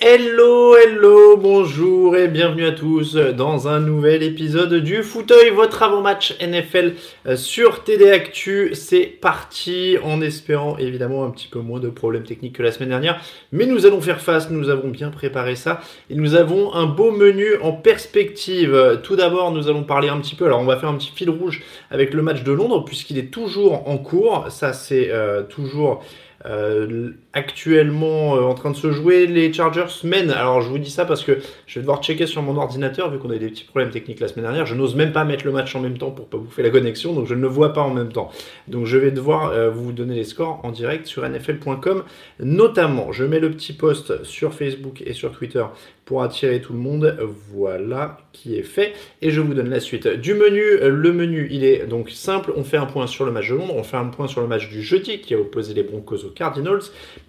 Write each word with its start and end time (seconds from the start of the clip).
Hello, 0.00 0.76
hello, 0.76 1.36
bonjour 1.36 2.16
et 2.16 2.28
bienvenue 2.28 2.64
à 2.64 2.70
tous 2.70 3.16
dans 3.16 3.66
un 3.66 3.80
nouvel 3.80 4.22
épisode 4.22 4.74
du 4.74 5.02
Fauteuil, 5.02 5.50
votre 5.50 5.82
avant-match 5.82 6.36
NFL 6.40 6.94
euh, 7.26 7.34
sur 7.34 7.82
TD 7.82 8.08
Actu. 8.08 8.70
C'est 8.74 9.06
parti 9.06 9.96
en 10.04 10.20
espérant 10.20 10.78
évidemment 10.78 11.24
un 11.24 11.30
petit 11.30 11.48
peu 11.48 11.58
moins 11.58 11.80
de 11.80 11.88
problèmes 11.88 12.22
techniques 12.22 12.54
que 12.54 12.62
la 12.62 12.70
semaine 12.70 12.90
dernière, 12.90 13.20
mais 13.50 13.66
nous 13.66 13.86
allons 13.86 14.00
faire 14.00 14.20
face, 14.20 14.50
nous 14.50 14.70
avons 14.70 14.86
bien 14.86 15.10
préparé 15.10 15.56
ça 15.56 15.80
et 16.10 16.14
nous 16.14 16.36
avons 16.36 16.74
un 16.74 16.86
beau 16.86 17.10
menu 17.10 17.56
en 17.60 17.72
perspective. 17.72 19.00
Tout 19.02 19.16
d'abord, 19.16 19.50
nous 19.50 19.68
allons 19.68 19.82
parler 19.82 20.08
un 20.08 20.20
petit 20.20 20.36
peu, 20.36 20.44
alors 20.44 20.60
on 20.60 20.64
va 20.64 20.76
faire 20.76 20.90
un 20.90 20.96
petit 20.96 21.10
fil 21.12 21.28
rouge 21.28 21.60
avec 21.90 22.14
le 22.14 22.22
match 22.22 22.44
de 22.44 22.52
Londres 22.52 22.84
puisqu'il 22.84 23.18
est 23.18 23.32
toujours 23.32 23.88
en 23.88 23.98
cours, 23.98 24.46
ça 24.48 24.72
c'est 24.72 25.10
euh, 25.10 25.42
toujours... 25.42 26.04
Euh, 26.46 27.10
actuellement 27.32 28.36
euh, 28.36 28.42
en 28.42 28.54
train 28.54 28.70
de 28.70 28.76
se 28.76 28.90
jouer. 28.90 29.26
Les 29.26 29.52
Chargers 29.52 29.86
mènent. 30.04 30.30
Alors 30.30 30.60
je 30.60 30.68
vous 30.68 30.78
dis 30.78 30.90
ça 30.90 31.04
parce 31.04 31.24
que 31.24 31.38
je 31.66 31.74
vais 31.74 31.80
devoir 31.82 32.02
checker 32.02 32.26
sur 32.26 32.42
mon 32.42 32.56
ordinateur 32.56 33.10
vu 33.10 33.18
qu'on 33.18 33.30
a 33.30 33.36
eu 33.36 33.38
des 33.38 33.48
petits 33.48 33.64
problèmes 33.64 33.90
techniques 33.90 34.20
la 34.20 34.28
semaine 34.28 34.44
dernière. 34.44 34.66
Je 34.66 34.74
n'ose 34.74 34.94
même 34.94 35.12
pas 35.12 35.24
mettre 35.24 35.44
le 35.44 35.52
match 35.52 35.74
en 35.74 35.80
même 35.80 35.98
temps 35.98 36.10
pour 36.10 36.26
pas 36.26 36.38
bouffer 36.38 36.62
la 36.62 36.70
connexion, 36.70 37.12
donc 37.12 37.26
je 37.26 37.34
ne 37.34 37.40
le 37.40 37.48
vois 37.48 37.72
pas 37.72 37.82
en 37.82 37.92
même 37.92 38.12
temps. 38.12 38.30
Donc 38.66 38.86
je 38.86 38.96
vais 38.96 39.10
devoir 39.10 39.50
euh, 39.50 39.70
vous 39.70 39.92
donner 39.92 40.14
les 40.14 40.24
scores 40.24 40.60
en 40.62 40.70
direct 40.70 41.06
sur 41.06 41.28
nfl.com. 41.28 42.04
Notamment, 42.40 43.12
je 43.12 43.24
mets 43.24 43.40
le 43.40 43.50
petit 43.50 43.72
post 43.72 44.24
sur 44.24 44.54
Facebook 44.54 45.02
et 45.04 45.12
sur 45.12 45.32
Twitter 45.32 45.64
pour 46.04 46.22
attirer 46.22 46.60
tout 46.60 46.72
le 46.72 46.78
monde. 46.78 47.16
Voilà 47.52 48.18
qui 48.32 48.56
est 48.56 48.62
fait. 48.62 48.94
Et 49.20 49.30
je 49.30 49.40
vous 49.40 49.52
donne 49.52 49.68
la 49.68 49.80
suite 49.80 50.08
du 50.08 50.34
menu. 50.34 50.62
Le 50.80 51.12
menu, 51.12 51.48
il 51.50 51.64
est 51.64 51.86
donc 51.86 52.10
simple. 52.10 52.52
On 52.56 52.64
fait 52.64 52.76
un 52.76 52.86
point 52.86 53.06
sur 53.06 53.26
le 53.26 53.32
match 53.32 53.50
de 53.50 53.54
Londres. 53.54 53.74
On 53.76 53.82
fait 53.82 53.96
un 53.96 54.06
point 54.06 54.26
sur 54.26 54.40
le 54.40 54.46
match 54.46 54.68
du 54.68 54.82
jeudi 54.82 55.20
qui 55.20 55.34
a 55.34 55.38
opposé 55.38 55.74
les 55.74 55.82
Broncos 55.82 56.24
aux 56.24 56.30
Cardinals. 56.30 56.80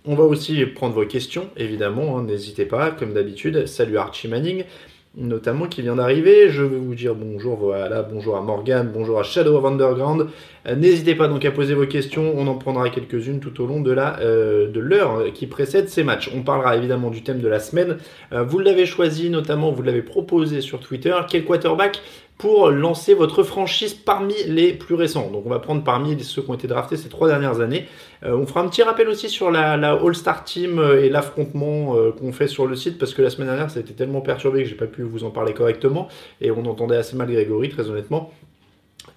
On 0.06 0.16
va 0.16 0.24
aussi 0.24 0.66
prendre 0.66 0.94
vos 0.94 1.06
questions, 1.06 1.50
évidemment, 1.58 2.18
hein, 2.18 2.24
n'hésitez 2.24 2.66
pas, 2.66 2.90
comme 2.92 3.14
d'habitude. 3.14 3.68
Salut 3.68 3.98
Archie 3.98 4.30
Manning, 4.30 4.64
notamment 5.18 5.68
qui 5.68 5.82
vient 5.82 5.98
d'arriver. 5.98 6.50
Je 6.50 6.64
vais 6.64 6.78
vous 6.78 6.96
dire 6.96 7.16
bonjour, 7.16 7.58
voilà, 7.58 8.02
bonjour 8.04 8.38
à 8.38 8.42
Morgan, 8.42 8.90
bonjour 8.94 9.20
à 9.20 9.24
Shadow 9.24 9.58
of 9.58 9.66
Underground. 9.66 10.28
Euh, 10.68 10.76
n'hésitez 10.76 11.16
pas 11.16 11.28
donc 11.28 11.44
à 11.44 11.52
poser 11.52 11.74
vos 11.74 11.86
questions, 11.86 12.34
on 12.38 12.48
en 12.48 12.56
prendra 12.56 12.90
quelques-unes 12.90 13.42
tout 13.42 13.62
au 13.62 13.68
long 13.68 13.82
de 13.82 13.94
euh, 13.98 14.72
l'heure 14.74 15.34
qui 15.34 15.48
précède 15.48 15.90
ces 15.90 16.04
matchs. 16.04 16.32
On 16.34 16.44
parlera 16.44 16.78
évidemment 16.78 17.10
du 17.10 17.22
thème 17.22 17.42
de 17.42 17.50
la 17.50 17.60
semaine. 17.60 17.98
Euh, 18.32 18.44
vous 18.44 18.60
l'avez 18.60 18.86
choisi, 18.86 19.30
notamment 19.30 19.72
vous 19.72 19.84
l'avez 19.84 20.02
proposé 20.02 20.62
sur 20.62 20.80
Twitter. 20.80 21.16
Quel 21.30 21.44
quarterback 21.44 22.02
pour 22.40 22.70
lancer 22.72 23.14
votre 23.14 23.44
franchise 23.44 23.94
parmi 23.94 24.34
les 24.48 24.72
plus 24.72 24.96
récents. 24.96 25.30
Donc 25.30 25.44
on 25.46 25.50
va 25.50 25.60
prendre 25.60 25.84
parmi 25.84 26.18
ceux 26.24 26.42
qui 26.42 26.50
ont 26.50 26.54
été 26.54 26.68
draftés 26.68 26.96
ces 26.96 27.10
trois 27.10 27.28
dernières 27.28 27.60
années. 27.60 27.86
Euh, 28.24 28.34
on 28.34 28.48
fera 28.48 28.62
un 28.62 28.70
petit 28.70 28.82
rappel 28.82 29.10
aussi 29.10 29.28
sur 29.28 29.52
la, 29.52 29.74
All-Star 29.74 30.46
Team 30.46 30.80
euh, 30.80 31.04
et 31.04 31.10
l'affrontement 31.10 31.98
euh, 31.98 32.12
qu'on 32.12 32.32
fait 32.32 32.48
sur 32.48 32.66
le 32.66 32.78
site 32.78 32.98
parce 32.98 33.14
que 33.14 33.22
la 33.22 33.30
semaine 33.30 33.50
dernière 33.50 33.70
ça 33.70 33.80
a 33.80 33.82
été 33.82 33.94
tellement 33.94 34.22
perturbé 34.22 34.64
que 34.64 34.70
j'ai 34.70 34.76
pas 34.76 34.88
pu 34.88 35.04
vous 35.04 35.26
en 35.26 35.32
parler 35.32 35.54
correctement 35.54 36.08
et 36.40 36.50
on 36.50 36.66
entendait 36.66 36.96
assez 36.96 37.18
mal 37.18 37.30
Grégory 37.30 37.68
très 37.68 37.90
honnêtement. 37.90 38.32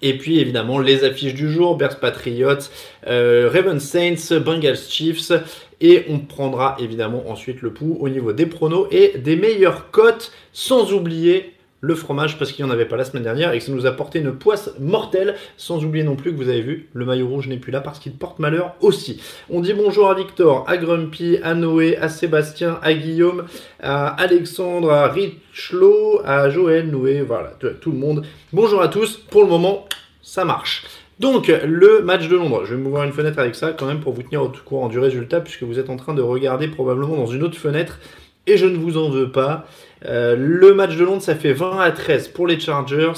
Et 0.01 0.17
puis 0.17 0.39
évidemment 0.39 0.79
les 0.79 1.05
affiches 1.05 1.33
du 1.33 1.49
jour, 1.49 1.77
Bears 1.77 2.01
Patriots, 2.01 2.67
Raven 3.05 3.79
Saints, 3.79 4.37
Bengals 4.43 4.75
Chiefs. 4.75 5.31
Et 5.79 6.05
on 6.09 6.19
prendra 6.19 6.75
évidemment 6.79 7.23
ensuite 7.29 7.61
le 7.61 7.71
pouls 7.71 7.97
au 7.99 8.09
niveau 8.09 8.33
des 8.33 8.45
pronos 8.45 8.87
et 8.91 9.17
des 9.17 9.35
meilleures 9.35 9.91
cotes, 9.91 10.31
sans 10.51 10.93
oublier 10.93 11.53
le 11.83 11.95
fromage 11.95 12.39
parce 12.39 12.53
qu'il 12.53 12.63
n'y 12.63 12.71
en 12.71 12.73
avait 12.73 12.85
pas 12.85 12.95
la 12.95 13.03
semaine 13.03 13.23
dernière 13.23 13.51
et 13.51 13.59
que 13.59 13.63
ça 13.65 13.73
nous 13.73 13.85
a 13.85 13.91
porté 13.91 14.19
une 14.19 14.31
poisse 14.31 14.71
mortelle. 14.79 15.35
Sans 15.57 15.83
oublier 15.83 16.05
non 16.05 16.15
plus 16.15 16.31
que 16.31 16.37
vous 16.37 16.47
avez 16.47 16.61
vu, 16.61 16.87
le 16.93 17.03
maillot 17.03 17.27
rouge 17.27 17.49
n'est 17.49 17.57
plus 17.57 17.73
là 17.73 17.81
parce 17.81 17.99
qu'il 17.99 18.13
porte 18.13 18.39
malheur 18.39 18.75
aussi. 18.79 19.21
On 19.49 19.59
dit 19.59 19.73
bonjour 19.73 20.09
à 20.09 20.15
Victor, 20.15 20.63
à 20.69 20.77
Grumpy, 20.77 21.39
à 21.43 21.55
Noé, 21.55 21.97
à 21.97 22.07
Sébastien, 22.07 22.79
à 22.81 22.93
Guillaume, 22.93 23.43
à 23.81 24.07
Alexandre, 24.07 24.91
à 24.91 25.09
Richlo, 25.09 26.21
à 26.23 26.49
Joël, 26.49 26.89
Noé, 26.89 27.21
voilà, 27.21 27.51
tout 27.81 27.91
le 27.91 27.97
monde. 27.97 28.25
Bonjour 28.53 28.81
à 28.81 28.87
tous. 28.87 29.17
Pour 29.17 29.43
le 29.43 29.49
moment, 29.49 29.85
ça 30.21 30.45
marche. 30.45 30.85
Donc, 31.19 31.47
le 31.47 32.01
match 32.01 32.29
de 32.29 32.37
Londres. 32.37 32.63
Je 32.63 32.75
vais 32.75 32.81
m'ouvrir 32.81 33.03
une 33.03 33.11
fenêtre 33.11 33.39
avec 33.39 33.55
ça 33.55 33.73
quand 33.73 33.87
même 33.87 33.99
pour 33.99 34.13
vous 34.13 34.23
tenir 34.23 34.41
au 34.41 34.51
courant 34.63 34.87
du 34.87 34.99
résultat 34.99 35.41
puisque 35.41 35.63
vous 35.63 35.79
êtes 35.79 35.89
en 35.89 35.97
train 35.97 36.13
de 36.13 36.21
regarder 36.21 36.69
probablement 36.69 37.17
dans 37.17 37.27
une 37.27 37.43
autre 37.43 37.57
fenêtre 37.57 37.99
et 38.47 38.57
je 38.57 38.65
ne 38.65 38.77
vous 38.77 38.97
en 38.97 39.09
veux 39.09 39.31
pas. 39.31 39.65
Euh, 40.05 40.35
le 40.37 40.73
match 40.73 40.95
de 40.95 41.03
Londres, 41.03 41.21
ça 41.21 41.35
fait 41.35 41.53
20 41.53 41.79
à 41.79 41.91
13 41.91 42.29
pour 42.29 42.47
les 42.47 42.59
Chargers. 42.59 43.13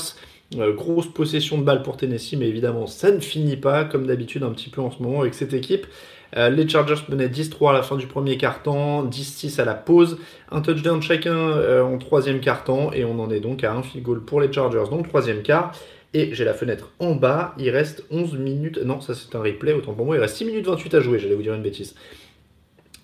Euh, 0.58 0.74
grosse 0.74 1.08
possession 1.08 1.58
de 1.58 1.64
balle 1.64 1.82
pour 1.82 1.98
Tennessee, 1.98 2.36
mais 2.38 2.48
évidemment, 2.48 2.86
ça 2.86 3.12
ne 3.12 3.20
finit 3.20 3.58
pas, 3.58 3.84
comme 3.84 4.06
d'habitude, 4.06 4.44
un 4.44 4.52
petit 4.52 4.70
peu 4.70 4.82
en 4.82 4.92
ce 4.92 5.02
moment 5.02 5.22
avec 5.22 5.34
cette 5.34 5.54
équipe. 5.54 5.88
Euh, 6.38 6.50
les 6.50 6.68
Chargers 6.68 7.02
menaient 7.10 7.28
10-3 7.28 7.72
à 7.72 7.74
la 7.74 7.82
fin 7.82 7.96
du 7.96 8.06
premier 8.06 8.38
quart-temps, 8.38 9.06
10-6 9.06 9.60
à 9.60 9.66
la 9.66 9.74
pause, 9.74 10.20
un 10.52 10.62
touchdown 10.62 11.02
chacun 11.02 11.82
en 11.82 11.98
troisième 11.98 12.40
quart-temps, 12.40 12.92
et 12.94 13.06
on 13.06 13.20
en 13.20 13.30
est 13.32 13.40
donc 13.40 13.64
à 13.64 13.74
un 13.74 13.82
field 13.82 14.04
goal 14.04 14.22
pour 14.22 14.42
les 14.42 14.52
Chargers 14.52 14.84
dans 14.90 14.98
le 14.98 15.04
troisième 15.04 15.42
quart. 15.42 15.72
Et 16.14 16.34
j'ai 16.34 16.46
la 16.46 16.54
fenêtre 16.54 16.92
en 17.00 17.16
bas, 17.16 17.54
il 17.58 17.70
reste 17.72 18.06
11 18.10 18.38
minutes, 18.38 18.80
non 18.86 19.02
ça 19.02 19.14
c'est 19.14 19.36
un 19.36 19.42
replay, 19.42 19.74
autant 19.74 19.94
pour 19.94 20.06
moi, 20.06 20.16
il 20.16 20.20
reste 20.20 20.38
6 20.38 20.46
minutes 20.46 20.68
28 20.68 20.94
à 20.94 21.00
jouer, 21.02 21.20
j'allais 21.20 21.36
vous 21.36 21.42
dire 21.42 21.54
une 21.54 21.62
bêtise. 21.62 21.96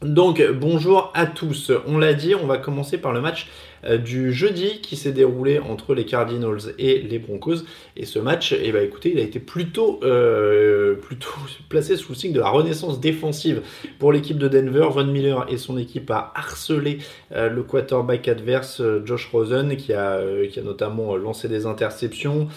Donc 0.02 0.42
bonjour 0.60 1.12
à 1.14 1.26
tous, 1.26 1.72
on 1.88 1.98
l'a 1.98 2.14
dit, 2.14 2.36
on 2.36 2.48
va 2.48 2.58
commencer 2.58 2.98
par 2.98 3.12
le 3.12 3.22
match 3.22 3.48
du 3.98 4.32
jeudi 4.32 4.80
qui 4.82 4.96
s'est 4.96 5.12
déroulé 5.12 5.60
entre 5.60 5.94
les 5.94 6.06
Cardinals 6.06 6.74
et 6.78 7.00
les 7.00 7.20
Broncos. 7.20 7.64
Et 7.96 8.06
ce 8.06 8.20
match, 8.20 8.54
eh 8.54 8.72
ben, 8.72 8.84
écoutez, 8.84 9.12
il 9.12 9.20
a 9.20 9.24
été 9.24 9.40
plutôt, 9.40 10.00
euh, 10.04 10.96
plutôt 10.96 11.30
placé 11.70 11.96
sous 11.96 12.12
le 12.12 12.18
signe 12.18 12.34
de 12.34 12.40
la 12.40 12.50
renaissance 12.50 13.00
défensive 13.00 13.62
pour 14.00 14.12
l'équipe 14.12 14.38
de 14.38 14.48
Denver. 14.48 14.88
Von 14.92 15.06
Miller 15.06 15.46
et 15.50 15.58
son 15.58 15.78
équipe 15.78 16.10
a 16.12 16.32
harcelé 16.36 17.00
euh, 17.34 17.50
le 17.50 17.64
quarterback 17.64 18.28
adverse 18.28 18.82
Josh 19.06 19.30
Rosen 19.32 19.76
qui 19.78 19.94
a, 19.94 20.22
notamment 20.64 21.16
lancé 21.16 21.48
des 21.48 21.66
interceptions, 21.66 22.48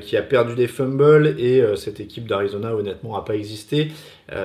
qui 0.00 0.16
a 0.16 0.22
perdu 0.22 0.54
des 0.54 0.66
fumbles 0.66 1.34
et 1.38 1.62
cette 1.76 2.00
équipe 2.00 2.26
d'Arizona 2.26 2.74
honnêtement 2.74 3.16
n'a 3.16 3.22
pas 3.22 3.34
existé. 3.34 3.88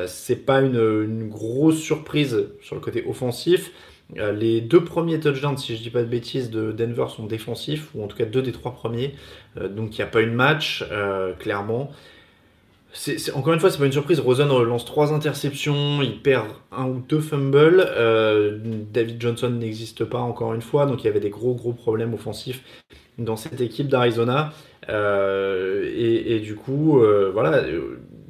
c'est 0.08 0.46
pas 0.46 0.62
une, 0.62 1.30
grosse 1.30 1.78
surprise 1.78 2.48
sur 2.62 2.76
le 2.76 2.82
côté 2.82 3.04
offensif. 3.08 3.72
Euh, 4.18 4.32
les 4.32 4.62
deux 4.62 4.84
premiers 4.84 5.20
touchdowns, 5.20 5.58
si 5.58 5.76
je 5.76 5.82
dis 5.82 5.90
pas 5.90 6.02
de 6.02 6.08
bêtises, 6.08 6.50
de 6.50 6.72
Denver 6.72 7.06
sont 7.16 7.26
défensifs, 7.26 7.90
ou 7.96 8.04
en 8.04 8.08
tout 8.08 8.18
cas 8.18 8.26
deux 8.26 8.42
des 8.42 8.52
trois 8.52 8.74
premiers. 8.74 9.16
Euh, 9.58 9.68
donc 9.68 9.98
il 9.98 10.02
n'y 10.02 10.04
a 10.04 10.08
pas 10.08 10.22
eu 10.22 10.28
de 10.28 10.36
match, 10.36 10.86
euh, 10.92 11.34
clairement. 11.34 11.92
encore 13.34 13.54
une 13.54 13.60
fois, 13.60 13.70
c'est 13.70 13.80
pas 13.80 13.86
une 13.86 13.92
surprise. 13.92 14.20
Rosen 14.20 14.48
lance 14.48 14.86
trois 14.86 15.14
interceptions, 15.14 16.02
il 16.02 16.22
perd 16.22 16.48
un 16.72 16.86
ou 16.86 17.04
deux 17.08 17.22
fumbles. 17.22 17.88
David 18.92 19.22
Johnson 19.22 19.50
n'existe 19.50 20.04
pas 20.04 20.20
encore 20.20 20.54
une 20.54 20.62
fois, 20.62 20.86
donc 20.86 21.04
il 21.04 21.06
y 21.06 21.10
avait 21.10 21.22
des 21.22 21.30
gros 21.30 21.54
gros 21.54 21.74
problèmes 21.74 22.14
offensifs 22.14 22.62
dans 23.18 23.38
cette 23.38 23.62
équipe 23.62 23.88
d'Arizona. 23.88 24.52
Et, 24.90 26.36
et, 26.36 26.40
du 26.40 26.56
coup, 26.56 27.02
voilà, 27.32 27.64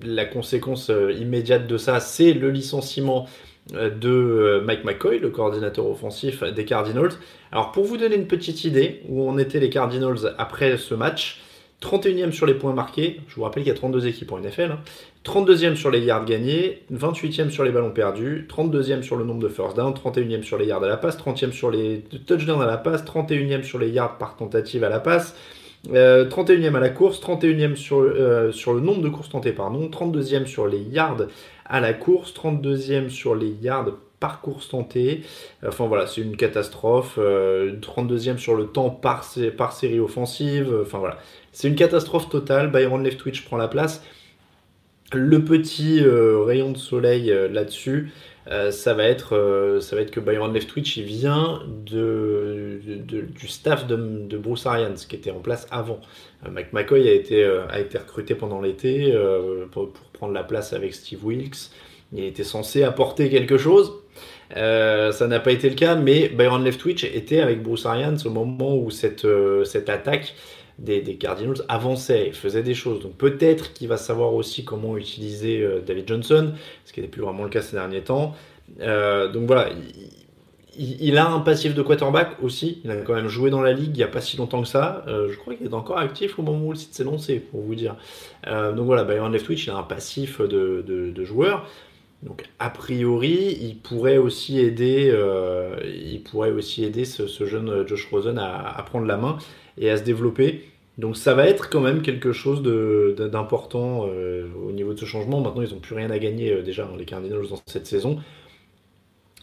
la 0.03 0.25
conséquence 0.25 0.91
immédiate 1.19 1.65
de 1.65 1.77
ça, 1.77 1.99
c'est 1.99 2.33
le 2.33 2.51
licenciement 2.51 3.27
de 3.71 4.09
euh, 4.09 4.61
Mike 4.61 4.83
McCoy, 4.83 5.19
le 5.19 5.29
coordinateur 5.29 5.87
offensif 5.87 6.43
des 6.43 6.65
Cardinals. 6.65 7.11
Alors 7.51 7.71
pour 7.71 7.85
vous 7.85 7.97
donner 7.97 8.15
une 8.15 8.27
petite 8.27 8.63
idée 8.63 9.01
où 9.07 9.27
on 9.29 9.37
était 9.37 9.59
les 9.59 9.69
Cardinals 9.69 10.33
après 10.37 10.77
ce 10.77 10.93
match, 10.93 11.41
31e 11.81 12.31
sur 12.31 12.45
les 12.45 12.53
points 12.53 12.73
marqués. 12.73 13.21
Je 13.27 13.35
vous 13.35 13.43
rappelle 13.43 13.63
qu'il 13.63 13.71
y 13.71 13.75
a 13.75 13.77
32 13.77 14.07
équipes 14.07 14.31
en 14.31 14.39
NFL. 14.39 14.77
32e 15.25 15.75
sur 15.75 15.91
les 15.91 15.99
yards 15.99 16.25
gagnés, 16.25 16.83
28e 16.91 17.49
sur 17.49 17.63
les 17.63 17.71
ballons 17.71 17.91
perdus, 17.91 18.47
32e 18.49 19.03
sur 19.03 19.15
le 19.15 19.23
nombre 19.23 19.41
de 19.41 19.47
first 19.47 19.77
down, 19.77 19.93
31e 19.93 20.41
sur 20.41 20.57
les 20.57 20.65
yards 20.65 20.83
à 20.83 20.87
la 20.87 20.97
passe, 20.97 21.17
30e 21.17 21.51
sur 21.51 21.69
les 21.69 22.03
touchdowns 22.25 22.61
à 22.61 22.65
la 22.65 22.77
passe, 22.77 23.03
31e 23.03 23.63
sur 23.63 23.77
les 23.77 23.89
yards 23.89 24.17
par 24.17 24.35
tentative 24.35 24.83
à 24.83 24.89
la 24.89 24.99
passe, 24.99 25.35
31e 25.87 26.75
à 26.75 26.79
la 26.79 26.89
course, 26.89 27.21
31e 27.21 27.75
sur, 27.75 28.01
le 28.01 28.79
nombre 28.79 29.01
de 29.01 29.09
courses 29.09 29.29
tentées, 29.29 29.51
pardon, 29.51 29.89
32e 29.89 30.45
sur 30.45 30.67
les 30.67 30.79
yards 30.79 31.27
à 31.71 31.79
la 31.79 31.93
course, 31.93 32.33
32e 32.35 33.09
sur 33.09 33.33
les 33.33 33.49
yards 33.49 33.93
par 34.19 34.41
course 34.41 34.69
tentée. 34.69 35.21
Enfin 35.65 35.87
voilà, 35.87 36.05
c'est 36.05 36.21
une 36.21 36.37
catastrophe. 36.37 37.17
32e 37.17 38.37
sur 38.37 38.55
le 38.55 38.67
temps 38.67 38.91
par, 38.91 39.25
par 39.57 39.73
série 39.73 39.99
offensive. 39.99 40.71
Enfin 40.83 40.99
voilà, 40.99 41.17
c'est 41.51 41.67
une 41.67 41.75
catastrophe 41.75 42.29
totale. 42.29 42.69
Byron 42.71 43.03
Leftwich 43.03 43.43
prend 43.45 43.57
la 43.57 43.67
place. 43.67 44.03
Le 45.13 45.43
petit 45.43 45.99
euh, 46.01 46.41
rayon 46.43 46.71
de 46.71 46.77
soleil 46.77 47.31
euh, 47.31 47.49
là-dessus, 47.49 48.11
euh, 48.47 48.71
ça, 48.71 48.93
va 48.93 49.03
être, 49.03 49.79
ça 49.81 49.95
va 49.95 50.01
être 50.01 50.11
que 50.11 50.19
Byron 50.19 50.53
Leftwich 50.53 50.97
vient 50.99 51.61
de, 51.67 52.79
du 52.83 53.47
staff 53.47 53.87
de, 53.87 54.37
Bruce 54.37 54.65
Arians 54.65 54.95
qui 55.07 55.15
était 55.15 55.31
en 55.31 55.39
place 55.39 55.67
avant. 55.71 55.99
Mike 56.49 56.73
McCoy 56.73 57.07
a 57.07 57.13
été, 57.13 57.45
a 57.45 57.79
été 57.79 57.97
recruté 57.97 58.33
pendant 58.33 58.61
l'été 58.61 59.15
pour, 59.71 59.91
prendre 60.13 60.33
la 60.33 60.43
place 60.43 60.73
avec 60.73 60.93
Steve 60.93 61.23
Wilkes. 61.23 61.69
Il 62.13 62.23
était 62.23 62.43
censé 62.43 62.83
apporter 62.83 63.29
quelque 63.29 63.57
chose. 63.57 63.93
ça 64.55 65.27
n'a 65.27 65.39
pas 65.39 65.51
été 65.51 65.69
le 65.69 65.75
cas, 65.75 65.95
mais 65.95 66.29
Byron 66.29 66.63
Leftwich 66.63 67.03
était 67.03 67.41
avec 67.41 67.61
Bruce 67.61 67.85
Arians 67.85 68.17
au 68.25 68.31
moment 68.31 68.75
où 68.75 68.89
cette, 68.89 69.27
cette 69.65 69.89
attaque 69.89 70.33
des, 70.81 71.15
Cardinals 71.15 71.61
avançait, 71.67 72.31
faisait 72.31 72.63
des 72.63 72.73
choses. 72.73 73.01
Donc 73.01 73.13
peut-être 73.13 73.73
qu'il 73.73 73.87
va 73.87 73.97
savoir 73.97 74.33
aussi 74.33 74.65
comment 74.65 74.97
utiliser 74.97 75.61
euh, 75.61 75.81
David 75.81 76.07
Johnson, 76.07 76.53
ce 76.85 76.93
qui 76.93 77.01
n'était 77.01 77.11
plus 77.11 77.21
vraiment 77.21 77.43
le 77.43 77.49
cas 77.49 77.61
ces 77.61 77.75
derniers 77.75 78.01
temps. 78.01 78.35
Euh, 78.79 79.31
donc 79.31 79.45
voilà, 79.47 79.69
il, 80.77 81.17
a 81.17 81.29
un 81.29 81.39
passif 81.39 81.75
de 81.75 81.81
quarterback 81.81 82.37
aussi. 82.41 82.81
Il 82.83 82.91
a 82.91 82.95
quand 82.97 83.13
même 83.13 83.27
joué 83.27 83.49
dans 83.49 83.61
la 83.61 83.73
ligue 83.73 83.91
il 83.93 83.97
n'y 83.97 84.03
a 84.03 84.07
pas 84.07 84.21
si 84.21 84.37
longtemps 84.37 84.61
que 84.61 84.67
ça. 84.67 85.03
Euh, 85.07 85.29
je 85.31 85.37
crois 85.37 85.53
qu'il 85.53 85.67
est 85.67 85.73
encore 85.73 85.99
actif 85.99 86.39
au 86.39 86.41
moment 86.41 86.65
où 86.65 86.71
le 86.71 86.77
site 86.77 86.95
s'est 86.95 87.03
lancé, 87.03 87.39
pour 87.39 87.61
vous 87.61 87.75
dire. 87.75 87.95
donc 88.47 88.85
voilà, 88.85 89.03
Byron 89.03 89.31
Leftwich, 89.31 89.67
il 89.67 89.69
a 89.69 89.77
un 89.77 89.83
passif 89.83 90.41
de, 90.41 91.23
joueur. 91.23 91.67
Donc 92.23 92.43
a 92.59 92.69
priori, 92.69 93.57
il 93.61 93.77
pourrait 93.77 94.17
aussi 94.17 94.59
aider, 94.59 95.11
aider 96.83 97.05
ce, 97.05 97.45
jeune 97.45 97.87
Josh 97.87 98.07
Rosen 98.11 98.37
à, 98.37 98.83
prendre 98.85 99.07
la 99.07 99.17
main 99.17 99.37
et 99.77 99.89
à 99.89 99.97
se 99.97 100.03
développer. 100.03 100.71
Donc 100.97 101.17
ça 101.17 101.33
va 101.33 101.47
être 101.47 101.69
quand 101.69 101.79
même 101.79 102.01
quelque 102.01 102.31
chose 102.31 102.61
d'important 102.61 104.05
euh, 104.07 104.47
au 104.67 104.71
niveau 104.71 104.93
de 104.93 104.99
ce 104.99 105.05
changement. 105.05 105.41
Maintenant, 105.41 105.61
ils 105.61 105.73
n'ont 105.73 105.79
plus 105.79 105.95
rien 105.95 106.11
à 106.11 106.19
gagner 106.19 106.51
euh, 106.51 106.61
déjà, 106.61 106.83
hein, 106.83 106.95
les 106.97 107.05
Cardinals, 107.05 107.47
dans 107.49 107.61
cette 107.65 107.87
saison. 107.87 108.19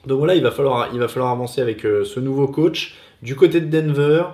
Donc 0.06 0.18
voilà, 0.18 0.34
il 0.34 0.42
va 0.42 0.50
falloir, 0.50 1.32
avancer 1.32 1.60
avec 1.60 1.84
euh, 1.84 2.04
ce 2.04 2.20
nouveau 2.20 2.46
coach. 2.46 2.96
Du 3.22 3.34
côté 3.34 3.60
de 3.60 3.66
Denver, 3.66 4.24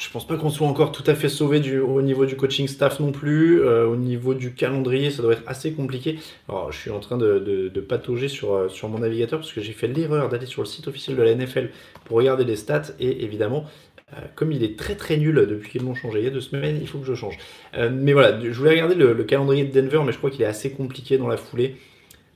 je 0.00 0.10
pense 0.10 0.26
pas 0.26 0.36
qu'on 0.36 0.50
soit 0.50 0.66
encore 0.66 0.92
tout 0.92 1.04
à 1.06 1.14
fait 1.14 1.28
sauvé 1.28 1.78
au 1.80 2.00
niveau 2.00 2.24
du 2.24 2.34
coaching 2.34 2.66
staff 2.66 3.00
non 3.00 3.12
plus. 3.12 3.62
au 3.62 3.96
niveau 3.96 4.34
du 4.34 4.54
calendrier, 4.54 5.10
ça 5.10 5.22
doit 5.22 5.34
être 5.34 5.42
assez 5.46 5.72
compliqué. 5.72 6.18
Alors, 6.48 6.72
je 6.72 6.78
suis 6.78 6.90
en 6.90 7.00
train 7.00 7.18
de, 7.18 7.84
patauger 7.86 8.28
sur, 8.28 8.70
sur 8.70 8.88
mon 8.88 8.98
navigateur 8.98 9.40
parce 9.40 9.52
que 9.52 9.60
j'ai 9.60 9.72
fait 9.72 9.88
l'erreur 9.88 10.28
d'aller 10.28 10.46
sur 10.46 10.62
le 10.62 10.66
site 10.66 10.88
officiel 10.88 11.16
de 11.16 11.22
la 11.22 11.34
NFL 11.34 11.70
pour 12.06 12.16
regarder 12.16 12.44
les 12.44 12.56
stats 12.56 12.92
et 12.98 13.24
évidemment, 13.24 13.66
euh, 14.14 14.16
comme 14.34 14.50
il 14.50 14.64
est 14.64 14.76
très 14.76 14.96
très 14.96 15.16
nul 15.16 15.46
depuis 15.48 15.70
qu'ils 15.70 15.84
l'ont 15.84 15.94
changé 15.94 16.18
il 16.18 16.24
y 16.24 16.28
a 16.28 16.30
deux 16.30 16.40
semaines, 16.40 16.78
il 16.80 16.88
faut 16.88 16.98
que 16.98 17.06
je 17.06 17.14
change. 17.14 17.38
Euh, 17.74 17.90
mais 17.92 18.12
voilà, 18.12 18.40
je 18.40 18.50
voulais 18.50 18.70
regarder 18.70 18.96
le, 18.96 19.14
calendrier 19.24 19.64
de 19.64 19.80
Denver, 19.80 20.02
mais 20.04 20.12
je 20.12 20.18
crois 20.18 20.30
qu'il 20.30 20.42
est 20.42 20.46
assez 20.46 20.72
compliqué 20.72 21.16
dans 21.16 21.28
la 21.28 21.36
foulée. 21.36 21.76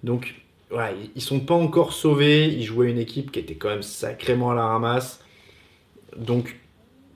Donc, 0.05 0.35
voilà, 0.71 0.93
ils 1.15 1.23
sont 1.23 1.41
pas 1.41 1.55
encore 1.55 1.93
sauvés. 1.93 2.47
Ils 2.47 2.65
jouaient 2.65 2.91
une 2.91 2.99
équipe 2.99 3.33
qui 3.33 3.41
était 3.41 3.55
quand 3.55 3.71
même 3.71 3.83
sacrément 3.83 4.53
à 4.53 4.55
la 4.55 4.67
ramasse. 4.67 5.21
Donc, 6.17 6.57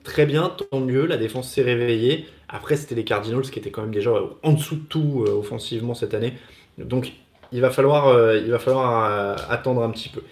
très 0.04 0.26
bien, 0.26 0.50
tant 0.70 0.80
mieux. 0.80 1.06
La 1.06 1.16
défense 1.16 1.50
s'est 1.50 1.62
réveillée. 1.62 2.26
Après, 2.48 2.76
c'était 2.76 2.94
les 2.94 3.04
Cardinals 3.04 3.42
qui 3.42 3.58
étaient 3.58 3.70
quand 3.70 3.82
même 3.82 3.94
déjà 3.94 4.12
en 4.42 4.52
dessous 4.52 4.76
de 4.76 4.84
tout 4.84 5.24
euh, 5.26 5.32
offensivement 5.32 5.94
cette 5.94 6.14
année. 6.14 6.34
Donc, 6.78 7.12
il 7.52 7.60
va 7.60 7.70
falloir, 7.70 8.34
il 8.36 8.50
va 8.50 8.58
falloir 8.58 9.50
attendre 9.50 9.82
un 9.82 9.90
petit 9.90 10.10
peu. 10.10 10.22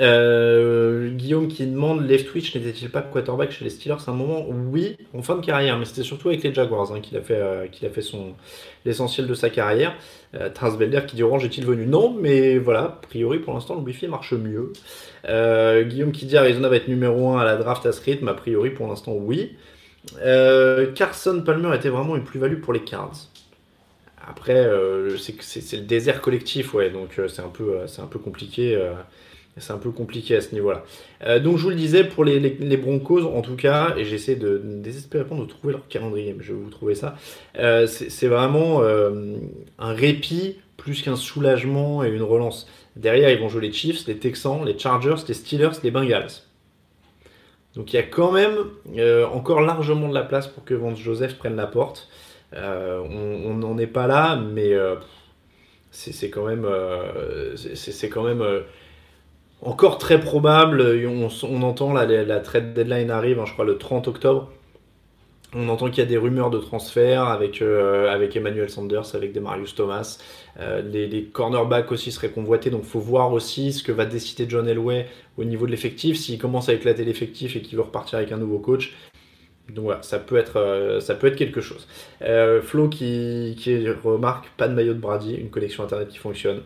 Euh, 0.00 1.10
Guillaume 1.10 1.48
qui 1.48 1.66
demande 1.66 2.06
Leftwich 2.06 2.54
n'était-il 2.54 2.90
pas 2.90 3.02
quarterback 3.02 3.50
chez 3.50 3.64
les 3.64 3.70
Steelers 3.70 3.96
à 4.06 4.10
un 4.10 4.14
moment? 4.14 4.46
Oui, 4.48 4.96
en 5.14 5.22
fin 5.22 5.36
de 5.36 5.44
carrière, 5.44 5.78
mais 5.78 5.84
c'était 5.84 6.02
surtout 6.02 6.28
avec 6.28 6.42
les 6.42 6.52
Jaguars 6.52 6.92
hein, 6.92 7.00
qu'il 7.00 7.16
a 7.16 7.20
fait, 7.20 7.36
euh, 7.36 7.66
qu'il 7.68 7.86
a 7.86 7.90
fait 7.90 8.02
son 8.02 8.34
l'essentiel 8.84 9.26
de 9.26 9.34
sa 9.34 9.50
carrière. 9.50 9.94
Euh, 10.34 10.50
qui 11.06 11.16
dit 11.16 11.22
Orange 11.22 11.44
est-il 11.44 11.64
venu? 11.64 11.86
Non, 11.86 12.16
mais 12.18 12.58
voilà, 12.58 12.80
a 12.80 12.88
priori 12.88 13.38
pour 13.38 13.54
l'instant 13.54 13.74
le 13.74 13.80
Wi-Fi 13.82 14.08
marche 14.08 14.32
mieux. 14.32 14.72
Euh, 15.28 15.84
Guillaume 15.84 16.12
qui 16.12 16.26
dit 16.26 16.36
Arizona 16.36 16.68
va 16.68 16.76
être 16.76 16.88
numéro 16.88 17.30
1 17.30 17.40
à 17.40 17.44
la 17.44 17.56
draft 17.56 17.86
à 17.86 17.92
ce 17.92 18.00
rythme, 18.02 18.28
a 18.28 18.34
priori 18.34 18.70
pour 18.70 18.88
l'instant 18.88 19.12
oui. 19.12 19.56
Carson 20.94 21.42
Palmer 21.44 21.74
était 21.74 21.88
vraiment 21.88 22.16
une 22.16 22.24
plus-value 22.24 22.60
pour 22.60 22.72
les 22.72 22.84
Cards. 22.84 23.28
Après, 24.26 24.68
c'est 25.18 25.76
le 25.76 25.82
désert 25.82 26.20
collectif, 26.20 26.74
ouais, 26.74 26.90
donc 26.90 27.20
c'est 27.28 27.40
un 27.40 27.52
c'est 27.86 28.02
un 28.02 28.06
peu 28.06 28.18
compliqué. 28.18 28.78
C'est 29.56 29.72
un 29.72 29.78
peu 29.78 29.90
compliqué 29.92 30.34
à 30.34 30.40
ce 30.40 30.52
niveau-là. 30.52 30.84
Euh, 31.24 31.38
donc 31.38 31.58
je 31.58 31.62
vous 31.62 31.70
le 31.70 31.76
disais, 31.76 32.02
pour 32.02 32.24
les, 32.24 32.76
Broncos, 32.76 33.22
en 33.22 33.40
tout 33.40 33.54
cas, 33.54 33.94
et 33.96 34.04
j'essaie 34.04 34.34
de, 34.34 34.60
désespérément 34.64 35.36
de 35.36 35.46
trouver 35.46 35.74
leur 35.74 35.86
calendrier, 35.86 36.34
mais 36.36 36.42
je 36.42 36.52
vais 36.52 36.58
vous 36.58 36.70
trouver 36.70 36.96
ça, 36.96 37.16
euh, 37.58 37.86
c'est 37.86 38.26
vraiment 38.26 38.82
euh, 38.82 39.36
un 39.78 39.92
répit 39.92 40.56
plus 40.76 41.02
qu'un 41.02 41.14
soulagement 41.14 42.02
et 42.02 42.08
une 42.08 42.22
relance. 42.22 42.68
Derrière, 42.96 43.30
ils 43.30 43.38
vont 43.38 43.48
jouer 43.48 43.62
les 43.62 43.72
Chiefs, 43.72 44.06
les 44.08 44.16
Texans, 44.16 44.64
les 44.64 44.76
Chargers, 44.76 45.22
les 45.28 45.34
Steelers, 45.34 45.78
les 45.84 45.92
Bengals. 45.92 46.42
Donc 47.76 47.92
il 47.92 47.96
y 47.96 47.98
a 47.98 48.04
quand 48.04 48.32
même 48.32 48.56
encore 49.32 49.60
largement 49.60 50.08
de 50.08 50.14
la 50.14 50.22
place 50.22 50.46
pour 50.46 50.64
que 50.64 50.74
Vance 50.74 50.98
Joseph 50.98 51.36
prenne 51.38 51.56
la 51.56 51.66
porte. 51.66 52.08
on 52.52 53.54
n'en 53.54 53.78
est 53.78 53.88
pas 53.88 54.06
là, 54.06 54.36
mais 54.36 54.74
c'est 55.90 56.30
quand 56.30 56.46
même... 56.46 56.68
c'est 57.56 58.08
quand 58.08 58.22
même 58.22 58.44
encore 59.64 59.98
très 59.98 60.20
probable, 60.20 60.82
on, 61.06 61.62
entend 61.62 61.92
la, 61.92 62.40
trade 62.40 62.74
deadline 62.74 63.10
arrive, 63.10 63.40
hein, 63.40 63.44
je 63.46 63.52
crois 63.52 63.64
le 63.64 63.78
30 63.78 64.08
octobre. 64.08 64.50
On 65.56 65.68
entend 65.68 65.88
qu'il 65.88 65.98
y 65.98 66.02
a 66.02 66.08
des 66.08 66.16
rumeurs 66.16 66.50
de 66.50 66.58
transfert 66.58 67.24
avec, 67.24 67.62
euh, 67.62 68.28
Emmanuel 68.34 68.68
Sanders, 68.68 69.14
avec 69.14 69.32
des 69.32 69.40
Marius 69.40 69.74
Thomas. 69.74 70.18
Euh, 70.58 70.82
les, 70.82 71.24
cornerbacks 71.24 71.92
aussi 71.92 72.10
seraient 72.10 72.30
convoités, 72.30 72.70
donc 72.70 72.82
il 72.84 72.88
faut 72.88 73.00
voir 73.00 73.32
aussi 73.32 73.72
ce 73.72 73.82
que 73.82 73.92
va 73.92 74.04
décider 74.04 74.46
John 74.48 74.68
Elway 74.68 75.06
au 75.38 75.44
niveau 75.44 75.66
de 75.66 75.70
l'effectif. 75.70 76.18
S'il 76.18 76.38
commence 76.38 76.68
à 76.68 76.74
éclater 76.74 77.04
l'effectif 77.04 77.54
et 77.54 77.62
qu'il 77.62 77.76
veut 77.76 77.84
repartir 77.84 78.18
avec 78.18 78.32
un 78.32 78.36
nouveau 78.36 78.58
coach, 78.58 78.92
donc 79.68 79.84
voilà, 79.84 80.02
ça 80.02 80.18
peut 80.18 80.36
être, 80.36 80.56
euh, 80.56 81.30
quelque 81.36 81.60
chose. 81.60 81.86
Flo 82.62 82.88
qui, 82.88 83.54
qui 83.58 83.88
remarque 83.88 84.48
pas 84.56 84.68
de 84.68 84.74
maillot 84.74 84.92
de 84.92 84.98
Brady, 84.98 85.36
une 85.36 85.50
collection 85.50 85.84
internet 85.84 86.08
qui 86.08 86.18
fonctionne. 86.18 86.62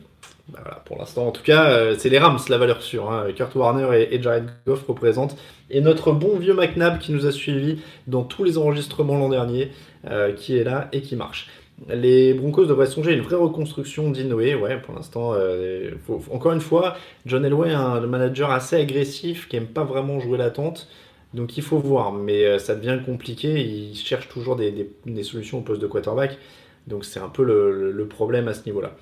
Bah 0.49 0.61
voilà, 0.62 0.81
pour 0.87 0.97
l'instant, 0.97 1.26
en 1.26 1.31
tout 1.31 1.43
cas, 1.43 1.71
euh, 1.71 1.95
c'est 1.99 2.09
les 2.09 2.19
Rams, 2.19 2.38
la 2.49 2.57
valeur 2.57 2.81
sûre. 2.81 3.11
Hein. 3.11 3.26
Kurt 3.37 3.55
Warner 3.55 4.07
et, 4.11 4.23
Jared 4.23 4.49
Goff 4.67 4.83
représentent. 4.88 5.37
Et 5.69 5.83
notre 5.83 6.12
bon 6.12 6.38
vieux 6.38 6.55
McNabb 6.55 6.99
qui 6.99 7.12
nous 7.12 7.26
a 7.26 7.33
suivis 7.33 7.81
dans 8.07 8.23
tous 8.23 8.45
les 8.45 8.57
enregistrements 8.57 9.19
l'an 9.19 9.28
dernier, 9.28 9.71
euh, 10.09 10.33
qui 10.33 10.57
est 10.57 10.64
là 10.64 10.88
et 10.93 11.02
qui 11.02 11.17
marche. 11.17 11.50
Les 11.88 12.33
Broncos 12.33 12.64
devraient 12.64 12.87
songer 12.87 13.11
à 13.11 13.14
une 13.14 13.21
vraie 13.21 13.37
reconstruction 13.37 14.11
d'Inoé. 14.11 14.55
Ouais, 14.55 14.81
pour 14.81 14.95
l'instant, 14.95 15.35
euh, 15.35 15.90
encore 16.33 16.52
une 16.52 16.62
fois, 16.62 16.97
John 17.26 17.45
Elway 17.45 17.69
est 17.69 17.75
un 17.75 18.00
manager 18.00 18.50
assez 18.50 18.76
agressif 18.76 19.49
qui 19.49 19.57
aime 19.57 19.67
pas 19.67 19.85
vraiment 19.85 20.19
jouer 20.19 20.38
l'attente. 20.38 20.88
Donc 21.35 21.59
il 21.59 21.62
faut 21.62 21.78
voir, 21.78 22.12
mais 22.12 22.59
ça 22.59 22.75
devient 22.75 22.99
compliqué. 23.05 23.61
Il 23.61 23.95
cherche 23.95 24.28
toujours 24.28 24.57
des, 24.57 24.90
solutions 25.23 25.59
au 25.59 25.61
poste 25.61 25.83
de 25.83 25.87
quarterback. 25.87 26.38
Donc 26.87 27.05
c'est 27.05 27.21
un 27.21 27.28
peu 27.28 27.45
le 27.45 28.07
problème 28.07 28.49
à 28.49 28.55
ce 28.55 28.64
niveau-là 28.64 28.93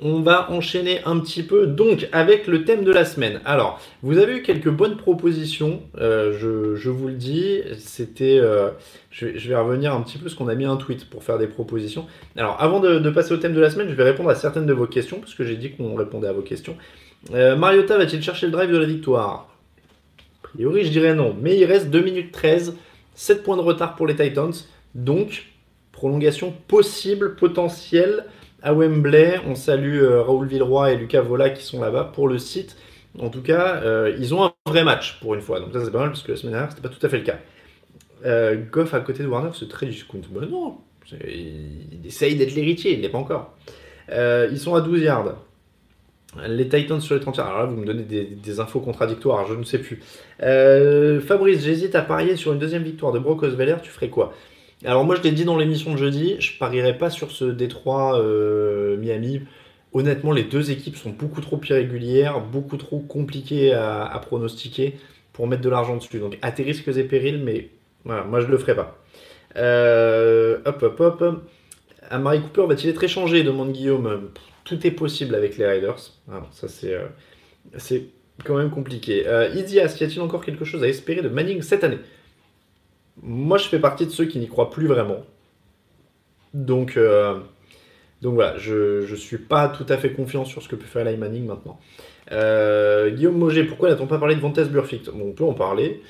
on 0.00 0.20
va 0.20 0.50
enchaîner 0.50 1.00
un 1.04 1.18
petit 1.18 1.42
peu 1.42 1.66
donc 1.66 2.08
avec 2.12 2.46
le 2.46 2.64
thème 2.64 2.84
de 2.84 2.92
la 2.92 3.04
semaine. 3.04 3.40
Alors, 3.44 3.80
vous 4.02 4.18
avez 4.18 4.38
eu 4.38 4.42
quelques 4.42 4.70
bonnes 4.70 4.96
propositions, 4.96 5.82
euh, 5.98 6.36
je, 6.76 6.88
vous 6.88 7.08
le 7.08 7.14
dis. 7.14 7.60
C'était, 7.78 8.38
euh, 8.38 8.70
je, 9.10 9.26
vais 9.26 9.56
revenir 9.56 9.94
un 9.94 10.00
petit 10.02 10.18
peu 10.18 10.24
parce 10.24 10.34
qu'on 10.34 10.48
a 10.48 10.54
mis 10.54 10.64
un 10.64 10.76
tweet 10.76 11.08
pour 11.08 11.24
faire 11.24 11.38
des 11.38 11.46
propositions. 11.46 12.06
Alors, 12.36 12.56
avant 12.60 12.80
de, 12.80 13.10
passer 13.10 13.32
au 13.32 13.36
thème 13.36 13.54
de 13.54 13.60
la 13.60 13.70
semaine, 13.70 13.88
je 13.88 13.94
vais 13.94 14.04
répondre 14.04 14.30
à 14.30 14.34
certaines 14.34 14.66
de 14.66 14.72
vos 14.72 14.86
questions 14.86 15.20
parce 15.20 15.34
que 15.34 15.44
j'ai 15.44 15.56
dit 15.56 15.72
qu'on 15.72 15.94
répondait 15.94 16.28
à 16.28 16.32
vos 16.32 16.42
questions. 16.42 16.76
Euh, 17.32 17.56
Mariota 17.56 17.96
va-t-il 17.96 18.22
chercher 18.22 18.46
le 18.46 18.52
drive 18.52 18.70
de 18.70 18.78
la 18.78 18.86
victoire? 18.86 19.48
A 20.42 20.48
priori, 20.48 20.84
je 20.84 20.90
dirais 20.90 21.14
non, 21.14 21.36
mais 21.40 21.56
il 21.56 21.64
reste 21.64 21.90
2 21.90 22.00
minutes 22.00 22.32
13, 22.32 22.76
7 23.14 23.42
points 23.42 23.56
de 23.56 23.62
retard 23.62 23.96
pour 23.96 24.06
les 24.06 24.14
Titans, 24.14 24.52
donc 24.94 25.46
prolongation 25.92 26.52
possible, 26.68 27.34
potentielle 27.36 28.24
à 28.64 28.72
Wembley. 28.72 29.38
On 29.46 29.54
salue 29.54 30.02
euh, 30.02 30.22
Raoul 30.22 30.48
Villeroy 30.48 30.92
et 30.92 30.96
Lucas 30.96 31.20
Vola 31.20 31.50
qui 31.50 31.62
sont 31.62 31.80
là-bas 31.80 32.10
pour 32.12 32.26
le 32.26 32.38
site. 32.38 32.76
En 33.20 33.28
tout 33.28 33.42
cas, 33.42 33.76
euh, 33.84 34.16
ils 34.18 34.34
ont 34.34 34.42
un 34.42 34.52
vrai 34.66 34.82
match 34.82 35.20
pour 35.20 35.34
une 35.34 35.40
fois. 35.40 35.60
Donc 35.60 35.72
ça 35.72 35.84
c'est 35.84 35.92
pas 35.92 36.00
mal 36.00 36.08
parce 36.08 36.22
que 36.22 36.32
la 36.32 36.36
semaine 36.36 36.54
dernière 36.54 36.70
c'était 36.70 36.82
pas 36.82 36.92
tout 36.92 37.06
à 37.06 37.08
fait 37.08 37.18
le 37.18 37.24
cas. 37.24 37.38
Euh, 38.24 38.56
Goff 38.72 38.94
à 38.94 39.00
côté 39.00 39.22
de 39.22 39.28
Warner, 39.28 39.50
c'est 39.54 39.68
très 39.68 39.86
discount. 39.86 40.22
Ben 40.30 40.48
non, 40.48 40.78
il 41.12 42.04
essaye 42.04 42.34
d'être 42.34 42.54
l'héritier, 42.54 42.92
il 42.92 42.98
ne 42.98 43.02
l'est 43.02 43.10
pas 43.10 43.18
encore. 43.18 43.54
Ils 44.10 44.58
sont 44.58 44.74
à 44.74 44.80
12 44.80 45.02
yards. 45.02 45.36
Les 46.48 46.68
Titans 46.68 47.00
sur 47.00 47.14
les 47.14 47.20
30 47.20 47.36
yards. 47.36 47.46
Alors 47.46 47.60
là, 47.60 47.66
vous 47.66 47.76
me 47.76 47.86
donnez 47.86 48.02
des, 48.02 48.60
infos 48.60 48.80
contradictoires, 48.80 49.46
je 49.46 49.54
ne 49.54 49.62
sais 49.62 49.78
plus. 49.78 50.02
Fabrice, 51.20 51.62
j'hésite 51.62 51.94
à 51.94 52.02
parier 52.02 52.36
sur 52.36 52.52
une 52.52 52.58
deuxième 52.58 52.82
victoire 52.82 53.12
de 53.12 53.18
Brock 53.18 53.42
Osweiler, 53.42 53.76
tu 53.82 53.90
ferais 53.90 54.08
quoi? 54.08 54.32
Alors 54.84 55.04
moi, 55.04 55.16
je 55.16 55.22
l'ai 55.22 55.32
dit 55.32 55.44
dans 55.44 55.56
l'émission 55.56 55.92
de 55.92 55.98
jeudi, 55.98 56.36
je 56.40 56.58
parierais 56.58 56.98
pas 56.98 57.10
sur 57.10 57.30
ce 57.30 57.44
Détroit 57.44 58.22
Miami. 58.98 59.42
Honnêtement, 59.92 60.32
les 60.32 60.42
deux 60.42 60.70
équipes 60.70 60.96
sont 60.96 61.10
beaucoup 61.10 61.40
trop 61.40 61.60
irrégulières, 61.68 62.40
beaucoup 62.40 62.76
trop 62.76 62.98
compliquées 62.98 63.72
à, 63.72 64.20
pronostiquer 64.26 64.98
pour 65.32 65.46
mettre 65.46 65.62
de 65.62 65.68
l'argent 65.68 65.96
dessus. 65.96 66.18
Donc 66.18 66.38
à 66.42 66.52
tes 66.52 66.64
risques 66.64 66.88
et 66.88 67.04
périls, 67.04 67.42
mais 67.42 67.70
moi 68.04 68.40
je 68.40 68.46
le 68.46 68.58
ferai 68.58 68.74
pas. 68.74 68.98
Euh, 69.56 70.58
hop, 70.64 70.82
hop, 70.82 71.00
hop. 71.00 71.44
Amari 72.10 72.40
Cooper 72.42 72.66
va-t-il 72.66 72.90
être 72.90 73.02
échangé 73.02 73.42
demande 73.42 73.72
Guillaume. 73.72 74.30
Tout 74.64 74.86
est 74.86 74.90
possible 74.90 75.34
avec 75.34 75.56
les 75.56 75.66
Riders. 75.66 75.98
ça 76.50 76.68
c'est, 76.68 76.94
euh, 76.94 77.06
c'est 77.76 78.04
quand 78.44 78.56
même 78.56 78.70
compliqué. 78.70 79.26
Euh, 79.26 79.48
Idias, 79.54 79.96
y 80.00 80.04
a-t-il 80.04 80.20
encore 80.20 80.44
quelque 80.44 80.64
chose 80.64 80.82
à 80.82 80.88
espérer 80.88 81.22
de 81.22 81.28
Manning 81.28 81.62
cette 81.62 81.84
année? 81.84 81.98
Moi 83.22 83.58
je 83.58 83.68
fais 83.68 83.78
partie 83.78 84.06
de 84.06 84.10
ceux 84.10 84.26
qui 84.26 84.38
n'y 84.38 84.48
croient 84.48 84.70
plus 84.70 84.86
vraiment. 84.86 85.24
Donc, 86.52 86.96
euh, 86.96 87.40
voilà, 88.22 88.56
je 88.58 89.10
ne 89.10 89.16
suis 89.16 89.38
pas 89.38 89.68
tout 89.68 89.86
à 89.88 89.96
fait 89.96 90.12
confiant 90.12 90.44
sur 90.44 90.62
ce 90.62 90.68
que 90.68 90.76
peut 90.76 90.86
faire 90.86 91.06
Eli 91.06 91.16
Manning 91.16 91.46
maintenant. 91.46 91.78
Guillaume 92.30 93.36
Moget, 93.36 93.64
pourquoi 93.64 93.90
n'a-t-on 93.90 94.06
pas 94.06 94.18
parlé 94.18 94.36
de 94.36 94.40
Vontaze 94.40 94.70
Burfict? 94.70 95.10
Bon, 95.10 95.28
On 95.28 95.32
peut 95.32 95.44
en 95.44 95.54
parler. 95.54 96.00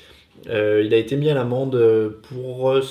Euh, 0.47 0.83
il 0.85 0.93
a 0.93 0.97
été 0.97 1.15
mis 1.15 1.29
à 1.29 1.33
l'amende 1.33 2.19
pour. 2.29 2.71
Euh, 2.71 2.81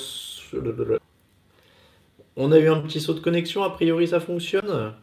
on 2.35 2.51
a 2.51 2.59
eu 2.59 2.67
un 2.67 2.81
petit 2.81 2.99
saut 2.99 3.13
de 3.13 3.19
connexion, 3.19 3.63
a 3.63 3.69
priori 3.69 4.07
ça 4.07 4.19
fonctionne? 4.19 4.93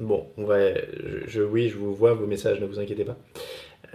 Bon, 0.00 0.26
on 0.36 0.44
va, 0.44 0.58
je, 1.26 1.42
oui, 1.42 1.68
je 1.68 1.76
vous 1.76 1.94
vois 1.94 2.14
vos 2.14 2.26
messages, 2.26 2.60
ne 2.60 2.66
vous 2.66 2.80
inquiétez 2.80 3.04
pas. 3.04 3.16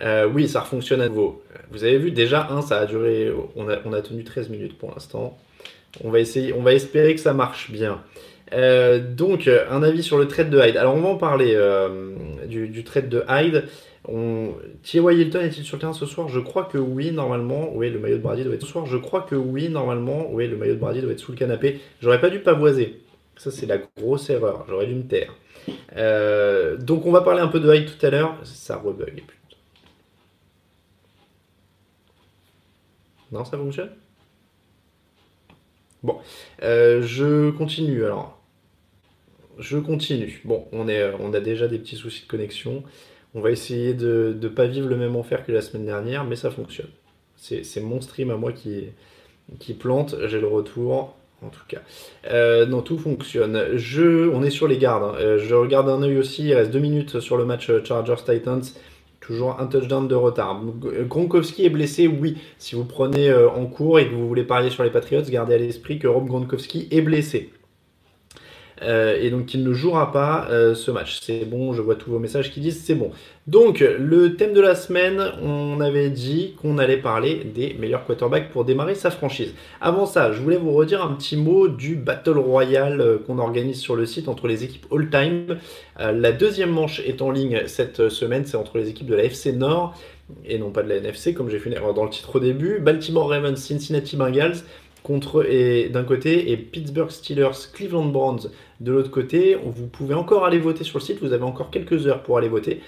Euh, 0.02 0.28
oui, 0.28 0.48
ça 0.48 0.62
fonctionne 0.62 1.02
à 1.02 1.10
nouveau. 1.10 1.42
Vous 1.72 1.84
avez 1.84 1.98
vu, 1.98 2.12
déjà, 2.12 2.48
un, 2.52 2.62
ça 2.62 2.80
a 2.80 2.86
duré, 2.86 3.32
on 3.56 3.68
a, 3.70 3.78
on 3.86 3.94
a 3.94 4.02
tenu 4.02 4.24
13 4.24 4.50
minutes 4.50 4.78
pour 4.78 4.92
l'instant. 4.92 5.38
On 6.04 6.12
va 6.12 6.20
essayer, 6.20 6.54
on 6.54 6.62
va 6.62 6.74
espérer 6.74 7.16
que 7.16 7.22
ça 7.22 7.34
marche 7.34 7.72
bien. 7.72 8.02
donc, 8.52 9.48
un 9.48 9.84
avis 9.84 10.04
sur 10.04 10.18
le 10.18 10.28
trade 10.28 10.50
de 10.50 10.60
Hyde. 10.60 10.78
Alors, 10.78 10.96
on 10.96 11.02
va 11.02 11.10
en 11.10 11.18
parler 11.18 11.58
du, 12.48 12.68
du, 12.68 12.84
trade 12.84 13.10
de 13.10 13.24
Hyde. 13.28 13.66
On... 14.08 14.54
Hilton 14.94 15.42
est-il 15.42 15.64
sur 15.66 15.76
le 15.76 15.82
terrain 15.82 15.94
ce 15.94 16.06
soir? 16.06 16.30
Je 16.30 16.40
crois 16.40 16.64
que 16.64 16.78
oui, 16.78 17.12
normalement. 17.12 17.70
Oui, 17.74 17.90
le 17.90 18.00
maillot 18.00 18.18
de 18.18 18.22
Brady 18.22 18.44
doit 18.44 18.54
être 18.54 18.62
ce 18.62 18.68
soir? 18.68 18.86
Je 18.86 18.98
crois 18.98 19.22
que 19.22 19.36
oui, 19.36 19.70
normalement. 19.70 20.30
Oui, 20.32 20.48
le 20.48 20.56
maillot 20.56 20.76
de 20.76 20.80
Brady 20.80 21.02
doit 21.02 21.12
être 21.12 21.20
sous 21.20 21.32
le 21.32 21.38
canapé? 21.38 21.80
J'aurais 22.02 22.22
pas 22.22 22.30
dû 22.30 22.40
pavoiser. 22.40 23.02
Ça, 23.36 23.52
c'est 23.52 23.66
la 23.66 23.80
grosse 23.98 24.30
erreur. 24.30 24.66
J'aurais 24.70 24.88
dû 24.88 24.96
me 24.96 25.04
taire. 25.04 25.34
Euh, 25.98 26.78
donc, 26.78 27.06
on 27.06 27.12
va 27.12 27.22
parler 27.22 27.42
un 27.42 27.48
peu 27.48 27.60
de 27.60 27.74
Hyde 27.74 27.86
tout 27.86 28.06
à 28.06 28.10
l'heure. 28.10 28.38
Ça 28.44 28.78
rebug. 28.78 29.24
Non, 33.32 33.46
ça 33.46 33.58
fonctionne? 33.58 33.90
Bon. 36.04 36.18
Euh, 36.64 37.02
je 37.02 37.50
continue 37.52 38.06
alors. 38.06 38.40
Je 39.58 39.78
continue. 39.78 40.42
Bon, 40.46 40.68
on, 40.72 40.88
est, 40.88 41.12
on 41.20 41.34
a 41.34 41.40
déjà 41.40 41.68
des 41.68 41.80
petits 41.80 41.96
soucis 41.96 42.24
de 42.24 42.28
connexion. 42.28 42.84
On 43.34 43.42
va 43.42 43.52
essayer 43.52 43.94
de 43.94 44.38
ne 44.40 44.48
pas 44.48 44.68
vivre 44.68 44.88
le 44.88 44.98
même 44.98 45.16
enfer 45.16 45.46
que 45.46 45.52
la 45.52 45.62
semaine 45.62 45.86
dernière, 45.86 46.24
mais 46.24 46.36
ça 46.36 46.52
fonctionne. 46.52 46.90
C'est 47.36 47.82
mon 47.82 48.02
stream 48.02 48.32
à 48.32 48.36
moi 48.36 48.52
qui, 48.52 48.86
qui 49.60 49.74
plante, 49.74 50.16
j'ai 50.28 50.40
le 50.40 50.48
retour, 50.48 51.16
en 51.44 51.50
tout 51.50 51.64
cas. 51.68 51.82
Euh, 52.32 52.66
non, 52.66 52.82
tout 52.82 52.98
fonctionne. 52.98 53.76
Je, 53.76 54.30
on 54.30 54.44
est 54.44 54.50
sur 54.50 54.68
les 54.68 54.78
gardes. 54.78 55.04
Hein. 55.04 55.16
Euh, 55.20 55.38
je 55.38 55.54
regarde 55.54 55.90
un 55.90 56.02
œil 56.02 56.18
aussi, 56.18 56.48
il 56.48 56.54
reste 56.54 56.72
deux 56.72 56.80
minutes 56.80 57.20
sur 57.20 57.38
le 57.38 57.46
match 57.46 57.70
euh, 57.70 57.84
Chargers-Titans. 57.84 58.64
Toujours 59.20 59.60
un 59.60 59.68
touchdown 59.68 60.08
de 60.08 60.16
retard. 60.16 60.62
Gronkowski 61.08 61.66
est 61.66 61.70
blessé, 61.70 62.08
oui. 62.08 62.38
Si 62.58 62.76
vous 62.76 62.86
prenez 62.86 63.34
en 63.34 63.66
cours 63.66 64.00
et 64.00 64.08
que 64.08 64.14
vous 64.14 64.28
voulez 64.28 64.44
parler 64.44 64.70
sur 64.70 64.84
les 64.84 64.90
Patriots, 64.92 65.24
gardez 65.30 65.56
à 65.56 65.58
l'esprit 65.58 66.00
que 66.00 66.08
Rob 66.08 66.28
Gronkowski 66.28 66.88
est 66.92 67.02
blessé. 67.02 67.52
Euh, 68.84 69.18
et 69.20 69.30
donc 69.30 69.54
il 69.54 69.64
ne 69.64 69.74
jouera 69.74 70.12
pas 70.12 70.48
euh, 70.50 70.76
ce 70.76 70.92
match. 70.92 71.20
C'est 71.22 71.46
bon, 71.46 71.74
je 71.74 71.82
vois 71.82 71.96
tous 71.96 72.12
vos 72.12 72.20
messages 72.20 72.52
qui 72.52 72.60
disent 72.60 72.82
c'est 72.84 72.96
bon. 72.96 73.12
Donc 73.48 73.80
le 73.80 74.36
thème 74.36 74.54
de 74.54 74.62
la 74.62 74.76
semaine, 74.76 75.24
on 75.42 75.80
avait 75.80 76.10
dit 76.10 76.56
qu'on 76.62 76.78
allait 76.78 76.98
parler 76.98 77.44
des 77.44 77.76
meilleurs 77.80 78.06
quarterbacks 78.06 78.50
pour 78.50 78.66
démarrer 78.66 78.96
sa 78.96 79.10
franchise. 79.10 79.54
Avant 79.80 80.06
ça, 80.06 80.34
je 80.34 80.42
voulais 80.42 80.58
vous 80.58 80.74
redire 80.74 81.04
un 81.04 81.14
petit 81.14 81.38
mot 81.38 81.68
du 81.68 81.96
Battle 81.96 82.38
Royale 82.38 83.02
euh, 83.02 83.18
qu'on 83.18 83.40
organise 83.40 83.80
sur 83.80 83.96
le 83.96 84.06
site 84.06 84.28
entre 84.28 84.48
les 84.48 84.64
équipes 84.64 84.86
all-time. 84.92 85.58
la 85.98 86.32
deuxième 86.32 86.72
manche 86.72 87.00
est 87.06 87.22
en 87.22 87.32
ligne 87.32 87.64
cette 87.68 88.10
semaine, 88.10 88.46
c'est 88.46 88.58
entre 88.58 88.78
les 88.78 88.90
équipes 88.90 89.08
de 89.08 89.16
la 89.16 89.24
FC 89.24 89.54
Nord 89.54 89.96
et 90.46 90.58
non 90.60 90.72
pas 90.72 90.84
de 90.84 90.90
la 90.90 90.98
NFC 90.98 91.34
comme 91.34 91.50
j'ai 91.50 91.60
fait 91.60 91.70
dans 91.70 92.04
le 92.04 92.10
titre 92.10 92.36
au 92.36 92.40
début. 92.40 92.80
Baltimore 92.80 93.30
Ravens, 93.30 93.58
Cincinnati 93.58 94.18
Bengals 94.18 94.58
contre 95.04 95.50
et 95.50 95.88
d'un 95.88 96.04
côté 96.04 96.52
et 96.52 96.58
Pittsburgh 96.58 97.10
Steelers, 97.10 97.70
Cleveland 97.74 98.08
Browns 98.08 98.50
de 98.80 98.92
l'autre 98.92 99.12
côté. 99.12 99.56
Vous 99.56 99.88
pouvez 99.88 100.14
encore 100.14 100.46
aller 100.46 100.60
voter 100.60 100.84
sur 100.84 101.00
le 101.00 101.04
site, 101.04 101.20
vous 101.22 101.34
avez 101.34 101.44
encore 101.44 101.70
quelques 101.70 102.08
heures 102.08 102.24
pour 102.24 102.38
aller 102.38 102.50
voter. 102.50 102.82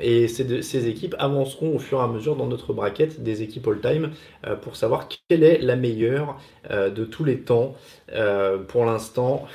Et 0.00 0.26
ces, 0.26 0.88
équipes 0.88 1.14
avanceront 1.18 1.76
au 1.76 1.78
fur 1.78 2.00
et 2.00 2.02
à 2.02 2.08
mesure 2.08 2.34
dans 2.34 2.46
notre 2.46 2.72
bracket 2.72 3.22
des 3.22 3.42
équipes 3.42 3.68
all-time 3.68 4.10
euh, 4.46 4.56
pour 4.56 4.74
savoir 4.74 5.06
quelle 5.28 5.44
est 5.44 5.58
la 5.60 5.76
meilleure 5.76 6.40
euh, 6.70 6.90
de 6.90 7.04
tous 7.04 7.24
les 7.24 7.38
temps. 7.38 7.74
Euh, 8.12 8.58
pour 8.58 8.84
l'instant, 8.84 9.46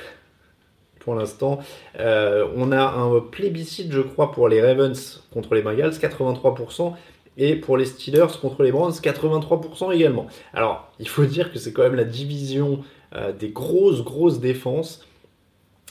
on 1.06 2.72
a 2.72 2.82
un 2.82 3.20
plébiscite, 3.20 3.92
je 3.92 4.00
crois, 4.00 4.32
pour 4.32 4.48
les 4.48 4.62
Ravens 4.62 5.22
contre 5.32 5.54
les 5.54 5.62
Bengals, 5.62 5.92
83%. 5.92 6.94
Et 7.38 7.56
pour 7.56 7.78
les 7.78 7.86
Steelers 7.86 8.38
contre 8.42 8.62
les 8.62 8.72
Browns, 8.72 8.92
83% 8.92 9.94
également. 9.94 10.26
Alors, 10.52 10.92
il 10.98 11.08
faut 11.08 11.24
dire 11.24 11.50
que 11.50 11.58
c'est 11.58 11.72
quand 11.72 11.82
même 11.82 11.94
la 11.94 12.04
division 12.04 12.84
des 13.38 13.48
grosses, 13.48 14.04
grosses 14.04 14.38
défenses. 14.38 15.06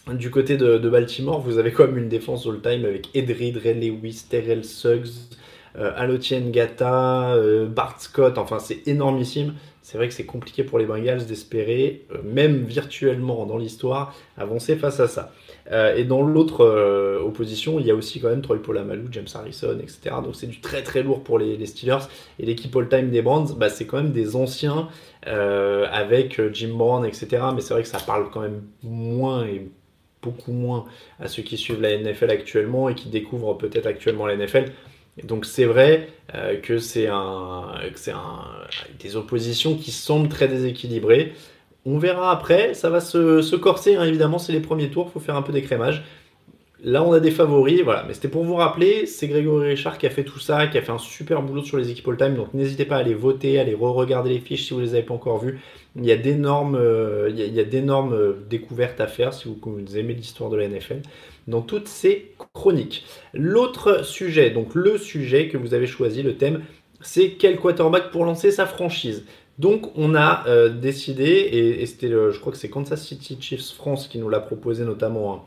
Du 0.08 0.32
côté 0.32 0.58
de, 0.58 0.90
Baltimore, 0.90 1.40
vous 1.40 1.60
avez 1.60 1.72
quand 1.72 1.86
même 1.86 1.98
une 1.98 2.10
défense 2.10 2.48
all-time 2.48 2.86
avec 2.86 3.16
Edrid, 3.16 3.58
Ray 3.58 3.76
Lewis, 3.76 4.26
Terrell 4.28 4.66
Suggs, 4.66 5.30
euh, 5.78 5.92
Alotien 5.96 6.42
Gata, 6.50 7.36
euh, 7.36 7.68
Bart 7.68 8.02
Scott, 8.02 8.38
enfin 8.38 8.60
c'est 8.60 8.88
énormissime. 8.88 9.54
C'est 9.84 9.98
vrai 9.98 10.08
que 10.08 10.14
c'est 10.14 10.26
compliqué 10.26 10.64
pour 10.64 10.80
les 10.80 10.86
Bengals 10.86 11.26
d'espérer, 11.26 12.06
euh, 12.12 12.18
même 12.24 12.66
virtuellement 12.66 13.46
dans 13.46 13.58
l'histoire, 13.58 14.16
avancer 14.38 14.76
face 14.76 15.00
à 15.00 15.08
ça. 15.08 15.32
Et 15.96 16.04
dans 16.04 16.22
l'autre 16.22 16.66
opposition, 17.24 17.80
il 17.80 17.86
y 17.86 17.92
a 17.92 17.96
aussi 17.96 18.20
quand 18.20 18.28
même 18.28 18.42
Troy 18.42 18.62
Polamalu, 18.62 19.06
James 19.12 19.28
Harrison, 19.34 19.78
etc. 19.80 20.16
Donc 20.22 20.36
c'est 20.36 20.48
du 20.48 20.60
très 20.60 20.84
très 20.84 21.02
lourd 21.02 21.24
pour 21.24 21.40
les, 21.40 21.66
Steelers. 21.66 22.08
Et 22.40 22.46
l'équipe 22.46 22.76
all-time 22.76 23.10
des 23.10 23.22
Browns, 23.22 23.56
bah, 23.58 23.70
c'est 23.70 23.86
quand 23.86 23.98
même 23.98 24.12
des 24.12 24.36
anciens 24.36 24.90
avec 25.24 26.42
Jim 26.52 26.74
Brown, 26.74 27.06
etc. 27.06 27.44
Mais 27.56 27.62
c'est 27.62 27.74
vrai 27.74 27.84
que 27.84 27.88
ça 27.88 28.00
parle 28.00 28.30
quand 28.32 28.42
même 28.42 28.64
moins 28.84 29.46
et 29.46 29.70
beaucoup 30.22 30.52
moins 30.52 30.86
à 31.20 31.28
ceux 31.28 31.44
qui 31.44 31.58
suivent 31.58 31.82
la 31.82 31.98
NFL 31.98 32.30
actuellement 32.30 32.90
et 32.90 32.96
qui 32.96 33.10
découvrent 33.10 33.58
peut-être 33.58 33.88
actuellement 33.88 34.26
la 34.26 34.36
NFL. 34.36 34.72
Donc 35.24 35.46
c'est 35.46 35.66
vrai 35.66 36.08
que 36.64 36.78
c'est 36.78 37.08
un, 37.08 37.16
un, 37.16 38.44
des 39.00 39.16
oppositions 39.18 39.76
qui 39.76 39.92
semblent 39.92 40.30
très 40.30 40.48
déséquilibrées. 40.48 41.34
On 41.86 41.98
verra 41.98 42.32
après, 42.32 42.74
ça 42.76 42.90
va 42.90 43.02
se, 43.02 43.56
corser, 43.56 43.96
hein, 43.96 44.04
évidemment, 44.04 44.38
c'est 44.38 44.54
les 44.54 44.60
premiers 44.60 44.90
tours, 44.90 45.08
il 45.10 45.14
faut 45.14 45.20
faire 45.20 45.36
un 45.36 45.42
peu 45.42 45.52
d'écrémage. 45.52 46.04
Là, 46.84 47.04
on 47.04 47.14
a 47.14 47.20
des 47.20 47.30
favoris, 47.30 47.82
voilà. 47.84 48.04
Mais 48.08 48.16
c'était 48.16 48.28
pour 48.28 48.44
vous 48.44 48.56
rappeler, 48.56 49.06
c'est 49.06 49.28
Grégory 49.28 49.70
Richard 49.70 50.00
qui 50.00 50.08
a 50.08 50.10
fait 50.10 50.24
tout 50.24 50.40
ça, 50.40 50.66
qui 50.66 50.80
a 50.80 50.82
fait 50.82 50.92
un 50.92 50.98
super 50.98 51.44
boulot 51.44 51.64
sur 51.64 51.78
les 51.78 51.92
équipes 51.92 52.08
all-time. 52.08 52.34
Donc 52.34 52.56
n'hésitez 52.56 52.86
pas 52.86 52.96
à 52.96 53.00
aller 53.00 53.14
voter, 53.14 53.60
à 53.60 53.62
aller 53.62 53.76
re-regarder 53.76 54.32
les 54.32 54.40
fiches 54.40 54.66
si 54.66 54.74
vous 54.74 54.80
ne 54.80 54.86
les 54.86 54.94
avez 54.96 55.04
pas 55.04 55.14
encore 55.14 55.38
vues. 55.38 55.60
Il 55.96 56.04
y 56.06 56.12
a 56.12 56.18
d'énormes, 56.18 56.76
euh, 56.76 57.30
euh, 57.30 58.34
découvertes 58.50 59.00
à 59.00 59.06
faire 59.06 59.32
si 59.32 59.48
vous, 59.48 59.60
vous 59.64 59.98
aimez 59.98 60.16
l'histoire 60.16 60.50
de 60.50 60.58
la 60.58 60.68
NFL 60.68 61.02
dans 61.48 61.62
toutes 61.62 61.88
ces 61.88 62.32
chroniques. 62.54 63.06
L'autre 63.36 64.04
sujet, 64.04 64.50
donc 64.50 64.74
le 64.74 64.98
sujet 64.98 65.50
que 65.50 65.58
vous 65.58 65.76
avez 65.76 65.88
choisi, 65.88 66.24
le 66.24 66.36
thème, 66.36 66.64
c'est 67.00 67.32
quel 67.32 67.58
quarterback 67.58 68.10
pour 68.10 68.26
lancer 68.26 68.50
sa 68.50 68.66
franchise? 68.66 69.26
Donc 69.60 69.92
on 69.96 70.16
a 70.16 70.48
euh, 70.48 70.70
décidé, 70.70 71.26
et, 71.26 71.86
c'était, 71.86 72.10
je 72.10 72.40
crois 72.40 72.52
que 72.52 72.58
c'est 72.58 72.70
Kansas 72.70 73.06
City 73.06 73.38
Chiefs 73.40 73.74
France 73.74 74.08
qui 74.08 74.18
nous 74.18 74.30
l'a 74.30 74.40
proposé 74.40 74.84
notamment 74.84 75.34
hein, 75.36 75.42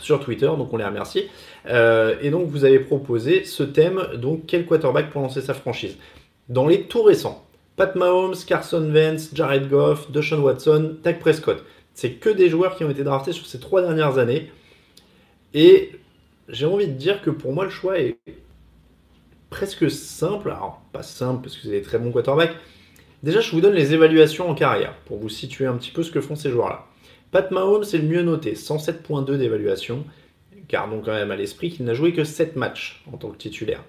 sur 0.00 0.20
Twitter, 0.20 0.46
donc 0.46 0.72
on 0.72 0.76
les 0.76 0.84
remercie. 0.84 1.24
Euh, 1.66 2.16
et 2.22 2.30
donc 2.30 2.48
vous 2.48 2.64
avez 2.64 2.78
proposé 2.78 3.44
ce 3.44 3.62
thème, 3.62 4.02
donc 4.16 4.42
quel 4.46 4.66
quarterback 4.66 5.10
pour 5.10 5.22
lancer 5.22 5.40
sa 5.40 5.54
franchise? 5.54 5.96
Dans 6.48 6.66
les 6.66 6.82
tout 6.82 7.02
récents, 7.02 7.44
Pat 7.76 7.94
Mahomes, 7.96 8.34
Carson 8.46 8.90
Wentz, 8.92 9.30
Jared 9.34 9.68
Goff, 9.68 10.10
Deshaun 10.10 10.40
Watson, 10.40 10.96
Dak 11.02 11.18
Prescott. 11.18 11.64
C'est 11.94 12.12
que 12.12 12.30
des 12.30 12.48
joueurs 12.48 12.76
qui 12.76 12.84
ont 12.84 12.90
été 12.90 13.04
draftés 13.04 13.32
sur 13.32 13.46
ces 13.46 13.58
trois 13.58 13.82
dernières 13.82 14.18
années. 14.18 14.50
Et 15.54 15.92
j'ai 16.48 16.66
envie 16.66 16.86
de 16.86 16.92
dire 16.92 17.20
que 17.22 17.30
pour 17.30 17.52
moi 17.52 17.64
le 17.64 17.70
choix 17.70 17.98
est 17.98 18.16
presque 19.50 19.90
simple. 19.90 20.50
Alors 20.50 20.80
pas 20.92 21.02
simple 21.02 21.42
parce 21.42 21.56
que 21.56 21.62
c'est 21.62 21.70
des 21.70 21.82
très 21.82 21.98
bons 21.98 22.12
quarterbacks, 22.12 22.56
Déjà, 23.22 23.40
je 23.40 23.50
vous 23.50 23.60
donne 23.60 23.74
les 23.74 23.92
évaluations 23.92 24.48
en 24.48 24.54
carrière 24.54 24.94
pour 25.04 25.18
vous 25.18 25.28
situer 25.28 25.66
un 25.66 25.76
petit 25.76 25.90
peu 25.90 26.02
ce 26.02 26.10
que 26.10 26.22
font 26.22 26.36
ces 26.36 26.50
joueurs-là. 26.50 26.86
Pat 27.30 27.50
Mahomes 27.50 27.84
c'est 27.84 27.98
le 27.98 28.08
mieux 28.08 28.22
noté, 28.22 28.54
107.2 28.54 29.36
d'évaluation. 29.36 30.04
Gardons 30.68 31.02
quand 31.04 31.12
même 31.12 31.30
à 31.30 31.36
l'esprit 31.36 31.70
qu'il 31.70 31.84
n'a 31.84 31.94
joué 31.94 32.12
que 32.12 32.24
7 32.24 32.56
matchs 32.56 33.02
en 33.12 33.16
tant 33.16 33.30
que 33.30 33.36
titulaire. 33.36 33.84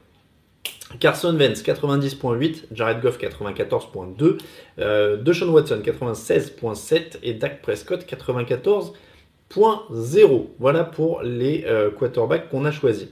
Carson 1.00 1.34
Vance 1.34 1.64
90.8, 1.64 2.66
Jared 2.72 3.02
Goff 3.02 3.20
94.2, 3.20 4.38
euh, 4.80 5.18
Deshaun 5.18 5.50
Watson 5.50 5.82
96.7 5.84 7.18
et 7.24 7.34
Dak 7.34 7.62
Prescott 7.62 8.06
94.0. 8.06 10.48
Voilà 10.60 10.84
pour 10.84 11.22
les 11.22 11.64
euh, 11.66 11.90
quarterbacks 11.92 12.50
qu'on 12.50 12.66
a 12.66 12.72
choisis. 12.72 13.08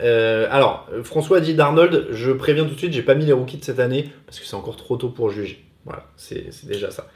Euh, 0.00 0.48
alors, 0.50 0.88
François 1.04 1.40
dit 1.40 1.54
d'Arnold, 1.54 2.08
je 2.10 2.32
préviens 2.32 2.64
tout 2.64 2.74
de 2.74 2.78
suite, 2.78 2.92
j'ai 2.92 3.02
pas 3.02 3.14
mis 3.14 3.26
les 3.26 3.32
rookies 3.32 3.58
de 3.58 3.64
cette 3.64 3.78
année 3.78 4.10
parce 4.26 4.40
que 4.40 4.46
c'est 4.46 4.56
encore 4.56 4.76
trop 4.76 4.96
tôt 4.96 5.10
pour 5.10 5.30
juger. 5.30 5.64
Voilà, 5.84 6.06
c'est 6.16 6.66
déjà 6.66 6.90
ça. 6.90 7.08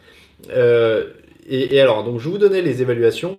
Euh, 1.50 1.66
et, 1.70 1.80
alors, 1.80 2.04
donc 2.04 2.20
je 2.20 2.28
vous 2.28 2.38
donner 2.38 2.62
les 2.62 2.82
évaluations. 2.82 3.38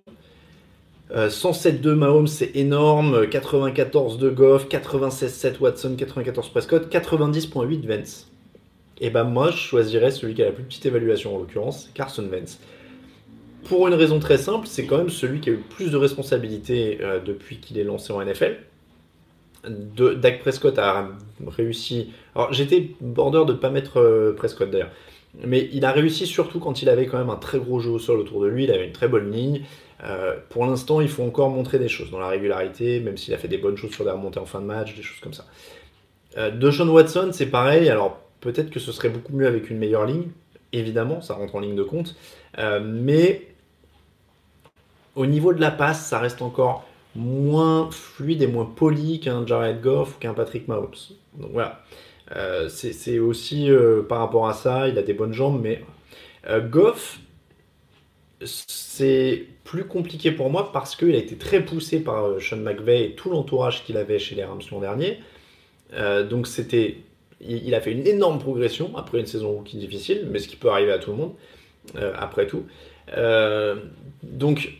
107 1.10 1.84
Mahomes, 1.86 2.26
c'est 2.26 2.54
énorme. 2.54 3.28
94 3.28 4.18
de 4.18 4.28
Goff, 4.28 4.68
96,7 4.68 5.58
Watson, 5.58 5.94
94 5.96 6.50
Prescott, 6.50 6.92
90.8 6.92 7.86
Vance. 7.86 8.28
Et 9.00 9.10
ben 9.10 9.24
moi, 9.24 9.50
je 9.50 9.56
choisirais 9.56 10.10
celui 10.10 10.34
qui 10.34 10.42
a 10.42 10.46
la 10.46 10.52
plus 10.52 10.64
petite 10.64 10.86
évaluation 10.86 11.36
en 11.36 11.38
l'occurrence, 11.38 11.90
Carson 11.94 12.26
Vance. 12.30 12.58
Pour 13.64 13.86
une 13.86 13.94
raison 13.94 14.18
très 14.18 14.38
simple, 14.38 14.66
c'est 14.66 14.86
quand 14.86 14.98
même 14.98 15.10
celui 15.10 15.40
qui 15.40 15.50
a 15.50 15.52
eu 15.52 15.58
plus 15.58 15.90
de 15.90 15.96
responsabilités 15.96 16.98
euh, 17.00 17.20
depuis 17.20 17.58
qu'il 17.58 17.78
est 17.78 17.84
lancé 17.84 18.12
en 18.12 18.24
NFL. 18.24 18.56
De, 19.68 20.14
Dak 20.14 20.40
Prescott 20.40 20.78
a 20.78 21.08
réussi. 21.46 22.12
Alors 22.34 22.52
j'étais 22.52 22.90
border 23.00 23.44
de 23.46 23.52
ne 23.52 23.58
pas 23.58 23.70
mettre 23.70 23.98
euh, 23.98 24.32
Prescott 24.32 24.70
d'ailleurs. 24.70 24.90
Mais 25.44 25.68
il 25.72 25.84
a 25.84 25.92
réussi 25.92 26.26
surtout 26.26 26.58
quand 26.58 26.82
il 26.82 26.88
avait 26.88 27.06
quand 27.06 27.18
même 27.18 27.30
un 27.30 27.36
très 27.36 27.58
gros 27.58 27.78
jeu 27.80 27.90
au 27.90 27.98
sol 27.98 28.18
autour 28.18 28.42
de 28.42 28.48
lui, 28.48 28.64
il 28.64 28.70
avait 28.70 28.86
une 28.86 28.92
très 28.92 29.08
bonne 29.08 29.30
ligne. 29.30 29.62
Euh, 30.04 30.36
pour 30.48 30.66
l'instant, 30.66 31.00
il 31.00 31.08
faut 31.08 31.22
encore 31.22 31.50
montrer 31.50 31.78
des 31.78 31.88
choses 31.88 32.10
dans 32.10 32.18
la 32.18 32.28
régularité, 32.28 33.00
même 33.00 33.16
s'il 33.16 33.34
a 33.34 33.38
fait 33.38 33.48
des 33.48 33.58
bonnes 33.58 33.76
choses 33.76 33.92
sur 33.92 34.04
des 34.04 34.10
remontées 34.10 34.40
en 34.40 34.46
fin 34.46 34.60
de 34.60 34.66
match, 34.66 34.94
des 34.94 35.02
choses 35.02 35.20
comme 35.20 35.32
ça. 35.32 35.46
Euh, 36.36 36.50
de 36.50 36.70
Sean 36.70 36.88
Watson, 36.88 37.30
c'est 37.32 37.46
pareil. 37.46 37.88
Alors 37.88 38.20
peut-être 38.40 38.70
que 38.70 38.80
ce 38.80 38.92
serait 38.92 39.08
beaucoup 39.08 39.32
mieux 39.32 39.46
avec 39.46 39.70
une 39.70 39.78
meilleure 39.78 40.06
ligne. 40.06 40.28
Évidemment, 40.72 41.20
ça 41.20 41.34
rentre 41.34 41.54
en 41.54 41.60
ligne 41.60 41.76
de 41.76 41.82
compte. 41.82 42.16
Euh, 42.58 42.80
mais 42.84 43.46
au 45.14 45.26
niveau 45.26 45.52
de 45.52 45.60
la 45.60 45.70
passe, 45.70 46.06
ça 46.06 46.18
reste 46.18 46.42
encore 46.42 46.86
moins 47.16 47.90
fluide 47.90 48.42
et 48.42 48.46
moins 48.46 48.66
poli 48.66 49.18
qu'un 49.20 49.46
Jared 49.46 49.80
Goff 49.80 50.16
ou 50.16 50.18
qu'un 50.20 50.34
Patrick 50.34 50.68
Mahomes. 50.68 50.94
Donc 51.34 51.50
voilà. 51.52 51.82
C'est 52.68 53.18
aussi 53.18 53.70
par 54.08 54.18
rapport 54.18 54.48
à 54.48 54.54
ça, 54.54 54.88
il 54.88 54.98
a 54.98 55.02
des 55.02 55.14
bonnes 55.14 55.32
jambes, 55.32 55.60
mais 55.62 55.82
Goff, 56.70 57.20
c'est 58.44 59.46
plus 59.64 59.84
compliqué 59.84 60.32
pour 60.32 60.50
moi 60.50 60.72
parce 60.72 60.96
qu'il 60.96 61.14
a 61.14 61.18
été 61.18 61.36
très 61.36 61.62
poussé 61.62 62.00
par 62.00 62.24
euh, 62.24 62.40
Sean 62.40 62.56
McVay 62.56 63.04
et 63.04 63.14
tout 63.14 63.30
l'entourage 63.30 63.84
qu'il 63.84 63.96
avait 63.96 64.18
chez 64.18 64.34
les 64.34 64.44
Rams 64.44 64.62
l'an 64.70 64.80
dernier. 64.80 65.20
Euh, 65.92 66.26
donc 66.26 66.46
c'était, 66.46 66.96
il, 67.40 67.74
a 67.74 67.80
fait 67.80 67.92
une 67.92 68.06
énorme 68.06 68.38
progression 68.38 68.96
après 68.96 69.18
une 69.20 69.26
saison 69.26 69.52
rookie 69.52 69.76
difficile, 69.76 70.28
mais 70.30 70.38
ce 70.38 70.48
qui 70.48 70.56
peut 70.56 70.70
arriver 70.70 70.92
à 70.92 70.98
tout 70.98 71.10
le 71.10 71.16
monde 71.16 71.32
euh, 71.96 72.14
après 72.16 72.46
tout. 72.46 72.64
donc 74.22 74.72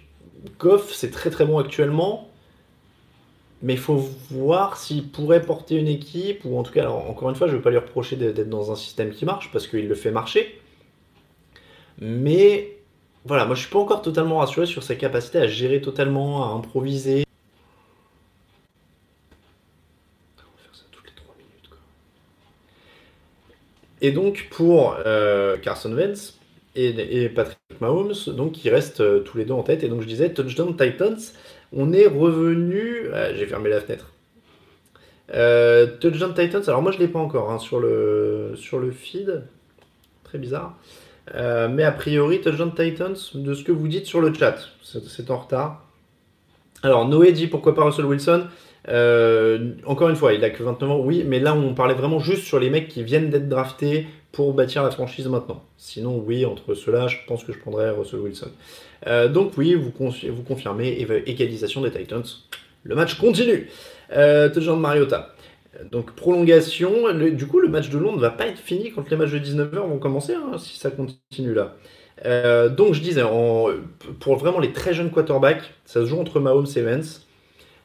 Goff 0.58 0.92
c'est 0.92 1.10
très 1.10 1.30
très 1.30 1.44
bon 1.44 1.58
actuellement, 1.58 2.30
mais 3.62 3.74
il 3.74 3.78
faut 3.78 3.96
voir 4.30 4.76
s'il 4.76 5.08
pourrait 5.08 5.42
porter 5.42 5.76
une 5.76 5.88
équipe 5.88 6.44
ou 6.44 6.58
en 6.58 6.62
tout 6.62 6.72
cas, 6.72 6.88
encore 6.88 7.28
une 7.30 7.36
fois, 7.36 7.48
je 7.48 7.52
ne 7.52 7.58
vais 7.58 7.62
pas 7.62 7.70
lui 7.70 7.78
reprocher 7.78 8.16
d'être 8.16 8.48
dans 8.48 8.70
un 8.72 8.76
système 8.76 9.10
qui 9.10 9.24
marche 9.24 9.50
parce 9.52 9.66
qu'il 9.66 9.88
le 9.88 9.94
fait 9.94 10.10
marcher, 10.10 10.60
mais 12.00 12.78
voilà, 13.24 13.44
moi 13.44 13.54
je 13.54 13.60
suis 13.62 13.70
pas 13.70 13.78
encore 13.78 14.02
totalement 14.02 14.38
rassuré 14.38 14.66
sur 14.66 14.82
sa 14.82 14.94
capacité 14.94 15.38
à 15.38 15.46
gérer 15.46 15.80
totalement, 15.80 16.44
à 16.44 16.56
improviser. 16.56 17.24
Et 24.00 24.12
donc 24.12 24.48
pour 24.50 24.96
euh, 25.06 25.56
Carson 25.58 25.92
Wentz 25.92 26.38
et, 26.76 27.28
Patrick 27.28 27.58
Mahomes, 27.80 28.14
donc 28.28 28.64
ils 28.64 28.70
restent 28.70 29.00
euh, 29.00 29.20
tous 29.20 29.36
les 29.38 29.44
deux 29.44 29.54
en 29.54 29.64
tête. 29.64 29.82
Et 29.82 29.88
donc 29.88 30.02
je 30.02 30.06
disais 30.06 30.32
touchdown 30.32 30.76
Titans, 30.76 31.18
on 31.72 31.92
est 31.92 32.06
revenu. 32.06 33.08
Ah, 33.14 33.34
j'ai 33.34 33.46
fermé 33.46 33.70
la 33.70 33.80
fenêtre. 33.80 34.12
Euh, 35.34 35.86
touchdown 36.00 36.32
Titans, 36.34 36.62
alors 36.68 36.80
moi 36.80 36.90
je 36.90 36.98
l'ai 36.98 37.08
pas 37.08 37.18
encore 37.18 37.50
hein, 37.50 37.58
sur 37.58 37.80
le 37.80 38.54
feed, 38.92 39.42
très 40.24 40.38
bizarre. 40.38 40.78
Euh, 41.34 41.68
mais 41.68 41.84
a 41.84 41.92
priori, 41.92 42.40
Touchdown 42.40 42.72
Titans, 42.74 43.16
de 43.34 43.54
ce 43.54 43.64
que 43.64 43.72
vous 43.72 43.88
dites 43.88 44.06
sur 44.06 44.20
le 44.20 44.32
chat, 44.32 44.56
c'est 44.82 45.30
en 45.30 45.38
retard. 45.38 45.84
Alors, 46.82 47.08
Noé 47.08 47.32
dit 47.32 47.48
pourquoi 47.48 47.74
pas 47.74 47.84
Russell 47.84 48.04
Wilson? 48.04 48.44
Euh, 48.88 49.72
Encore 49.84 50.08
une 50.08 50.16
fois, 50.16 50.32
il 50.32 50.44
a 50.44 50.50
que 50.50 50.62
29 50.62 50.90
ans, 50.90 51.00
oui, 51.00 51.24
mais 51.26 51.40
là, 51.40 51.54
on 51.54 51.74
parlait 51.74 51.94
vraiment 51.94 52.18
juste 52.18 52.44
sur 52.44 52.58
les 52.58 52.70
mecs 52.70 52.88
qui 52.88 53.02
viennent 53.02 53.30
d'être 53.30 53.48
draftés 53.48 54.06
pour 54.32 54.52
bâtir 54.52 54.82
la 54.82 54.90
franchise 54.90 55.26
maintenant. 55.26 55.64
Sinon, 55.76 56.22
oui, 56.24 56.44
entre 56.44 56.74
ceux-là, 56.74 57.08
je 57.08 57.16
pense 57.26 57.44
que 57.44 57.52
je 57.52 57.58
prendrais 57.58 57.90
Russell 57.90 58.20
Wilson. 58.20 58.50
Euh, 59.06 59.28
donc, 59.28 59.52
oui, 59.56 59.74
vous, 59.74 59.92
vous 59.92 60.42
confirmez, 60.42 61.06
égalisation 61.26 61.80
des 61.80 61.90
Titans. 61.90 62.24
Le 62.84 62.94
match 62.94 63.18
continue. 63.18 63.68
Touchdown 64.10 64.80
Mariota. 64.80 65.34
Donc 65.92 66.12
prolongation, 66.12 67.12
du 67.12 67.46
coup 67.46 67.60
le 67.60 67.68
match 67.68 67.88
de 67.90 67.98
Londres 67.98 68.16
ne 68.16 68.22
va 68.22 68.30
pas 68.30 68.46
être 68.46 68.58
fini 68.58 68.90
quand 68.90 69.08
les 69.10 69.16
matchs 69.16 69.32
de 69.32 69.38
19h 69.38 69.76
vont 69.76 69.98
commencer, 69.98 70.34
hein, 70.34 70.56
si 70.58 70.78
ça 70.78 70.90
continue 70.90 71.54
là. 71.54 71.76
Euh, 72.24 72.68
donc 72.68 72.94
je 72.94 73.00
disais, 73.00 73.22
pour 74.20 74.36
vraiment 74.36 74.58
les 74.58 74.72
très 74.72 74.94
jeunes 74.94 75.10
quarterbacks, 75.10 75.62
ça 75.84 76.00
se 76.00 76.06
joue 76.06 76.18
entre 76.18 76.40
Mahomes 76.40 76.66
et 76.74 76.82
Vance. 76.82 77.26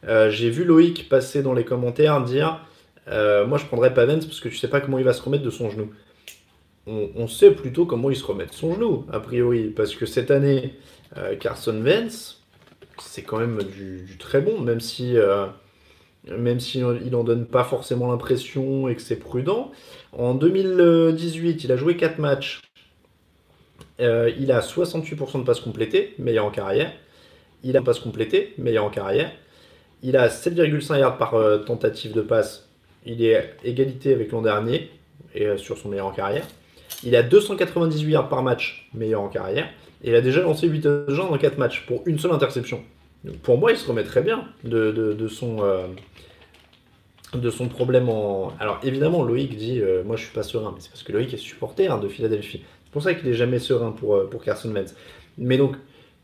Euh, 0.07 0.29
j'ai 0.29 0.49
vu 0.49 0.63
Loïc 0.63 1.07
passer 1.07 1.43
dans 1.43 1.53
les 1.53 1.63
commentaires 1.63 2.21
dire 2.23 2.59
euh, 3.07 3.45
Moi 3.45 3.57
je 3.57 3.65
prendrais 3.65 3.93
pas 3.93 4.05
Vance 4.05 4.25
parce 4.25 4.39
que 4.39 4.49
je 4.49 4.57
sais 4.57 4.67
pas 4.67 4.81
comment 4.81 4.97
il 4.97 5.05
va 5.05 5.13
se 5.13 5.21
remettre 5.21 5.43
de 5.43 5.49
son 5.49 5.69
genou. 5.69 5.91
On, 6.85 7.27
sait 7.27 7.51
plutôt 7.51 7.85
comment 7.85 8.09
il 8.09 8.15
se 8.15 8.25
remet 8.25 8.45
de 8.45 8.51
son 8.51 8.73
genou, 8.73 9.05
a 9.11 9.21
priori, 9.21 9.69
parce 9.69 9.95
que 9.95 10.05
cette 10.05 10.31
année, 10.31 10.73
Carson 11.39 11.79
Vance, 11.79 12.43
c'est 12.99 13.21
quand 13.21 13.37
même 13.37 13.63
du, 13.63 14.17
très 14.17 14.41
bon, 14.41 14.59
même 14.59 14.81
si 14.81 15.15
même 16.27 16.59
s'il 16.59 16.83
n'en 16.83 17.23
donne 17.23 17.45
pas 17.45 17.63
forcément 17.63 18.11
l'impression 18.11 18.87
et 18.87 18.95
que 18.95 19.01
c'est 19.01 19.17
prudent. 19.17 19.71
En 20.13 20.33
2018, 20.33 21.63
il 21.63 21.71
a 21.71 21.77
joué 21.77 21.97
4 21.97 22.19
matchs. 22.19 22.61
Euh, 23.99 24.31
il 24.39 24.51
a 24.51 24.61
68% 24.61 25.39
de 25.39 25.43
passes 25.43 25.59
complétées, 25.59 26.15
meilleur 26.17 26.45
en 26.45 26.51
carrière. 26.51 26.91
Il 27.63 27.77
a 27.77 27.81
passes 27.81 27.99
complétées, 27.99 28.53
meilleur 28.57 28.85
en 28.85 28.89
carrière. 28.89 29.31
Il 30.01 30.17
a 30.17 30.27
7,5 30.27 30.99
yards 30.99 31.17
par 31.17 31.35
euh, 31.35 31.59
tentative 31.59 32.13
de 32.13 32.21
passe. 32.21 32.69
Il 33.05 33.23
est 33.23 33.55
égalité 33.63 34.13
avec 34.13 34.31
l'an 34.31 34.41
dernier 34.41 34.89
et 35.35 35.45
euh, 35.45 35.57
sur 35.57 35.77
son 35.77 35.89
meilleur 35.89 36.07
en 36.07 36.11
carrière. 36.11 36.45
Il 37.03 37.15
a 37.15 37.23
298 37.23 38.11
yards 38.11 38.29
par 38.29 38.43
match, 38.43 38.89
meilleur 38.93 39.21
en 39.21 39.29
carrière. 39.29 39.69
Et 40.03 40.09
il 40.09 40.15
a 40.15 40.21
déjà 40.21 40.41
lancé 40.41 40.67
8 40.67 40.81
touchdowns 40.81 41.29
dans 41.29 41.37
4 41.37 41.57
matchs 41.57 41.85
pour 41.85 42.03
une 42.05 42.19
seule 42.19 42.31
interception. 42.31 42.81
pour 43.41 43.57
moi, 43.57 43.71
il 43.71 43.77
se 43.77 43.87
remet 43.87 44.03
très 44.03 44.21
bien 44.21 44.45
de, 44.63 45.27
son, 45.27 45.61
de 47.37 47.49
son 47.49 47.67
problème 47.67 48.09
en. 48.09 48.53
Alors 48.59 48.79
évidemment, 48.83 49.23
Loïc 49.23 49.55
dit 49.55 49.79
euh, 49.81 50.03
Moi 50.03 50.15
je 50.15 50.23
suis 50.23 50.33
pas 50.33 50.43
serein, 50.43 50.71
mais 50.73 50.81
c'est 50.81 50.89
parce 50.89 51.03
que 51.03 51.11
Loïc 51.11 51.33
est 51.33 51.37
supporter 51.37 51.87
hein, 51.87 51.97
de 51.97 52.07
Philadelphie. 52.07 52.63
C'est 52.85 52.91
pour 52.91 53.01
ça 53.01 53.13
qu'il 53.13 53.27
est 53.27 53.33
jamais 53.33 53.59
serein 53.59 53.91
pour, 53.91 54.15
euh, 54.15 54.29
pour 54.29 54.43
Carson 54.43 54.69
Wentz. 54.71 54.95
Mais 55.37 55.57
donc, 55.57 55.75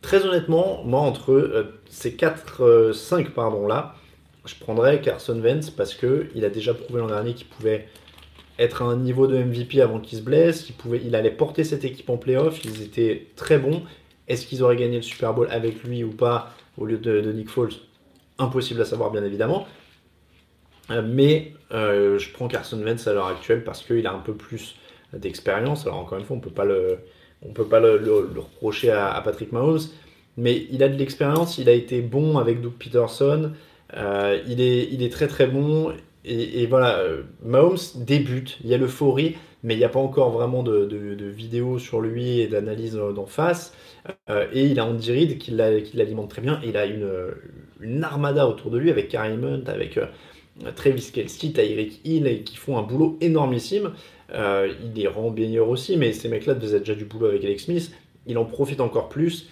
très 0.01 0.25
honnêtement, 0.25 0.83
moi 0.85 1.01
entre 1.01 1.31
euh, 1.33 1.79
ces 1.89 2.13
4, 2.13 2.91
5 2.93 3.31
pardon, 3.31 3.67
là, 3.67 3.95
je 4.45 4.55
prendrais 4.55 5.01
Carson 5.01 5.39
Wentz 5.39 5.69
parce 5.69 5.95
qu'il 5.95 6.45
a 6.45 6.49
déjà 6.49 6.73
prouvé 6.73 6.99
l'an 6.99 7.07
dernier 7.07 7.33
qu'il 7.33 7.47
pouvait 7.47 7.87
être 8.59 8.81
à 8.81 8.85
un 8.85 8.97
niveau 8.97 9.25
de 9.25 9.37
MVP 9.37 9.81
avant 9.81 9.99
qu'il 9.99 10.19
se 10.19 10.23
blesse, 10.23 10.69
il, 10.69 10.73
pouvait, 10.73 11.01
il 11.03 11.15
allait 11.15 11.31
porter 11.31 11.63
cette 11.63 11.85
équipe 11.85 12.09
en 12.09 12.17
playoff, 12.17 12.63
ils 12.65 12.83
étaient 12.83 13.27
très 13.35 13.57
bons. 13.57 13.83
Est-ce 14.27 14.45
qu'ils 14.45 14.61
auraient 14.61 14.75
gagné 14.75 14.97
le 14.97 15.01
Super 15.01 15.33
Bowl 15.33 15.47
avec 15.49 15.81
lui 15.83 16.03
ou 16.03 16.11
pas 16.11 16.53
au 16.77 16.85
lieu 16.85 16.97
de, 16.97 17.31
Nick 17.31 17.49
Foles? 17.49 17.71
Impossible 18.37 18.81
à 18.81 18.85
savoir, 18.85 19.11
bien 19.11 19.23
évidemment. 19.23 19.65
Euh, 20.91 21.01
mais 21.05 21.53
euh, 21.71 22.19
je 22.19 22.31
prends 22.31 22.47
Carson 22.47 22.81
Wentz 22.81 23.07
à 23.07 23.13
l'heure 23.13 23.27
actuelle 23.27 23.63
parce 23.63 23.81
qu'il 23.81 24.05
a 24.05 24.13
un 24.13 24.19
peu 24.19 24.33
plus 24.33 24.75
d'expérience. 25.13 25.87
Alors 25.87 25.99
encore 25.99 26.19
une 26.19 26.25
fois, 26.25 26.35
on 26.35 26.41
peut 26.41 26.49
pas 26.49 26.65
le, 26.65 26.99
on 27.41 27.53
peut 27.53 27.65
pas 27.65 27.79
le, 27.79 27.97
reprocher 28.35 28.91
à, 28.91 29.19
Patrick 29.23 29.51
Mahomes, 29.53 29.79
mais 30.35 30.67
il 30.69 30.83
a 30.83 30.89
de 30.89 30.97
l'expérience. 30.97 31.57
Il 31.57 31.69
a 31.69 31.73
été 31.73 32.01
bon 32.01 32.37
avec 32.37 32.61
Doug 32.61 32.73
Peterson. 32.73 33.53
Euh, 33.95 34.41
il, 34.47 34.59
est, 34.61 34.89
il 34.91 35.01
est 35.01 35.11
très 35.11 35.27
très 35.27 35.47
bon. 35.47 35.93
Et, 36.25 36.65
voilà, 36.65 37.01
Mahomes 37.43 37.77
débute. 37.95 38.57
Il 38.63 38.69
y 38.69 38.73
a 38.73 38.77
l'euphorie, 38.77 39.37
mais 39.63 39.75
il 39.75 39.77
n'y 39.77 39.85
a 39.85 39.89
pas 39.89 39.99
encore 39.99 40.31
vraiment 40.31 40.63
de, 40.63 40.85
de, 40.85 41.25
vidéos 41.25 41.79
sur 41.79 42.01
lui 42.01 42.41
et 42.41 42.47
d'analyse 42.47 42.95
d'en 42.95 43.25
face. 43.25 43.73
et 44.53 44.65
il 44.65 44.79
a 44.79 44.85
Andy 44.85 45.11
Reid 45.11 45.37
qui 45.37 45.51
l'alimente 45.51 46.29
très 46.29 46.41
bien. 46.41 46.59
il 46.63 46.75
a 46.77 46.85
une, 46.85 48.03
armada 48.03 48.47
autour 48.47 48.69
de 48.69 48.77
lui 48.77 48.91
avec 48.91 49.07
Karim 49.07 49.63
avec 49.67 49.97
Travis 50.75 51.11
Kelsey, 51.13 51.53
Tyreek 51.53 52.01
Hill, 52.03 52.43
qui 52.43 52.57
font 52.57 52.77
un 52.77 52.83
boulot 52.83 53.17
énormissime. 53.21 53.91
il 54.33 55.01
est 55.01 55.07
rend 55.07 55.33
aussi, 55.67 55.95
mais 55.95 56.11
ces 56.11 56.27
mecs-là 56.27 56.55
faisaient 56.59 56.79
déjà 56.79 56.95
du 56.95 57.05
boulot 57.05 57.27
avec 57.27 57.45
Alex 57.45 57.63
Smith. 57.63 57.91
Il 58.27 58.37
en 58.37 58.45
profite 58.45 58.81
encore 58.81 59.07
plus. 59.09 59.49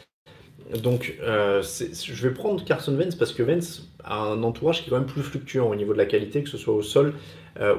Donc, 0.83 1.17
je 1.21 2.27
vais 2.27 2.33
prendre 2.33 2.63
Carson 2.63 2.93
Vance 2.95 3.15
parce 3.15 3.33
que 3.33 3.43
Vance 3.43 3.89
a 4.03 4.19
un 4.19 4.43
entourage 4.43 4.81
qui 4.81 4.87
est 4.87 4.89
quand 4.89 4.97
même 4.97 5.07
plus 5.07 5.23
fluctuant 5.23 5.69
au 5.69 5.75
niveau 5.75 5.93
de 5.93 5.97
la 5.97 6.05
qualité, 6.05 6.43
que 6.43 6.49
ce 6.49 6.57
soit 6.57 6.73
au 6.73 6.81
sol 6.81 7.13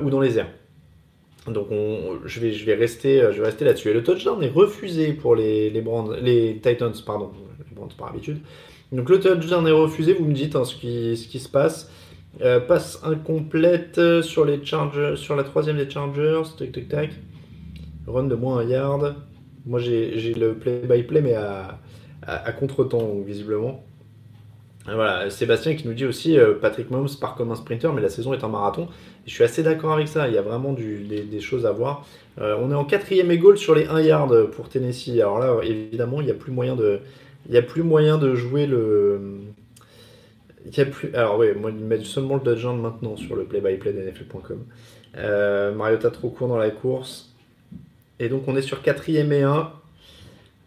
ou 0.03 0.11
dans 0.11 0.21
les 0.21 0.39
airs. 0.39 0.49
Donc 1.51 1.69
je, 2.25 2.41
vais, 2.41 2.53
je, 2.53 2.65
vais 2.65 2.75
rester, 2.75 3.21
là-dessus. 3.21 3.89
Et 3.89 3.93
le 3.93 4.03
touchdown 4.03 4.43
est 4.43 4.51
refusé 4.51 5.13
pour 5.13 5.35
les, 5.35 5.73
Titans, 6.63 6.93
pardon, 7.05 7.31
les 7.59 7.75
Brands 7.75 7.89
par 7.97 8.09
habitude. 8.09 8.39
Donc 8.93 9.09
le 9.11 9.21
touchdown 9.21 9.67
est 9.67 9.73
refusé, 9.73 10.15
vous 10.15 10.25
me 10.25 10.33
dites 10.33 10.57
hein, 10.57 10.65
ce, 10.65 10.75
qui, 10.75 11.39
se 11.39 11.49
passe. 11.49 11.91
Euh, 12.43 12.61
passe 12.61 13.01
incomplète 13.05 14.01
sur 14.23 14.45
les 14.45 14.65
Chargers, 14.65 15.15
sur 15.17 15.35
la 15.35 15.45
troisième 15.45 15.77
des 15.77 15.91
Chargers, 15.91 16.43
tac 16.59 16.73
tac 16.73 16.89
tac. 16.89 17.11
Run 18.07 18.25
de 18.25 18.35
moins 18.35 18.59
un 18.59 18.65
yard. 18.65 19.17
Moi 19.67 19.81
j'ai 19.81 20.35
le 20.35 20.55
play-by-play 20.55 21.21
mais 21.21 21.35
à, 21.35 21.79
à, 22.29 22.53
contre-temps 22.53 23.15
visiblement. 23.25 23.83
Voilà, 24.85 25.29
Sébastien 25.29 25.75
qui 25.75 25.87
nous 25.87 25.93
dit 25.93 26.07
aussi 26.07 26.39
euh, 26.39 26.55
Patrick 26.55 26.91
Mahomes 26.91 27.09
part 27.21 27.35
comme 27.35 27.51
un 27.51 27.57
sprinter, 27.57 27.93
mais 27.93 28.01
la 28.01 28.09
saison 28.09 28.33
est 28.33 28.43
un 28.43 28.49
marathon. 28.49 28.89
je 29.27 29.33
suis 29.33 29.45
assez 29.45 29.63
d'accord 29.63 29.93
avec 29.93 30.09
ça. 30.09 30.29
Il 30.29 30.35
y 30.35 30.39
a 30.39 30.43
vraiment 30.43 30.73
des, 30.73 31.41
choses 31.41 31.67
à 31.67 31.73
voir. 31.73 32.07
Euh, 32.41 32.57
on 32.61 32.71
est 32.71 32.75
en 32.75 32.85
quatrième 32.85 33.31
et 33.31 33.39
goal 33.39 33.59
sur 33.59 33.75
les 33.75 33.87
1 33.87 34.01
yard 34.01 34.45
pour 34.51 34.69
Tennessee. 34.69 35.21
Alors 35.21 35.41
là, 35.41 35.57
évidemment, 35.63 36.21
il 36.21 36.25
n'y 36.25 36.31
a 36.31 36.35
plus 36.35 36.53
moyen 36.53 36.75
de, 36.75 37.01
plus 37.67 37.83
moyen 37.83 38.17
de 38.17 38.35
jouer 38.35 38.67
le. 38.67 39.21
Il. 40.65 40.93
Alors 41.15 41.39
oui, 41.39 41.49
moi, 41.55 41.71
seulement 42.03 42.37
le 42.37 42.43
touchdown 42.43 42.81
maintenant 42.81 43.17
sur 43.17 43.37
le 43.37 43.45
play-by-play 43.45 43.93
d'NFL.com. 43.93 44.65
Euh, 45.17 45.75
Mariota 45.75 46.11
trop 46.11 46.31
court 46.31 46.49
dans 46.49 46.59
la 46.59 46.71
course. 46.71 47.35
Et 48.19 48.29
donc 48.29 48.45
on 48.47 48.57
est 48.57 48.63
sur 48.63 48.83
quatrième 48.83 49.33
et 49.33 49.43
1. 49.43 49.71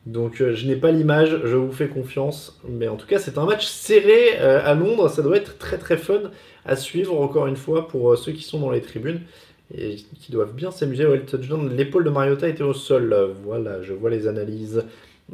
Donc 0.06 0.42
euh, 0.42 0.56
je 0.56 0.66
n'ai 0.66 0.76
pas 0.76 0.92
l'image, 0.92 1.42
je 1.44 1.56
vous 1.56 1.72
fais 1.72 1.88
confiance. 1.88 2.60
Mais 2.68 2.88
en 2.88 2.96
tout 2.96 3.08
cas, 3.08 3.20
c'est 3.20 3.38
un 3.38 3.46
match 3.46 3.66
serré 3.66 4.40
euh, 4.40 4.62
à 4.64 4.74
Londres. 4.74 5.10
Ça 5.10 5.22
doit 5.22 5.38
être 5.38 5.58
très 5.58 5.78
très 5.78 5.98
fun 5.98 6.32
à 6.66 6.76
suivre 6.76 7.20
encore 7.20 7.48
une 7.48 7.56
fois 7.56 7.88
pour 7.88 8.12
euh, 8.12 8.16
ceux 8.16 8.32
qui 8.32 8.44
sont 8.44 8.60
dans 8.60 8.72
les 8.72 8.82
tribunes 8.82 9.22
et 9.76 9.98
qui 10.20 10.32
doivent 10.32 10.54
bien 10.54 10.72
s'amuser. 10.72 11.06
l'épaule 11.72 12.04
de 12.04 12.10
Mariota 12.10 12.48
était 12.48 12.64
au 12.64 12.74
sol. 12.74 13.16
Voilà, 13.44 13.82
je 13.82 13.94
vois 13.94 14.10
les 14.10 14.28
analyses 14.28 14.84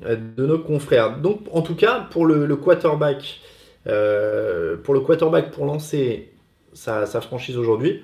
de 0.05 0.45
nos 0.45 0.59
confrères. 0.59 1.17
Donc 1.17 1.41
en 1.51 1.61
tout 1.61 1.75
cas, 1.75 2.07
pour 2.11 2.27
le, 2.27 2.55
quarterback, 2.55 3.39
pour 3.85 4.93
le 4.93 4.99
quarterback 4.99 5.49
pour 5.49 5.65
lancer 5.65 6.29
sa, 6.73 7.07
franchise 7.21 7.57
aujourd'hui, 7.57 8.03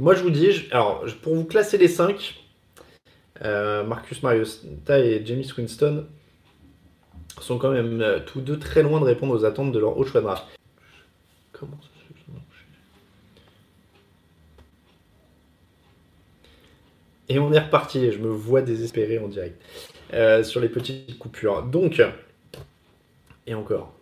moi 0.00 0.16
je 0.16 0.24
vous 0.24 0.30
dis, 0.30 0.66
alors 0.72 1.04
pour 1.22 1.36
vous 1.36 1.44
classer 1.44 1.78
les 1.78 1.86
5, 1.86 2.16
euh, 2.16 2.47
Marcus 3.42 4.22
Mariota 4.22 4.98
et 4.98 5.22
James 5.24 5.44
Winston 5.56 6.06
sont 7.42 7.58
quand 7.58 7.70
même 7.70 8.00
euh, 8.00 8.20
tous 8.20 8.40
deux 8.40 8.58
très 8.58 8.82
loin 8.82 9.00
de 9.00 9.04
répondre 9.04 9.34
aux 9.34 9.44
attentes 9.44 9.72
de 9.72 9.78
leur 9.78 9.96
haut 9.96 10.04
choix 10.04 10.20
de 10.20 10.26
draft. 10.26 10.44
Et 17.30 17.38
on 17.38 17.52
est 17.52 17.58
reparti, 17.58 18.10
je 18.10 18.18
me 18.18 18.28
vois 18.28 18.62
désespéré 18.62 19.18
en 19.18 19.28
direct 19.28 19.60
euh, 20.14 20.42
sur 20.42 20.60
les 20.60 20.68
petites 20.68 21.18
coupures. 21.18 21.62
Donc, 21.62 22.02
et 23.46 23.54
encore. 23.54 23.92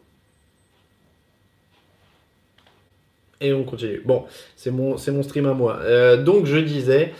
Et 3.40 3.52
on 3.52 3.64
continue. 3.64 4.00
Bon, 4.04 4.26
c'est 4.54 4.70
mon 4.70 5.22
stream 5.22 5.46
à 5.46 5.54
moi. 5.54 6.16
donc, 6.18 6.46
je 6.46 6.56
disais, 6.56 7.12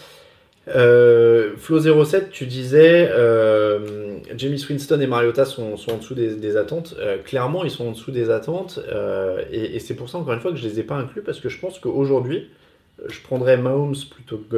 euh, 0.68 1.55
Flo07, 1.57 2.31
tu 2.31 2.46
disais 2.46 3.09
euh, 3.11 4.18
Jamie 4.37 4.62
Winston 4.68 5.00
et 5.00 5.07
Mariota 5.07 5.44
sont, 5.44 5.74
en 5.90 5.96
dessous 5.96 6.14
des, 6.14 6.57
attentes. 6.57 6.96
Euh, 6.98 7.18
clairement, 7.18 7.64
ils 7.64 7.70
sont 7.70 7.88
en 7.88 7.92
dessous 7.92 8.11
des 8.11 8.31
attentes. 8.31 8.81
Euh, 8.88 9.42
et, 9.50 9.79
c'est 9.79 9.94
pour 9.94 10.09
ça, 10.09 10.18
encore 10.18 10.35
une 10.35 10.40
fois, 10.40 10.50
que 10.50 10.57
je 10.57 10.66
les 10.66 10.81
ai 10.81 10.83
pas 10.83 10.96
inclus 10.96 11.22
parce 11.22 11.40
que 11.40 11.48
je 11.48 11.61
pense 11.61 11.79
qu'aujourd'hui, 11.79 12.50
je 13.09 13.20
prendrais 13.20 13.57
Mahomes 13.57 13.94
plutôt 14.11 14.38
que, 14.38 14.57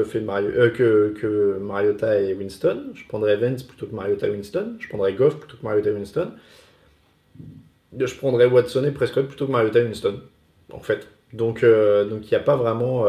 que, 0.68 1.14
que, 1.20 1.58
Mariota 1.60 2.20
et 2.20 2.34
Winston. 2.34 2.84
Je 2.94 3.04
prendrais 3.06 3.36
Vance 3.36 3.62
plutôt 3.62 3.86
que 3.86 3.94
Mariota 3.94 4.28
et 4.28 4.30
Winston. 4.30 4.76
Je 4.78 4.88
prendrais 4.88 5.12
Goff 5.12 5.38
plutôt 5.38 5.56
que 5.58 5.64
Mariota 5.64 5.90
et 5.90 5.94
Winston. 5.94 6.30
Je 7.98 8.14
prendrais 8.14 8.46
Watson 8.46 8.84
et 8.84 8.92
Prescott 8.92 9.26
plutôt 9.26 9.46
que 9.46 9.52
Mariota 9.52 9.80
et 9.80 9.84
Winston. 9.84 10.20
En 10.72 10.80
fait. 10.80 11.08
Donc, 11.34 11.62
donc 11.62 12.24
il 12.24 12.28
n'y 12.30 12.36
a 12.36 12.40
pas 12.40 12.56
vraiment. 12.56 13.06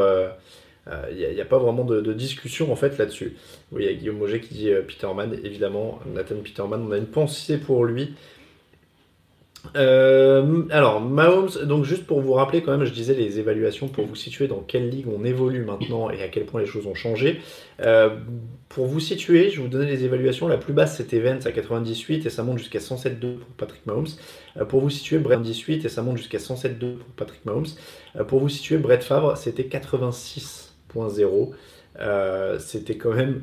Il 1.11 1.23
euh, 1.23 1.33
n'y 1.33 1.41
a, 1.41 1.45
pas 1.45 1.59
vraiment 1.59 1.83
de, 1.83 2.13
discussion 2.13 2.71
en 2.71 2.75
fait 2.75 2.97
là-dessus. 2.97 3.35
Oui, 3.71 3.83
il 3.83 3.91
y 3.91 3.93
a 3.93 3.97
Guillaume 3.97 4.17
Moget 4.17 4.39
qui 4.39 4.53
dit 4.53 4.71
euh, 4.71 4.81
Peterman, 4.81 5.37
évidemment, 5.43 5.99
Nathan 6.13 6.35
Peterman, 6.43 6.83
on 6.87 6.91
a 6.91 6.97
une 6.97 7.05
pensée 7.05 7.57
pour 7.57 7.85
lui. 7.85 8.15
Euh, 9.75 10.63
alors, 10.71 11.01
Mahomes, 11.01 11.49
donc 11.65 11.83
juste 11.83 12.07
pour 12.07 12.21
vous 12.21 12.31
rappeler 12.33 12.63
quand 12.63 12.71
même, 12.75 12.85
je 12.87 12.93
disais 12.93 13.13
les 13.13 13.39
évaluations 13.39 13.89
pour 13.89 14.05
vous 14.05 14.15
situer 14.15 14.47
dans 14.47 14.61
quelle 14.61 14.89
ligue 14.89 15.07
on 15.07 15.25
évolue 15.25 15.65
maintenant 15.65 16.09
et 16.09 16.23
à 16.23 16.29
quel 16.29 16.45
point 16.45 16.61
les 16.61 16.65
choses 16.65 16.87
ont 16.87 16.95
changé. 16.95 17.41
pour 18.69 18.85
vous 18.87 19.01
situer, 19.01 19.49
je 19.49 19.61
vous 19.61 19.67
donner 19.67 19.85
les 19.85 20.05
évaluations. 20.05 20.47
La 20.47 20.57
plus 20.57 20.73
basse 20.73 20.95
c'était 20.95 21.19
Vance 21.19 21.45
à 21.45 21.51
98 21.51 22.25
et 22.25 22.29
ça 22.29 22.41
monte 22.43 22.57
jusqu'à 22.57 22.79
107,2 22.79 23.19
pour 23.19 23.49
Patrick 23.57 23.85
Mahomes. 23.85 24.07
pour 24.69 24.79
vous 24.79 24.89
situer, 24.89 25.17
Brett 25.19 25.41
18 25.41 25.85
et 25.85 25.89
ça 25.89 26.01
monte 26.01 26.17
jusqu'à 26.17 26.37
107,2 26.37 26.95
pour 26.95 27.09
Patrick 27.17 27.45
Mahomes. 27.45 27.67
pour 28.29 28.39
vous 28.39 28.49
situer, 28.49 28.77
Brett 28.77 29.03
Favre 29.03 29.35
c'était 29.37 29.65
86 29.65 30.68
euh, 31.99 32.59
c'était 32.59 32.97
quand 32.97 33.13
même 33.13 33.41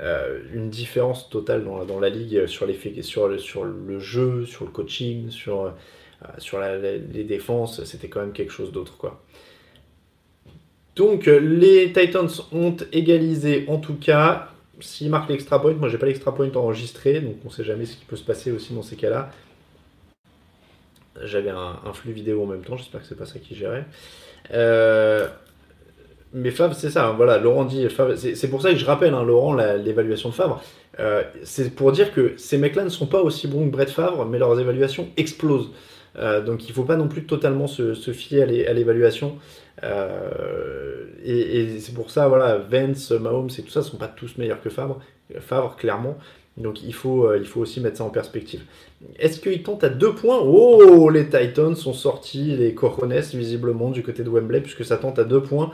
euh, 0.00 0.40
une 0.52 0.70
différence 0.70 1.28
totale 1.28 1.64
dans, 1.64 2.00
la 2.00 2.08
ligue 2.08 2.46
sur, 2.46 2.66
les, 2.66 3.02
sur, 3.02 3.28
le 3.28 3.98
jeu, 3.98 4.46
sur 4.46 4.64
le 4.64 4.70
coaching, 4.70 5.30
sur, 5.30 5.74
euh, 6.54 7.00
les 7.12 7.24
défenses. 7.24 7.84
C'était 7.84 8.08
quand 8.08 8.20
même 8.20 8.32
quelque 8.32 8.52
chose 8.52 8.72
d'autre. 8.72 8.96
Donc 10.96 11.26
les 11.26 11.92
Titans 11.92 12.28
ont 12.52 12.76
égalisé 12.92 13.64
en 13.68 13.78
tout 13.78 13.96
cas. 13.96 14.48
S'ils 14.80 15.10
marquent 15.10 15.30
l'extra 15.30 15.60
point, 15.60 15.74
moi 15.74 15.88
j'ai 15.88 15.98
pas 15.98 16.06
l'extra 16.06 16.34
point 16.34 16.50
enregistré, 16.54 17.20
donc 17.20 17.36
on 17.44 17.50
sait 17.50 17.62
jamais 17.62 17.86
ce 17.86 17.96
qui 17.96 18.04
peut 18.04 18.16
se 18.16 18.24
passer 18.24 18.50
aussi 18.50 18.74
dans 18.74 18.82
ces 18.82 18.96
cas-là. 18.96 19.30
J'avais 21.22 21.50
un, 21.50 21.92
flux 21.92 22.12
vidéo 22.12 22.42
en 22.42 22.46
même 22.46 22.62
temps, 22.62 22.76
j'espère 22.76 23.02
que 23.02 23.06
c'est 23.06 23.16
pas 23.16 23.26
ça 23.26 23.38
qui 23.38 23.54
gérait. 23.54 23.84
Mais 26.34 26.50
Favre, 26.50 26.74
c'est 26.74 26.90
ça, 26.90 27.08
hein, 27.08 27.14
voilà, 27.16 27.38
Laurent 27.38 27.64
dit, 27.64 27.86
c'est 28.34 28.48
pour 28.48 28.62
ça 28.62 28.70
que 28.70 28.78
je 28.78 28.86
rappelle, 28.86 29.12
hein, 29.12 29.22
Laurent, 29.22 29.54
l'évaluation 29.54 30.30
de 30.30 30.34
Favre. 30.34 30.62
Euh, 30.98 31.22
c'est 31.42 31.74
pour 31.74 31.92
dire 31.92 32.12
que 32.12 32.34
ces 32.36 32.58
mecs-là 32.58 32.84
ne 32.84 32.88
sont 32.88 33.06
pas 33.06 33.22
aussi 33.22 33.48
bons 33.48 33.66
que 33.66 33.70
Brett 33.70 33.90
Favre, 33.90 34.26
mais 34.26 34.38
leurs 34.38 34.58
évaluations 34.58 35.08
explosent. 35.16 35.70
Euh, 36.18 36.42
donc 36.42 36.64
il 36.64 36.68
ne 36.68 36.74
faut 36.74 36.84
pas 36.84 36.96
non 36.96 37.08
plus 37.08 37.24
totalement 37.24 37.66
se, 37.66 37.94
fier 38.12 38.42
à 38.42 38.72
l'évaluation. 38.72 39.36
Euh, 39.82 41.04
et, 41.24 41.78
c'est 41.80 41.94
pour 41.94 42.10
ça, 42.10 42.28
voilà, 42.28 42.58
Vance, 42.58 43.10
Mahomes 43.10 43.50
et 43.58 43.62
tout 43.62 43.70
ça 43.70 43.80
ne 43.80 43.84
sont 43.84 43.96
pas 43.96 44.08
tous 44.08 44.38
meilleurs 44.38 44.60
que 44.62 44.70
Favre. 44.70 45.00
Favre, 45.40 45.76
clairement. 45.76 46.16
Donc 46.58 46.82
il 46.82 46.92
faut, 46.92 47.34
il 47.34 47.46
faut 47.46 47.60
aussi 47.60 47.80
mettre 47.80 47.96
ça 47.96 48.04
en 48.04 48.10
perspective. 48.10 48.60
Est-ce 49.18 49.40
qu'ils 49.40 49.62
tentent 49.62 49.84
à 49.84 49.88
deux 49.88 50.14
points? 50.14 50.38
Oh, 50.38 51.08
les 51.08 51.26
Titans 51.28 51.74
sont 51.74 51.94
sortis, 51.94 52.56
les 52.56 52.74
Corones, 52.74 53.14
visiblement, 53.32 53.90
du 53.90 54.02
côté 54.02 54.22
de 54.22 54.28
Wembley, 54.28 54.60
puisque 54.60 54.84
ça 54.84 54.98
tente 54.98 55.18
à 55.18 55.24
deux 55.24 55.42
points 55.42 55.72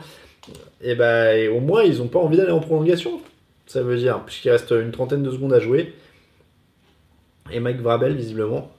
et 0.81 0.95
ben 0.95 1.49
au 1.49 1.59
moins 1.59 1.83
ils 1.83 1.97
n'ont 1.97 2.07
pas 2.07 2.19
envie 2.19 2.37
d'aller 2.37 2.51
en 2.51 2.59
prolongation. 2.59 3.21
Ça 3.67 3.83
veut 3.83 3.97
dire, 3.97 4.23
puisqu'il 4.25 4.49
reste 4.49 4.71
une 4.71 4.91
trentaine 4.91 5.21
de 5.21 5.31
secondes 5.31 5.53
à 5.53 5.59
jouer. 5.59 5.93
Et 7.51 7.59
Mike 7.59 7.81
Vrabel, 7.81 8.15
visiblement. 8.15 8.71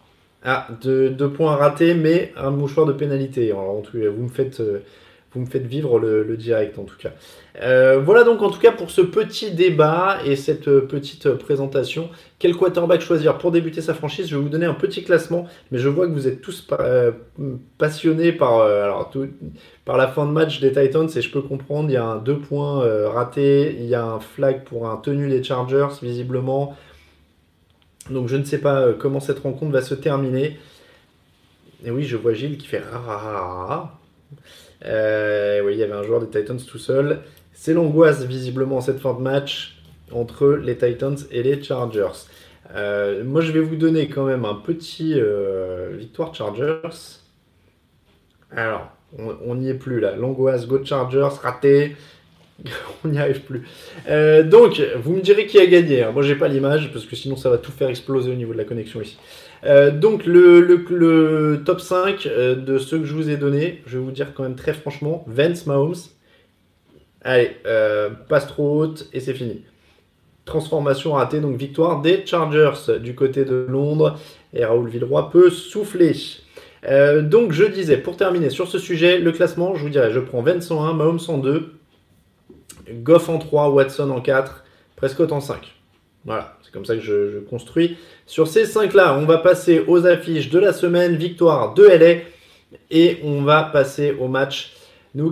Ah, 0.43 0.67
deux, 0.83 1.15
points 1.31 1.55
ratés, 1.55 1.95
mais 1.95 2.33
un 2.37 2.51
mouchoir 2.51 2.87
de 2.87 2.93
pénalité. 2.93 3.51
Alors, 3.51 3.83
vous 3.83 4.23
me 4.23 4.29
faites. 4.29 4.61
Vous 5.33 5.41
me 5.41 5.47
faites 5.47 5.67
vivre 5.67 6.01
le, 6.01 6.37
direct 6.37 6.77
en 6.79 6.83
tout 6.83 6.97
cas. 6.97 7.11
Euh, 7.63 8.01
voilà 8.01 8.25
donc 8.25 8.43
en 8.43 8.51
tout 8.51 8.59
cas 8.59 8.73
pour 8.73 8.91
ce 8.91 9.01
petit 9.01 9.53
débat 9.53 10.19
et 10.25 10.35
cette 10.35 10.67
euh, 10.67 10.81
petite 10.81 11.27
euh, 11.27 11.37
présentation. 11.37 12.09
Quel 12.41 12.57
quarterback 12.57 13.01
choisir 13.01 13.39
pour 13.39 13.53
débuter 13.53 13.81
sa 13.81 13.95
franchise? 13.95 14.27
Je 14.29 14.35
vais 14.35 14.43
vous 14.43 14.49
donner 14.49 14.67
un 14.67 14.75
petit 14.75 15.05
classement, 15.05 15.47
mais 15.71 15.79
je 15.79 15.89
vois 15.89 16.09
que 16.09 16.13
vous 16.13 16.27
êtes 16.27 16.41
tous 16.41 16.67
passionnés 17.79 18.33
par, 18.33 18.63
alors, 18.63 19.13
par 19.85 19.97
la 19.97 20.09
fin 20.09 20.27
de 20.27 20.33
match 20.33 20.61
des 20.61 20.73
Titans 20.73 21.09
et 21.15 21.21
je 21.21 21.31
peux 21.31 21.43
comprendre. 21.43 21.91
Il 21.91 21.93
y 21.93 21.97
a 21.97 22.05
un 22.05 22.17
deux 22.17 22.39
points 22.39 22.83
raté, 23.09 23.77
il 23.79 23.87
y 23.87 23.95
a 23.95 24.05
un 24.05 24.21
flag 24.21 24.65
pour 24.65 24.89
un 24.89 24.97
tenu 24.97 25.29
des 25.29 25.45
Chargers 25.45 26.01
visiblement. 26.03 26.77
Donc 28.09 28.29
je 28.29 28.37
ne 28.37 28.45
sais 28.45 28.59
pas 28.59 28.93
comment 28.95 29.21
cette 29.21 29.41
rencontre 29.41 29.73
va 29.73 29.83
se 29.83 29.95
terminer. 29.95 30.59
Et 31.85 31.91
oui, 31.91 32.05
je 32.05 32.17
vois 32.17 32.33
Gilles 32.33 32.59
qui 32.59 32.67
fait 32.67 32.83
rara. 32.83 34.01
Euh, 34.85 35.63
oui, 35.65 35.75
il 35.75 35.79
y 35.79 35.83
avait 35.83 35.93
un 35.93 36.03
joueur 36.03 36.21
des 36.21 36.27
Titans 36.27 36.59
tout 36.59 36.79
seul. 36.79 37.21
C'est 37.53 37.75
l'angoisse 37.75 38.25
visiblement 38.25 38.77
en 38.77 38.81
cette 38.81 39.01
fin 39.01 39.15
de 39.15 39.21
match 39.21 39.83
entre 40.13 40.49
les 40.49 40.77
Titans 40.77 41.17
et 41.31 41.43
les 41.43 41.63
Chargers. 41.63 42.27
Euh, 42.75 43.25
moi, 43.25 43.41
je 43.41 43.53
vais 43.53 43.61
vous 43.61 43.77
donner 43.77 44.09
quand 44.09 44.25
même 44.25 44.45
un 44.45 44.55
petit 44.55 45.15
euh, 45.17 45.95
victoire 45.97 46.35
Chargers. 46.35 46.81
Alors, 48.55 48.91
On 49.19 49.55
n'y 49.57 49.69
est 49.69 49.75
plus 49.75 50.01
là. 50.01 50.17
L'angoisse, 50.17 50.67
Go 50.67 50.85
Chargers, 50.85 51.37
raté. 51.43 51.97
on 53.05 53.09
n'y 53.09 53.19
arrive 53.19 53.41
plus. 53.41 53.67
Donc, 54.49 54.83
vous 55.03 55.15
me 55.15 55.21
direz 55.21 55.47
qui 55.47 55.59
a 55.59 55.67
gagné. 55.67 56.07
Moi, 56.13 56.23
j'ai 56.23 56.37
pas 56.37 56.49
l'image 56.49 56.93
parce 56.93 57.07
que 57.07 57.17
sinon, 57.17 57.37
ça 57.37 57.51
va 57.51 57.59
tout 57.59 57.73
faire 57.73 57.89
exploser 57.89 58.31
au 58.31 58.35
niveau 58.35 58.53
de 58.53 58.59
la 58.59 58.65
connexion 58.65 59.01
ici. 59.01 59.19
Euh, 59.65 59.91
donc, 59.91 60.25
le, 60.27 61.63
top 61.65 61.81
5 61.81 62.27
euh, 62.27 62.55
de 62.55 62.79
ceux 62.79 62.99
que 62.99 63.05
je 63.05 63.15
vous 63.15 63.31
ai 63.31 63.37
donnés, 63.37 63.83
je 63.87 63.99
vais 63.99 64.05
vous 64.05 64.11
dire 64.11 64.33
quand 64.35 64.43
même 64.43 64.57
très 64.57 64.73
franchement 64.73 65.25
Vance 65.27 65.67
Mahomes. 65.67 65.95
Allez, 67.23 67.51
passe 68.29 68.47
trop 68.47 68.81
haute 68.81 69.09
et 69.13 69.21
c'est 69.21 69.35
fini. 69.35 69.63
Transformation 70.47 71.13
ratée, 71.13 71.41
donc 71.41 71.57
victoire 71.57 72.01
des 72.01 72.25
Chargers 72.25 72.99
du 72.99 73.15
côté 73.15 73.45
de 73.45 73.67
Londres. 73.69 74.19
Et 74.55 74.65
Raoul 74.65 74.89
Villeroy 74.89 75.29
peut 75.31 75.51
souffler. 75.51 76.15
donc 77.23 77.53
je 77.53 77.65
disais, 77.65 77.99
pour 77.99 78.17
terminer 78.17 78.49
sur 78.49 78.69
ce 78.69 78.79
sujet, 78.79 79.19
le 79.19 79.33
classement, 79.33 79.75
je 79.75 79.83
vous 79.83 79.91
dirais, 79.91 80.11
je 80.13 80.19
prends 80.19 80.41
Vance 80.41 80.71
en 80.71 80.83
1, 80.87 80.95
Mahomes 80.95 81.21
en 81.29 81.37
2, 81.37 81.75
Goff 82.91 83.29
en 83.29 83.39
3, 83.39 83.71
Watson 83.71 84.11
en 84.11 84.21
4, 84.21 84.65
Prescott 84.97 85.33
en 85.33 85.41
5. 85.41 85.75
Voilà, 86.25 86.57
c'est 86.71 86.75
comme 86.75 86.87
ça 86.87 86.95
que 86.95 87.03
je, 87.03 87.41
construis. 87.41 87.97
Sur 88.27 88.47
ces 88.47 88.65
5-là, 88.65 89.19
on 89.19 89.27
va 89.27 89.39
passer 89.39 89.83
aux 89.89 90.07
affiches 90.07 90.51
de 90.51 90.61
la 90.61 90.73
semaine, 90.73 91.17
victoire 91.17 91.75
de 91.75 91.83
LA, 91.83 92.21
et 92.93 93.19
on 93.25 93.43
va 93.43 93.65
passer 93.65 94.15
au 94.21 94.29
match 94.29 94.77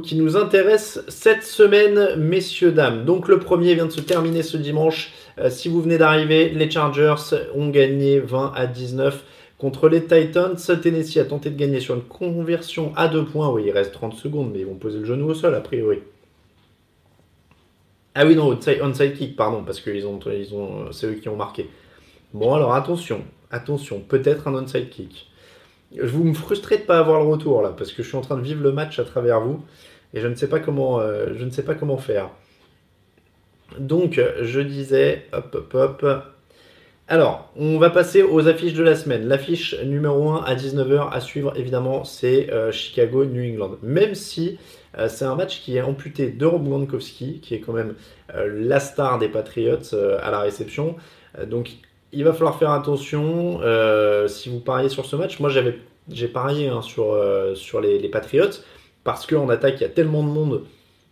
qui 0.03 0.17
nous 0.17 0.37
intéresse 0.37 1.01
cette 1.07 1.45
semaine, 1.45 2.17
messieurs, 2.17 2.73
dames. 2.73 3.05
Donc 3.05 3.29
le 3.29 3.39
premier 3.39 3.75
vient 3.75 3.87
de 3.87 3.93
se 3.93 4.01
terminer 4.01 4.43
ce 4.43 4.57
dimanche. 4.57 5.13
Euh, 5.39 5.49
si 5.49 5.69
vous 5.69 5.81
venez 5.81 5.97
d'arriver, 5.97 6.49
les 6.49 6.69
Chargers 6.69 7.15
ont 7.55 7.69
gagné 7.69 8.19
20 8.19 8.55
à 8.57 8.67
19 8.67 9.23
contre 9.59 9.89
les 9.89 10.03
Titans. 10.03 10.57
Tennessee 10.83 11.19
a 11.19 11.25
tenté 11.25 11.51
de 11.51 11.57
gagner 11.57 11.79
sur 11.79 11.95
une 11.95 12.03
conversion 12.03 12.93
à 12.97 13.07
2 13.07 13.27
points. 13.27 13.49
Oui, 13.51 13.63
il 13.67 13.71
reste 13.71 13.93
30 13.93 14.15
secondes, 14.15 14.51
mais 14.53 14.61
ils 14.61 14.67
vont 14.67 14.75
poser 14.75 14.99
le 14.99 15.05
genou 15.05 15.29
au 15.29 15.35
sol 15.35 15.55
a 15.55 15.61
priori. 15.61 16.01
Ah 18.21 18.27
oui, 18.27 18.35
non, 18.35 18.49
onside 18.49 19.15
kick, 19.15 19.37
pardon, 19.37 19.63
parce 19.63 19.79
que 19.79 20.05
ont, 20.05 20.91
c'est 20.91 21.07
eux 21.07 21.15
qui 21.15 21.29
ont 21.29 21.37
marqué. 21.37 21.71
Bon, 22.35 22.53
alors 22.53 22.75
attention, 22.75 23.23
attention, 23.53 24.01
peut-être 24.01 24.49
un 24.49 24.55
onside 24.57 24.91
kick. 24.91 25.31
Vous 26.03 26.25
me 26.25 26.35
frustrez 26.35 26.79
de 26.79 26.83
ne 26.83 26.87
pas 26.89 26.99
avoir 26.99 27.21
le 27.21 27.29
retour 27.29 27.63
là, 27.63 27.69
parce 27.69 27.93
que 27.93 28.03
je 28.03 28.09
suis 28.09 28.17
en 28.17 28.21
train 28.21 28.37
de 28.37 28.43
vivre 28.43 28.61
le 28.61 28.73
match 28.73 28.99
à 28.99 29.05
travers 29.05 29.41
vous, 29.41 29.63
et 30.15 30.21
je 30.21 30.27
ne 30.27 30.35
sais 30.35 30.49
pas 30.49 30.59
comment, 30.59 30.99
euh, 30.99 31.29
je 31.37 31.45
ne 31.45 31.51
sais 31.51 31.65
pas 31.65 31.77
comment 31.77 31.97
faire. 31.97 32.31
Donc, 33.79 34.21
je 34.43 34.61
disais, 34.63 35.27
hop, 35.33 35.57
hop, 35.73 36.03
hop. 36.03 36.25
Alors, 37.11 37.51
on 37.57 37.79
va 37.79 37.89
passer 37.89 38.23
aux 38.23 38.49
affiches 38.49 38.75
de 38.75 38.83
la 38.83 38.95
semaine. 38.95 39.27
L'affiche 39.27 39.75
numéro 39.83 40.29
1 40.29 40.45
à 40.45 40.55
19h 40.55 41.11
à 41.11 41.21
suivre, 41.21 41.55
évidemment, 41.57 42.05
c'est 42.05 42.53
euh, 42.53 42.71
Chicago-New 42.71 43.55
England. 43.55 43.79
Même 43.83 44.15
si 44.15 44.59
euh, 44.99 45.09
c'est 45.09 45.25
un 45.25 45.35
match 45.35 45.63
qui 45.63 45.79
est 45.79 45.81
amputé 45.81 46.29
de 46.29 46.45
Rob 46.45 46.69
Gronkowski, 46.69 47.41
qui 47.41 47.55
est 47.55 47.61
quand 47.61 47.73
même 47.73 47.95
euh, 48.35 48.63
la 48.63 48.79
star 48.79 49.19
des 49.19 49.29
Patriots 49.29 49.95
à 50.23 50.31
la 50.31 50.41
réception. 50.41 50.97
donc 51.47 51.71
il 52.13 52.25
va 52.25 52.35
falloir 52.35 52.59
faire 52.59 52.73
attention 52.73 53.61
si 54.29 54.51
vous 54.51 54.61
pariez 54.61 54.91
sur 54.91 55.07
ce 55.07 55.17
match. 55.17 55.41
Moi 55.41 55.51
j'ai 56.11 56.29
parié 56.29 56.69
hein, 56.69 56.83
sur, 56.83 57.81
les, 57.81 58.09
Patriots 58.09 58.61
parce 59.05 59.27
qu'en 59.27 59.49
attaque 59.49 59.77
il 59.79 59.83
y 59.83 59.87
a 59.87 59.91
tellement 59.91 60.23
de 60.23 60.29
monde 60.29 60.65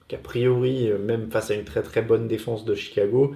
qu'a 0.09 0.19
priori, 0.19 0.91
même 1.01 1.31
face 1.31 1.51
à 1.51 1.55
une 1.55 1.65
très 1.65 1.83
très 1.83 2.01
bonne 2.01 2.29
défense 2.29 2.65
de 2.65 2.75
Chicago, 2.75 3.35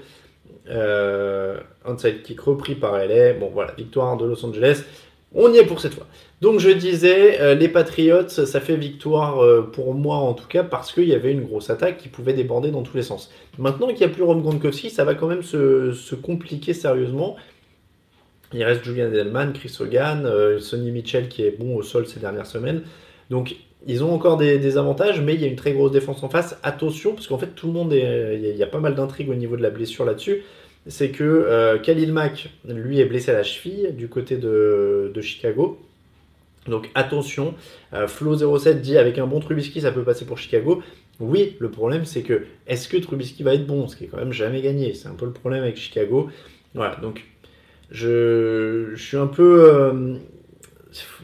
euh, 0.68 1.58
onside 1.84 2.22
kick 2.22 2.40
repris 2.40 2.74
par 2.74 2.96
LA. 2.96 3.34
Bon 3.34 3.50
voilà, 3.52 3.72
victoire 3.72 4.16
de 4.16 4.26
Los 4.26 4.44
Angeles. 4.44 4.84
On 5.32 5.52
y 5.52 5.58
est 5.58 5.66
pour 5.66 5.80
cette 5.80 5.94
fois. 5.94 6.06
Donc 6.40 6.58
je 6.58 6.70
disais, 6.70 7.40
euh, 7.40 7.54
les 7.54 7.68
Patriots, 7.68 8.28
ça 8.28 8.60
fait 8.60 8.76
victoire 8.76 9.44
euh, 9.44 9.62
pour 9.62 9.94
moi 9.94 10.16
en 10.16 10.32
tout 10.32 10.48
cas 10.48 10.64
parce 10.64 10.92
qu'il 10.92 11.04
y 11.04 11.14
avait 11.14 11.32
une 11.32 11.44
grosse 11.44 11.70
attaque 11.70 11.98
qui 11.98 12.08
pouvait 12.08 12.32
déborder 12.32 12.70
dans 12.70 12.82
tous 12.82 12.96
les 12.96 13.02
sens. 13.02 13.30
Maintenant 13.58 13.88
qu'il 13.88 13.98
n'y 13.98 14.04
a 14.04 14.08
plus 14.08 14.22
Ron 14.22 14.38
Gronkowski, 14.38 14.90
ça 14.90 15.04
va 15.04 15.14
quand 15.14 15.28
même 15.28 15.42
se, 15.42 16.14
compliquer 16.14 16.72
sérieusement. 16.72 17.36
Il 18.52 18.64
reste 18.64 18.84
Julian 18.84 19.06
Edelman, 19.06 19.52
Chris 19.52 19.76
Hogan, 19.78 20.26
euh, 20.26 20.58
Sonny 20.58 20.90
Mitchell 20.90 21.28
qui 21.28 21.44
est 21.44 21.56
bon 21.56 21.76
au 21.76 21.82
sol 21.82 22.06
ces 22.06 22.18
dernières 22.18 22.46
semaines. 22.46 22.82
Donc 23.28 23.54
ils 23.86 24.04
ont 24.04 24.12
encore 24.12 24.36
des, 24.36 24.76
avantages, 24.76 25.20
mais 25.20 25.34
il 25.34 25.40
y 25.40 25.44
a 25.44 25.48
une 25.48 25.56
très 25.56 25.72
grosse 25.72 25.92
défense 25.92 26.22
en 26.22 26.28
face. 26.28 26.58
Attention, 26.62 27.14
parce 27.14 27.26
qu'en 27.26 27.38
fait 27.38 27.54
tout 27.54 27.66
le 27.66 27.72
monde 27.72 27.92
est, 27.92 28.38
il 28.38 28.56
y, 28.56 28.62
a 28.62 28.66
pas 28.66 28.80
mal 28.80 28.94
d'intrigues 28.94 29.30
au 29.30 29.34
niveau 29.34 29.56
de 29.56 29.62
la 29.62 29.70
blessure 29.70 30.04
là-dessus 30.04 30.42
c'est 30.86 31.10
que 31.10 31.24
euh, 31.24 31.78
Khalil 31.78 32.12
Mack, 32.12 32.50
lui, 32.64 33.00
est 33.00 33.04
blessé 33.04 33.30
à 33.30 33.34
la 33.34 33.42
cheville 33.42 33.92
du 33.92 34.08
côté 34.08 34.36
de, 34.36 35.12
Chicago. 35.20 35.78
Donc 36.66 36.90
attention, 36.94 37.54
euh, 37.94 38.06
Flo07 38.06 38.80
dit 38.80 38.98
avec 38.98 39.18
un 39.18 39.26
bon 39.26 39.40
Trubisky, 39.40 39.80
ça 39.80 39.92
peut 39.92 40.02
passer 40.02 40.24
pour 40.24 40.38
Chicago. 40.38 40.82
Oui, 41.18 41.56
le 41.58 41.70
problème 41.70 42.04
c'est 42.04 42.22
que 42.22 42.44
est-ce 42.66 42.88
que 42.88 42.96
Trubisky 42.96 43.42
va 43.42 43.54
être 43.54 43.66
bon? 43.66 43.88
Ce 43.88 43.96
qui 43.96 44.04
est 44.04 44.06
quand 44.06 44.18
même 44.18 44.32
jamais 44.32 44.62
gagné. 44.62 44.94
C'est 44.94 45.08
un 45.08 45.14
peu 45.14 45.26
le 45.26 45.32
problème 45.32 45.62
avec 45.62 45.76
Chicago. 45.76 46.30
Voilà, 46.74 46.96
donc 46.96 47.24
je, 47.90 48.94
suis 48.96 49.16
un 49.16 49.26
peu. 49.26 49.64
Euh, 49.70 50.14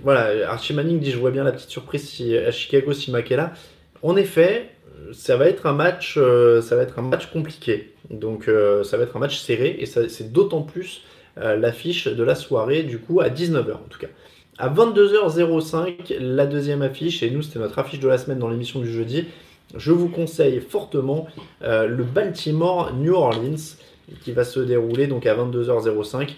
voilà, 0.02 0.50
Archie 0.50 0.74
Manning 0.74 1.00
dit 1.00 1.10
je 1.10 1.18
vois 1.18 1.30
bien 1.30 1.44
la 1.44 1.52
petite 1.52 1.70
surprise 1.70 2.22
à 2.46 2.50
Chicago 2.50 2.92
si 2.92 3.10
Mack 3.10 3.30
est 3.30 3.36
là. 3.36 3.52
En 4.02 4.16
effet, 4.16 4.70
ça 5.12 5.36
va 5.36 5.48
être 5.48 5.66
un 5.66 5.72
match, 5.72 6.14
ça 6.14 6.76
va 6.76 6.82
être 6.82 6.98
un 6.98 7.02
match 7.02 7.26
compliqué. 7.26 7.94
Donc 8.10 8.48
euh, 8.48 8.84
ça 8.84 8.96
va 8.96 9.04
être 9.04 9.16
un 9.16 9.20
match 9.20 9.38
serré 9.38 9.76
et 9.78 9.86
c'est 9.86 10.32
d'autant 10.32 10.62
plus 10.62 11.02
euh, 11.38 11.56
l'affiche 11.56 12.06
de 12.06 12.22
la 12.22 12.34
soirée 12.34 12.82
du 12.82 12.98
coup 12.98 13.20
à 13.20 13.28
19h 13.28 13.72
en 13.72 13.88
tout 13.88 13.98
cas. 13.98 14.08
À 14.58 14.70
22h05, 14.70 16.18
la 16.18 16.46
deuxième 16.46 16.80
affiche, 16.80 17.22
et 17.22 17.30
nous 17.30 17.42
c'était 17.42 17.58
notre 17.58 17.78
affiche 17.78 18.00
de 18.00 18.08
la 18.08 18.16
semaine 18.16 18.38
dans 18.38 18.48
l'émission 18.48 18.80
du 18.80 18.90
jeudi, 18.90 19.26
je 19.76 19.92
vous 19.92 20.08
conseille 20.08 20.60
fortement 20.60 21.26
euh, 21.62 21.86
le 21.86 22.04
Baltimore 22.04 22.94
New 22.94 23.12
Orleans 23.12 23.76
qui 24.22 24.32
va 24.32 24.44
se 24.44 24.60
dérouler 24.60 25.08
donc 25.08 25.26
à 25.26 25.34
22h05. 25.34 26.30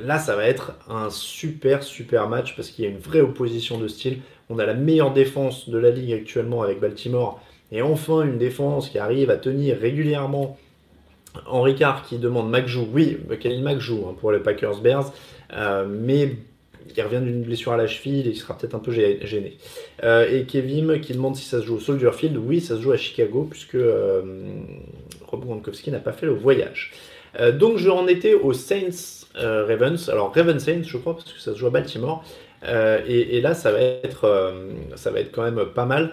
Là, 0.00 0.18
ça 0.18 0.36
va 0.36 0.44
être 0.44 0.72
un 0.88 1.10
super 1.10 1.82
super 1.82 2.28
match 2.28 2.54
parce 2.56 2.70
qu'il 2.70 2.84
y 2.84 2.88
a 2.88 2.90
une 2.90 2.98
vraie 2.98 3.20
opposition 3.20 3.78
de 3.78 3.88
style. 3.88 4.18
On 4.50 4.58
a 4.58 4.66
la 4.66 4.74
meilleure 4.74 5.12
défense 5.12 5.68
de 5.68 5.78
la 5.78 5.90
ligue 5.90 6.12
actuellement 6.12 6.62
avec 6.62 6.80
Baltimore 6.80 7.40
et 7.72 7.82
enfin 7.82 8.22
une 8.22 8.38
défense 8.38 8.88
qui 8.88 8.98
arrive 8.98 9.30
à 9.30 9.36
tenir 9.36 9.78
régulièrement 9.78 10.56
Henri 11.46 11.74
Carr 11.74 12.02
qui 12.02 12.18
demande 12.18 12.50
McJou, 12.50 12.88
oui, 12.92 13.18
Khalil 13.40 13.62
McJou 13.62 14.06
hein, 14.08 14.14
pour 14.18 14.32
les 14.32 14.38
Packers 14.38 14.80
Bears, 14.80 15.12
euh, 15.52 15.86
mais 15.88 16.32
il 16.96 17.02
revient 17.02 17.20
d'une 17.20 17.42
blessure 17.42 17.72
à 17.72 17.76
la 17.76 17.86
cheville, 17.86 18.26
il 18.26 18.36
sera 18.36 18.56
peut-être 18.56 18.74
un 18.74 18.78
peu 18.78 18.92
gêné. 18.92 19.58
Euh, 20.04 20.30
et 20.30 20.44
Kevin 20.44 21.00
qui 21.00 21.12
demande 21.12 21.36
si 21.36 21.44
ça 21.44 21.60
se 21.60 21.66
joue 21.66 21.76
au 21.76 21.80
Soldier 21.80 22.12
Field, 22.12 22.36
oui, 22.36 22.60
ça 22.60 22.76
se 22.76 22.80
joue 22.80 22.92
à 22.92 22.96
Chicago, 22.96 23.46
puisque 23.50 23.74
euh, 23.74 24.22
Rob 25.26 25.44
Gronkowski 25.44 25.90
n'a 25.90 25.98
pas 25.98 26.12
fait 26.12 26.26
le 26.26 26.32
voyage. 26.32 26.92
donc 27.54 27.76
je 27.78 27.90
en 27.90 28.06
étais 28.06 28.34
aux 28.34 28.52
Saints 28.52 29.15
Ravens, 29.36 30.08
alors 30.08 30.34
Ravens 30.34 30.62
Saints 30.62 30.82
je 30.82 30.96
crois, 30.96 31.14
parce 31.14 31.32
que 31.32 31.40
ça 31.40 31.52
se 31.52 31.58
joue 31.58 31.66
à 31.66 31.70
Baltimore, 31.70 32.24
et, 32.64 33.36
et, 33.36 33.40
là 33.40 33.54
ça 33.54 33.70
va, 33.70 33.80
être, 33.80 34.54
ça 34.94 35.10
va 35.10 35.20
être 35.20 35.30
quand 35.30 35.42
même 35.42 35.66
pas 35.74 35.84
mal, 35.84 36.12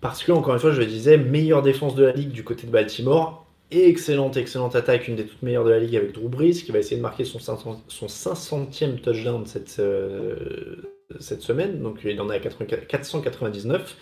parce 0.00 0.24
que 0.24 0.32
encore 0.32 0.54
une 0.54 0.60
fois 0.60 0.72
je 0.72 0.80
le 0.80 0.86
disais, 0.86 1.18
meilleure 1.18 1.62
défense 1.62 1.94
de 1.94 2.04
la 2.04 2.12
ligue 2.12 2.30
du 2.30 2.44
côté 2.44 2.66
de 2.66 2.72
Baltimore, 2.72 3.46
excellente, 3.70 4.36
excellente 4.36 4.76
attaque, 4.76 5.08
une 5.08 5.16
des 5.16 5.26
toutes 5.26 5.42
meilleures 5.42 5.64
de 5.64 5.70
la 5.70 5.78
ligue 5.78 5.96
avec 5.96 6.12
Drew 6.12 6.28
Brees 6.28 6.62
qui 6.64 6.70
va 6.72 6.78
essayer 6.78 6.96
de 6.96 7.02
marquer 7.02 7.24
son, 7.24 7.38
500, 7.38 7.82
son 7.88 8.06
500e 8.06 9.00
touchdown 9.00 9.44
cette, 9.46 9.76
euh, 9.80 10.76
cette 11.18 11.42
semaine. 11.42 11.82
Donc 11.82 11.98
il 12.04 12.20
en 12.20 12.28
a 12.28 12.38
499. 12.38 13.96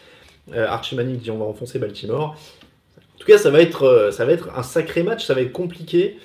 Euh, 0.53 0.67
Archie 0.69 0.97
Manning 0.97 1.17
dit 1.17 1.31
on 1.31 1.39
va 1.39 1.47
enfoncer 1.47 1.79
Baltimore. 1.79 2.37
En 3.15 3.19
tout 3.19 3.27
cas, 3.27 3.39
ça 3.39 3.51
va, 3.51 3.63
être, 3.63 3.85
euh, 3.85 4.11
ça 4.11 4.27
va 4.27 4.33
être 4.33 4.51
un 4.55 4.63
sacré 4.63 5.03
match, 5.03 5.25
ça 5.25 5.35
va 5.35 5.41
être 5.41 5.53
compliqué. 5.53 6.19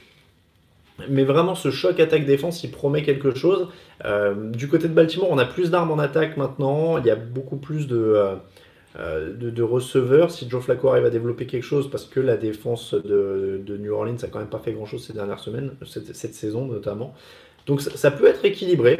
Mais 1.08 1.24
vraiment, 1.24 1.56
ce 1.56 1.72
choc 1.72 2.00
attaque-défense, 2.00 2.64
il 2.64 2.72
promet 2.72 3.04
quelque 3.04 3.34
chose. 3.34 3.68
du 4.54 4.68
côté 4.68 4.88
de 4.88 4.94
Baltimore, 4.94 5.30
on 5.32 5.38
a 5.38 5.46
plus 5.46 5.72
d'armes 5.72 5.92
en 5.92 6.00
attaque 6.00 6.38
maintenant. 6.38 6.98
Il 6.98 7.06
y 7.06 7.12
a 7.12 7.16
beaucoup 7.16 7.58
plus 7.58 7.88
de, 7.88 8.38
euh, 8.98 9.34
de, 9.38 9.62
receveurs. 9.62 10.32
Si 10.32 10.50
Joe 10.50 10.64
Flacco 10.64 10.90
arrive 10.90 11.06
à 11.06 11.12
développer 11.12 11.46
quelque 11.46 11.64
chose, 11.64 11.92
parce 11.92 12.06
que 12.06 12.20
la 12.20 12.38
défense 12.38 12.96
de, 12.96 13.62
New 13.80 13.94
Orleans 13.94 14.18
a 14.24 14.28
quand 14.28 14.40
même 14.40 14.50
pas 14.50 14.60
fait 14.60 14.74
grand 14.74 14.88
chose 14.88 15.06
ces 15.06 15.14
dernières 15.14 15.40
semaines, 15.40 15.74
cette, 15.86 16.34
saison 16.34 16.66
notamment. 16.66 17.14
Donc 17.68 17.82
ça 17.82 18.10
peut 18.10 18.26
être 18.26 18.44
équilibré. 18.44 19.00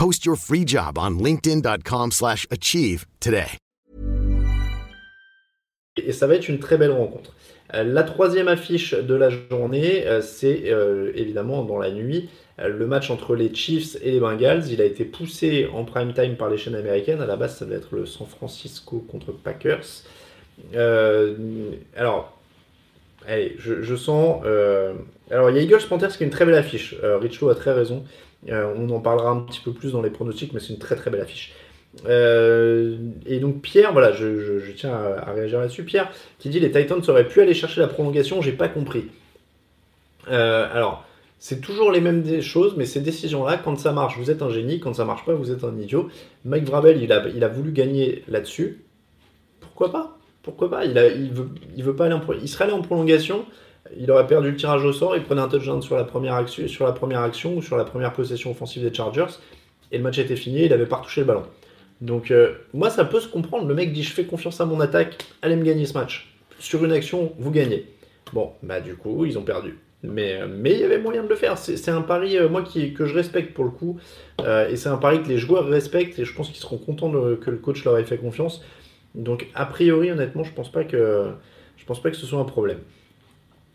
Post 0.00 0.24
your 0.24 0.36
free 0.36 0.64
job 0.66 0.96
on 0.96 1.22
linkedin.com/achieve 1.22 3.04
today. 3.20 3.58
Et 6.02 6.12
ça 6.12 6.26
va 6.26 6.36
être 6.36 6.48
une 6.48 6.58
très 6.58 6.78
belle 6.78 6.92
rencontre. 6.92 7.34
Euh, 7.74 7.84
la 7.84 8.02
troisième 8.02 8.48
affiche 8.48 8.94
de 8.94 9.14
la 9.14 9.28
journée, 9.28 10.06
euh, 10.06 10.22
c'est 10.22 10.72
euh, 10.72 11.12
évidemment 11.14 11.64
dans 11.64 11.78
la 11.78 11.90
nuit 11.90 12.30
le 12.56 12.86
match 12.86 13.10
entre 13.10 13.34
les 13.34 13.54
Chiefs 13.54 13.98
et 14.02 14.10
les 14.10 14.20
Bengals. 14.20 14.68
Il 14.70 14.80
a 14.80 14.86
été 14.86 15.04
poussé 15.04 15.68
en 15.70 15.84
prime 15.84 16.14
time 16.14 16.36
par 16.36 16.48
les 16.48 16.56
chaînes 16.56 16.76
américaines. 16.76 17.20
À 17.20 17.26
la 17.26 17.36
base, 17.36 17.58
ça 17.58 17.66
devait 17.66 17.76
être 17.76 17.94
le 17.94 18.06
San 18.06 18.26
Francisco 18.26 19.04
contre 19.06 19.32
Packers. 19.32 19.84
alors, 21.94 22.38
allez, 23.26 23.54
je, 23.58 23.96
sens. 23.96 24.42
alors, 25.30 25.50
il 25.50 25.56
y 25.56 25.58
a 25.58 25.62
Eagles 25.62 25.86
Panthers 25.88 26.16
qui 26.16 26.22
est 26.22 26.26
une 26.26 26.32
très 26.32 26.44
belle 26.44 26.54
affiche. 26.54 26.94
Richlow 27.02 27.48
a 27.48 27.54
très 27.54 27.72
raison. 27.72 28.04
On 28.48 28.88
en 28.90 29.00
parlera 29.00 29.30
un 29.30 29.40
petit 29.40 29.60
peu 29.60 29.72
plus 29.72 29.92
dans 29.92 30.02
les 30.02 30.10
pronostics, 30.10 30.52
mais 30.52 30.60
c'est 30.60 30.72
une 30.72 30.78
très 30.78 30.96
très 30.96 31.10
belle 31.10 31.20
affiche. 31.20 31.52
Euh, 32.06 32.96
et 33.26 33.40
donc 33.40 33.62
Pierre, 33.62 33.92
voilà, 33.92 34.12
je, 34.12 34.70
tiens 34.72 34.94
à, 34.94 35.32
réagir 35.32 35.60
là-dessus. 35.60 35.84
Pierre 35.84 36.10
qui 36.38 36.48
dit 36.48 36.60
les 36.60 36.70
Titans 36.70 37.02
auraient 37.08 37.26
pu 37.26 37.40
aller 37.40 37.54
chercher 37.54 37.80
la 37.80 37.88
prolongation, 37.88 38.40
j'ai 38.42 38.52
pas 38.52 38.68
compris. 38.68 39.06
Euh, 40.28 40.68
alors, 40.72 41.04
c'est 41.38 41.60
toujours 41.60 41.90
les 41.90 42.00
mêmes 42.00 42.42
choses, 42.42 42.74
mais 42.76 42.84
ces 42.84 43.00
décisions-là, 43.00 43.56
quand 43.56 43.78
ça 43.78 43.92
marche, 43.92 44.18
vous 44.18 44.30
êtes 44.30 44.42
un 44.42 44.50
génie, 44.50 44.78
quand 44.78 44.94
ça 44.94 45.04
marche 45.04 45.24
pas, 45.24 45.34
vous 45.34 45.50
êtes 45.50 45.64
un 45.64 45.76
idiot. 45.78 46.08
Mike 46.44 46.64
Vrabel, 46.64 47.02
il 47.02 47.12
a, 47.12 47.26
il 47.28 47.42
a 47.42 47.48
voulu 47.48 47.72
gagner 47.72 48.22
là-dessus. 48.28 48.84
Pourquoi 49.60 49.90
pas? 49.90 50.18
Pourquoi 50.42 50.70
pas? 50.70 50.84
Il, 50.84 50.94
veut, 50.94 51.48
il 51.76 51.82
veut 51.82 51.96
pas 51.96 52.06
aller 52.06 52.14
en, 52.14 52.22
il 52.40 52.48
serait 52.48 52.64
allé 52.64 52.72
en 52.72 52.82
prolongation. 52.82 53.44
Il 53.98 54.10
aurait 54.10 54.26
perdu 54.26 54.50
le 54.50 54.56
tirage 54.56 54.84
au 54.84 54.92
sort, 54.92 55.16
il 55.16 55.22
prenait 55.22 55.40
un 55.40 55.48
touchdown 55.48 55.82
sur 55.82 55.96
la 55.96 56.04
première 56.04 56.34
action, 56.34 57.56
ou 57.56 57.62
sur 57.62 57.76
la 57.76 57.84
première 57.84 58.12
possession 58.12 58.50
offensive 58.50 58.82
des 58.82 58.94
Chargers, 58.94 59.26
et 59.92 59.98
le 59.98 60.04
match 60.04 60.18
était 60.18 60.36
fini, 60.36 60.64
il 60.64 60.72
avait 60.72 60.86
pas 60.86 60.96
retouché 60.96 61.22
le 61.22 61.26
ballon. 61.26 61.42
Donc, 62.00 62.30
euh, 62.30 62.54
moi, 62.72 62.90
ça 62.90 63.04
peut 63.04 63.20
se 63.20 63.28
comprendre. 63.28 63.66
Le 63.66 63.74
mec 63.74 63.92
dit 63.92 64.02
Je 64.02 64.12
fais 64.12 64.24
confiance 64.24 64.60
à 64.60 64.64
mon 64.64 64.80
attaque, 64.80 65.18
allez 65.42 65.56
me 65.56 65.64
gagner 65.64 65.86
ce 65.86 65.94
match. 65.94 66.32
Sur 66.58 66.84
une 66.84 66.92
action, 66.92 67.32
vous 67.38 67.50
gagnez. 67.50 67.86
Bon, 68.32 68.52
bah, 68.62 68.80
du 68.80 68.94
coup, 68.94 69.24
ils 69.24 69.38
ont 69.38 69.42
perdu. 69.42 69.78
Mais, 70.02 70.40
euh, 70.40 70.46
mais 70.48 70.72
il 70.72 70.80
y 70.80 70.84
avait 70.84 70.98
moyen 70.98 71.22
de 71.22 71.28
le 71.28 71.34
faire. 71.34 71.58
C'est 71.58 71.90
un 71.90 72.02
pari, 72.02 72.38
euh, 72.38 72.48
moi, 72.48 72.62
qui, 72.62 72.94
que 72.94 73.04
je 73.04 73.14
respecte 73.14 73.52
pour 73.52 73.64
le 73.64 73.70
coup. 73.70 73.98
et 74.38 74.76
c'est 74.76 74.88
un 74.88 74.96
pari 74.96 75.22
que 75.22 75.28
les 75.28 75.38
joueurs 75.38 75.66
respectent. 75.66 76.18
Et 76.18 76.24
je 76.24 76.34
pense 76.34 76.48
qu'ils 76.48 76.60
seront 76.60 76.78
contents 76.78 77.10
que 77.10 77.50
le 77.50 77.58
coach 77.58 77.84
leur 77.84 77.98
ait 77.98 78.04
fait 78.04 78.18
confiance. 78.18 78.64
Donc, 79.14 79.48
a 79.54 79.66
priori, 79.66 80.10
honnêtement, 80.10 80.44
je 80.44 80.52
pense 80.52 80.70
je 80.72 81.86
pense 81.86 82.02
pas 82.02 82.10
que 82.10 82.16
ce 82.16 82.26
soit 82.26 82.38
un 82.38 82.44
problème. 82.44 82.78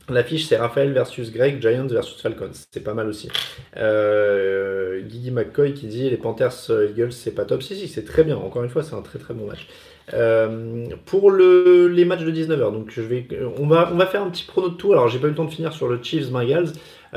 L'affiche, 0.10 0.46
c'est 0.46 0.58
Raphaël 0.58 0.92
versus 0.94 1.32
Greg, 1.32 1.60
Giants 1.60 1.88
versus 1.88 2.22
Falcons. 2.22 2.52
C'est 2.72 2.84
pas 2.84 2.94
mal 2.94 3.08
aussi. 3.08 3.30
Euh, 3.78 5.02
Guigui 5.02 5.32
McCoy 5.32 5.74
qui 5.74 5.88
dit 5.88 6.10
les 6.10 6.18
Panthers 6.18 6.54
euh, 6.70 6.90
Eagles, 6.90 7.12
c'est 7.12 7.34
pas 7.34 7.46
top. 7.46 7.64
Si, 7.64 7.76
si, 7.76 7.88
c'est 7.88 8.06
très 8.06 8.24
bien. 8.24 8.38
Encore 8.38 8.64
une 8.64 8.70
fois, 8.70 8.84
c'est 8.84 8.94
un 8.94 9.02
très 9.02 9.18
très 9.18 9.34
bon 9.34 9.48
match. 9.48 9.68
Euh, 10.14 10.86
pour 11.06 11.32
le, 11.32 11.88
les 11.88 12.06
matchs 12.06 12.24
de 12.24 12.32
19h, 12.32 12.72
donc 12.72 12.92
je 12.92 13.02
vais, 13.02 13.28
on, 13.58 13.66
va, 13.66 14.06
faire 14.06 14.22
un 14.22 14.30
petit 14.30 14.46
prono 14.46 14.70
de 14.70 14.76
tout. 14.76 14.92
Alors, 14.94 15.08
j'ai 15.08 15.18
pas 15.18 15.26
eu 15.26 15.32
le 15.32 15.36
temps 15.36 15.46
de 15.46 15.52
finir 15.52 15.74
sur 15.74 15.88
le 15.88 16.00
Chiefs 16.02 16.30
Bengals. 16.30 16.74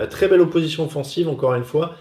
très 0.09 0.27
belle 0.27 0.41
opposition 0.41 0.87
offensive, 0.87 1.29
encore 1.29 1.55
une 1.55 1.65
fois. 1.65 1.95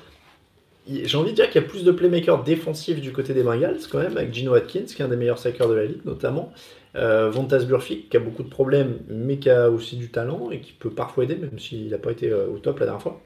J'ai 0.89 1.17
envie 1.17 1.32
de 1.32 1.36
dire 1.36 1.50
qu'il 1.50 1.62
y 1.62 1.65
a 1.65 1.67
plus 1.67 1.84
de 1.84 1.91
playmakers 1.91 2.43
défensifs 2.43 3.02
du 3.02 3.12
côté 3.12 3.34
des 3.34 3.43
Bengals, 3.43 3.80
quand 3.91 4.00
même, 4.00 4.17
avec 4.17 4.34
Gino 4.34 4.54
Atkins, 4.54 4.86
qui 4.86 5.02
est 5.02 5.06
un 5.06 5.10
des 5.10 5.15
meilleurs 5.15 5.39
sackers 5.39 5.67
de 5.67 5.73
la 5.73 5.86
ligue, 5.86 6.06
notamment. 6.06 6.52
Euh, 6.95 7.30
Vontas 7.30 7.65
qui 7.89 8.17
a 8.17 8.19
beaucoup 8.19 8.43
de 8.43 8.50
problèmes, 8.50 9.00
mais 9.08 9.38
qui 9.38 9.50
a 9.50 9.69
aussi 9.69 9.97
du 9.97 10.10
talent 10.10 10.50
et 10.52 10.62
qui 10.62 10.71
peut 10.71 10.89
parfois 10.89 11.26
aider, 11.26 11.36
même 11.36 11.60
s'il 11.60 11.89
n'a 11.89 11.97
pas 11.97 12.12
été 12.12 12.30
euh, 12.30 12.47
au 12.47 12.58
top 12.60 12.80
la 12.80 12.86
dernière 12.86 13.02
fois. 13.02 13.21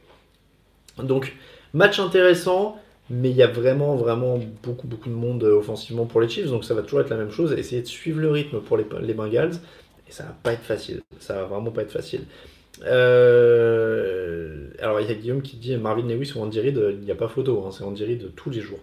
Donc, 1.02 1.34
match 1.74 2.00
intéressant, 2.00 2.78
mais 3.10 3.30
il 3.30 3.36
y 3.36 3.44
a 3.44 3.48
vraiment, 3.48 3.96
vraiment 3.96 4.40
beaucoup, 4.64 4.88
beaucoup 4.88 5.10
de 5.10 5.16
monde 5.16 5.44
euh, 5.44 5.58
offensivement 5.58 6.06
pour 6.06 6.20
les 6.20 6.30
Chiefs, 6.30 6.50
donc 6.50 6.66
ça 6.66 6.74
va 6.74 6.82
toujours 6.82 7.02
être 7.02 7.10
la 7.10 7.18
même 7.18 7.32
chose. 7.32 7.54
Essayer 7.54 7.82
de 7.82 7.88
suivre 7.88 8.20
le 8.20 8.32
rythme 8.32 8.60
pour 8.60 8.78
les, 8.78 8.86
les 9.02 9.14
Bengals, 9.14 9.54
et 10.08 10.12
ça 10.12 10.24
va 10.24 10.36
pas 10.44 10.54
être 10.54 10.64
facile. 10.64 11.02
Ça 11.20 11.36
va 11.36 11.44
vraiment 11.44 11.72
pas 11.72 11.84
être 11.84 11.92
facile. 11.92 12.22
Euh, 12.86 14.68
alors, 14.80 15.00
il 15.02 15.08
y 15.08 15.12
a 15.12 15.16
Guillaume 15.16 15.42
qui 15.42 15.58
dit 15.58 15.76
Marvin 15.78 16.08
Lewis 16.08 16.34
ou 16.36 16.42
Andy 16.42 16.60
Reid, 16.60 16.82
il 16.92 17.06
n'y 17.06 17.12
a 17.12 17.16
pas 17.16 17.28
photo, 17.28 17.64
hein, 17.66 17.72
c'est 17.72 17.84
Andy 17.84 18.04
Reid 18.06 18.32
tous 18.36 18.50
les 18.50 18.62
jours. 18.62 18.80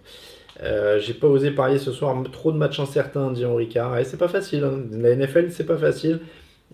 Euh, 0.61 0.99
j'ai 0.99 1.13
pas 1.13 1.27
osé 1.27 1.51
parier 1.51 1.77
ce 1.77 1.91
soir, 1.91 2.15
trop 2.31 2.51
de 2.51 2.57
matchs 2.57 2.79
incertains, 2.79 3.31
dit 3.31 3.45
Henri 3.45 3.69
Carr. 3.69 3.97
Et 3.97 4.03
c'est 4.03 4.17
pas 4.17 4.27
facile, 4.27 4.63
hein. 4.63 4.83
la 4.91 5.15
NFL 5.15 5.51
c'est 5.51 5.65
pas 5.65 5.77
facile. 5.77 6.19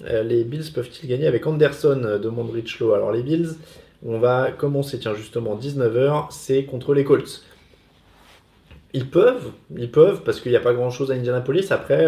Euh, 0.05 0.23
les 0.23 0.43
Bills 0.43 0.71
peuvent-ils 0.73 1.07
gagner 1.07 1.27
avec 1.27 1.45
Anderson 1.47 2.01
euh, 2.03 2.17
demande 2.17 2.49
Richlow. 2.49 2.93
Alors 2.93 3.11
les 3.11 3.21
Bills, 3.21 3.55
on 4.03 4.19
va 4.19 4.51
commencer, 4.51 4.99
tiens 4.99 5.13
justement 5.13 5.55
19h, 5.55 6.27
c'est 6.31 6.63
contre 6.65 6.93
les 6.93 7.03
Colts. 7.03 7.43
Ils 8.93 9.09
peuvent, 9.09 9.51
ils 9.77 9.91
peuvent, 9.91 10.21
parce 10.23 10.39
qu'il 10.39 10.51
n'y 10.51 10.57
a 10.57 10.61
pas 10.61 10.73
grand-chose 10.73 11.11
à 11.11 11.15
Indianapolis. 11.15 11.67
Après, 11.71 12.07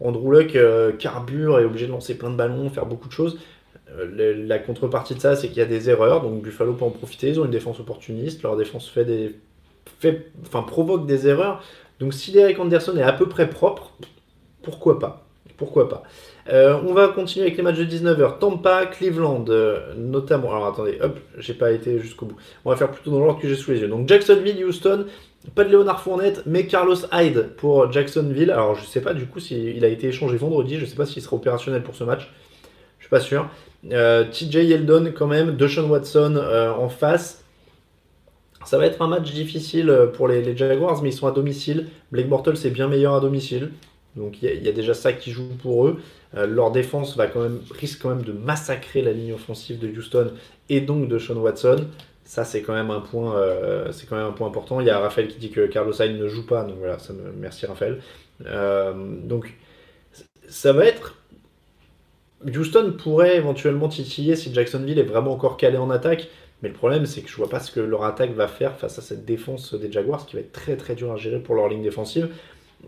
Andrew 0.00 0.32
Luck 0.32 0.58
carbure, 0.98 1.60
est 1.60 1.64
obligé 1.64 1.86
de 1.86 1.92
lancer 1.92 2.18
plein 2.18 2.30
de 2.30 2.36
ballons, 2.36 2.68
faire 2.68 2.86
beaucoup 2.86 3.06
de 3.06 3.12
choses. 3.12 3.38
La 3.98 4.58
contrepartie 4.58 5.14
de 5.14 5.20
ça, 5.20 5.36
c'est 5.36 5.48
qu'il 5.48 5.58
y 5.58 5.62
a 5.62 5.66
des 5.66 5.90
erreurs, 5.90 6.22
donc 6.22 6.42
Buffalo 6.42 6.72
peut 6.74 6.84
en 6.84 6.90
profiter. 6.90 7.28
Ils 7.28 7.40
ont 7.40 7.44
une 7.44 7.50
défense 7.50 7.80
opportuniste, 7.80 8.42
leur 8.42 8.56
défense 8.56 8.88
fait 8.88 9.04
des 9.04 9.34
fait, 9.98 10.32
provoque 10.66 11.06
des 11.06 11.28
erreurs. 11.28 11.62
Donc 11.98 12.14
si 12.14 12.32
Derek 12.32 12.58
Anderson 12.58 12.96
est 12.96 13.02
à 13.02 13.12
peu 13.12 13.28
près 13.28 13.48
propre, 13.48 13.92
pourquoi 14.62 14.98
pas? 14.98 15.26
Pourquoi 15.56 15.88
pas? 15.88 16.02
Euh, 16.48 16.78
On 16.86 16.94
va 16.94 17.08
continuer 17.08 17.44
avec 17.44 17.56
les 17.58 17.62
matchs 17.62 17.78
de 17.78 17.84
19h. 17.84 18.38
Tampa, 18.38 18.86
Cleveland, 18.86 19.44
euh, 19.48 19.94
notamment. 19.94 20.50
Alors 20.50 20.68
attendez, 20.68 20.98
hop, 21.02 21.18
j'ai 21.36 21.52
pas 21.52 21.70
été 21.70 21.98
jusqu'au 21.98 22.26
bout. 22.26 22.36
On 22.64 22.70
va 22.70 22.76
faire 22.76 22.90
plutôt 22.90 23.10
dans 23.10 23.20
l'ordre 23.20 23.40
que 23.40 23.46
j'ai 23.46 23.56
sous 23.56 23.70
les 23.72 23.80
yeux. 23.80 23.88
Donc 23.88 24.08
Jacksonville, 24.08 24.64
Houston. 24.64 25.06
Pas 25.54 25.64
de 25.64 25.70
Leonard 25.70 26.02
Fournette, 26.02 26.42
mais 26.44 26.66
Carlos 26.66 26.96
Hyde 27.12 27.54
pour 27.56 27.90
Jacksonville. 27.90 28.50
Alors 28.50 28.74
je 28.74 28.84
sais 28.84 29.00
pas 29.00 29.14
du 29.14 29.26
coup 29.26 29.40
s'il 29.40 29.82
a 29.84 29.88
été 29.88 30.08
échangé 30.08 30.36
vendredi. 30.36 30.78
Je 30.78 30.84
sais 30.84 30.96
pas 30.96 31.06
s'il 31.06 31.22
sera 31.22 31.36
opérationnel 31.36 31.82
pour 31.82 31.94
ce 31.94 32.04
match. 32.04 32.30
Je 32.98 33.04
suis 33.04 33.10
pas 33.10 33.20
sûr. 33.20 33.48
Euh, 33.92 34.24
TJ 34.24 34.56
Yeldon 34.56 35.12
quand 35.16 35.26
même, 35.26 35.56
Deshaun 35.56 35.88
Watson 35.88 36.36
en 36.36 36.88
face. 36.88 37.40
Ça 38.64 38.78
va 38.78 38.86
être 38.86 39.00
un 39.00 39.08
match 39.08 39.32
difficile 39.32 39.90
euh, 39.90 40.06
pour 40.06 40.28
les, 40.28 40.56
Jaguars, 40.56 41.02
mais 41.02 41.10
ils 41.10 41.14
sont 41.14 41.26
à 41.26 41.32
domicile. 41.32 41.88
Blake 42.12 42.28
Bortles 42.28 42.58
est 42.64 42.70
bien 42.70 42.88
meilleur 42.88 43.14
à 43.14 43.20
domicile. 43.20 43.72
Donc 44.16 44.42
il 44.42 44.62
y, 44.62 44.68
a 44.68 44.72
déjà 44.72 44.92
ça 44.92 45.12
qui 45.12 45.30
joue 45.30 45.48
pour 45.62 45.86
eux. 45.86 46.00
Euh, 46.36 46.46
leur 46.46 46.72
défense 46.72 47.16
va 47.16 47.28
quand 47.28 47.40
même, 47.40 47.60
risque 47.70 48.02
quand 48.02 48.08
même 48.08 48.22
de 48.22 48.32
massacrer 48.32 49.02
la 49.02 49.12
ligne 49.12 49.32
offensive 49.32 49.78
de 49.78 49.88
Houston 49.88 50.32
et 50.68 50.80
donc 50.80 51.08
de 51.08 51.18
Sean 51.18 51.36
Watson. 51.36 51.86
Ça 52.24 52.44
c'est 52.44 52.62
quand 52.62 52.74
même 52.74 52.90
un 52.90 53.00
point, 53.00 53.36
euh, 53.36 53.92
c'est 53.92 54.08
quand 54.08 54.16
même 54.16 54.26
un 54.26 54.32
point 54.32 54.48
important. 54.48 54.80
Il 54.80 54.88
y 54.88 54.90
a 54.90 54.98
Raphaël 54.98 55.28
qui 55.28 55.38
dit 55.38 55.50
que 55.50 55.66
Carlos 55.66 55.92
Hyde 55.92 56.18
ne 56.18 56.26
joue 56.26 56.44
pas, 56.44 56.64
donc 56.64 56.78
voilà, 56.78 56.98
merci 57.38 57.66
Raphaël. 57.66 58.00
donc 59.24 59.54
ça 60.48 60.72
va 60.72 60.86
être 60.86 61.19
Houston 62.46 62.94
pourrait 62.96 63.36
éventuellement 63.36 63.88
titiller 63.88 64.36
si 64.36 64.52
Jacksonville 64.52 64.98
est 64.98 65.04
vraiment 65.04 65.32
encore 65.32 65.56
calé 65.56 65.76
en 65.76 65.90
attaque. 65.90 66.28
Mais 66.62 66.68
le 66.68 66.74
problème, 66.74 67.06
c'est 67.06 67.22
que 67.22 67.30
je 67.30 67.36
vois 67.36 67.48
pas 67.48 67.60
ce 67.60 67.70
que 67.70 67.80
leur 67.80 68.04
attaque 68.04 68.34
va 68.34 68.46
faire 68.46 68.76
face 68.76 68.98
à 68.98 69.02
cette 69.02 69.24
défense 69.24 69.74
des 69.74 69.90
Jaguars, 69.90 70.26
qui 70.26 70.36
va 70.36 70.40
être 70.40 70.52
très 70.52 70.76
très 70.76 70.94
dur 70.94 71.10
à 71.12 71.16
gérer 71.16 71.38
pour 71.38 71.54
leur 71.54 71.68
ligne 71.68 71.82
défensive. 71.82 72.28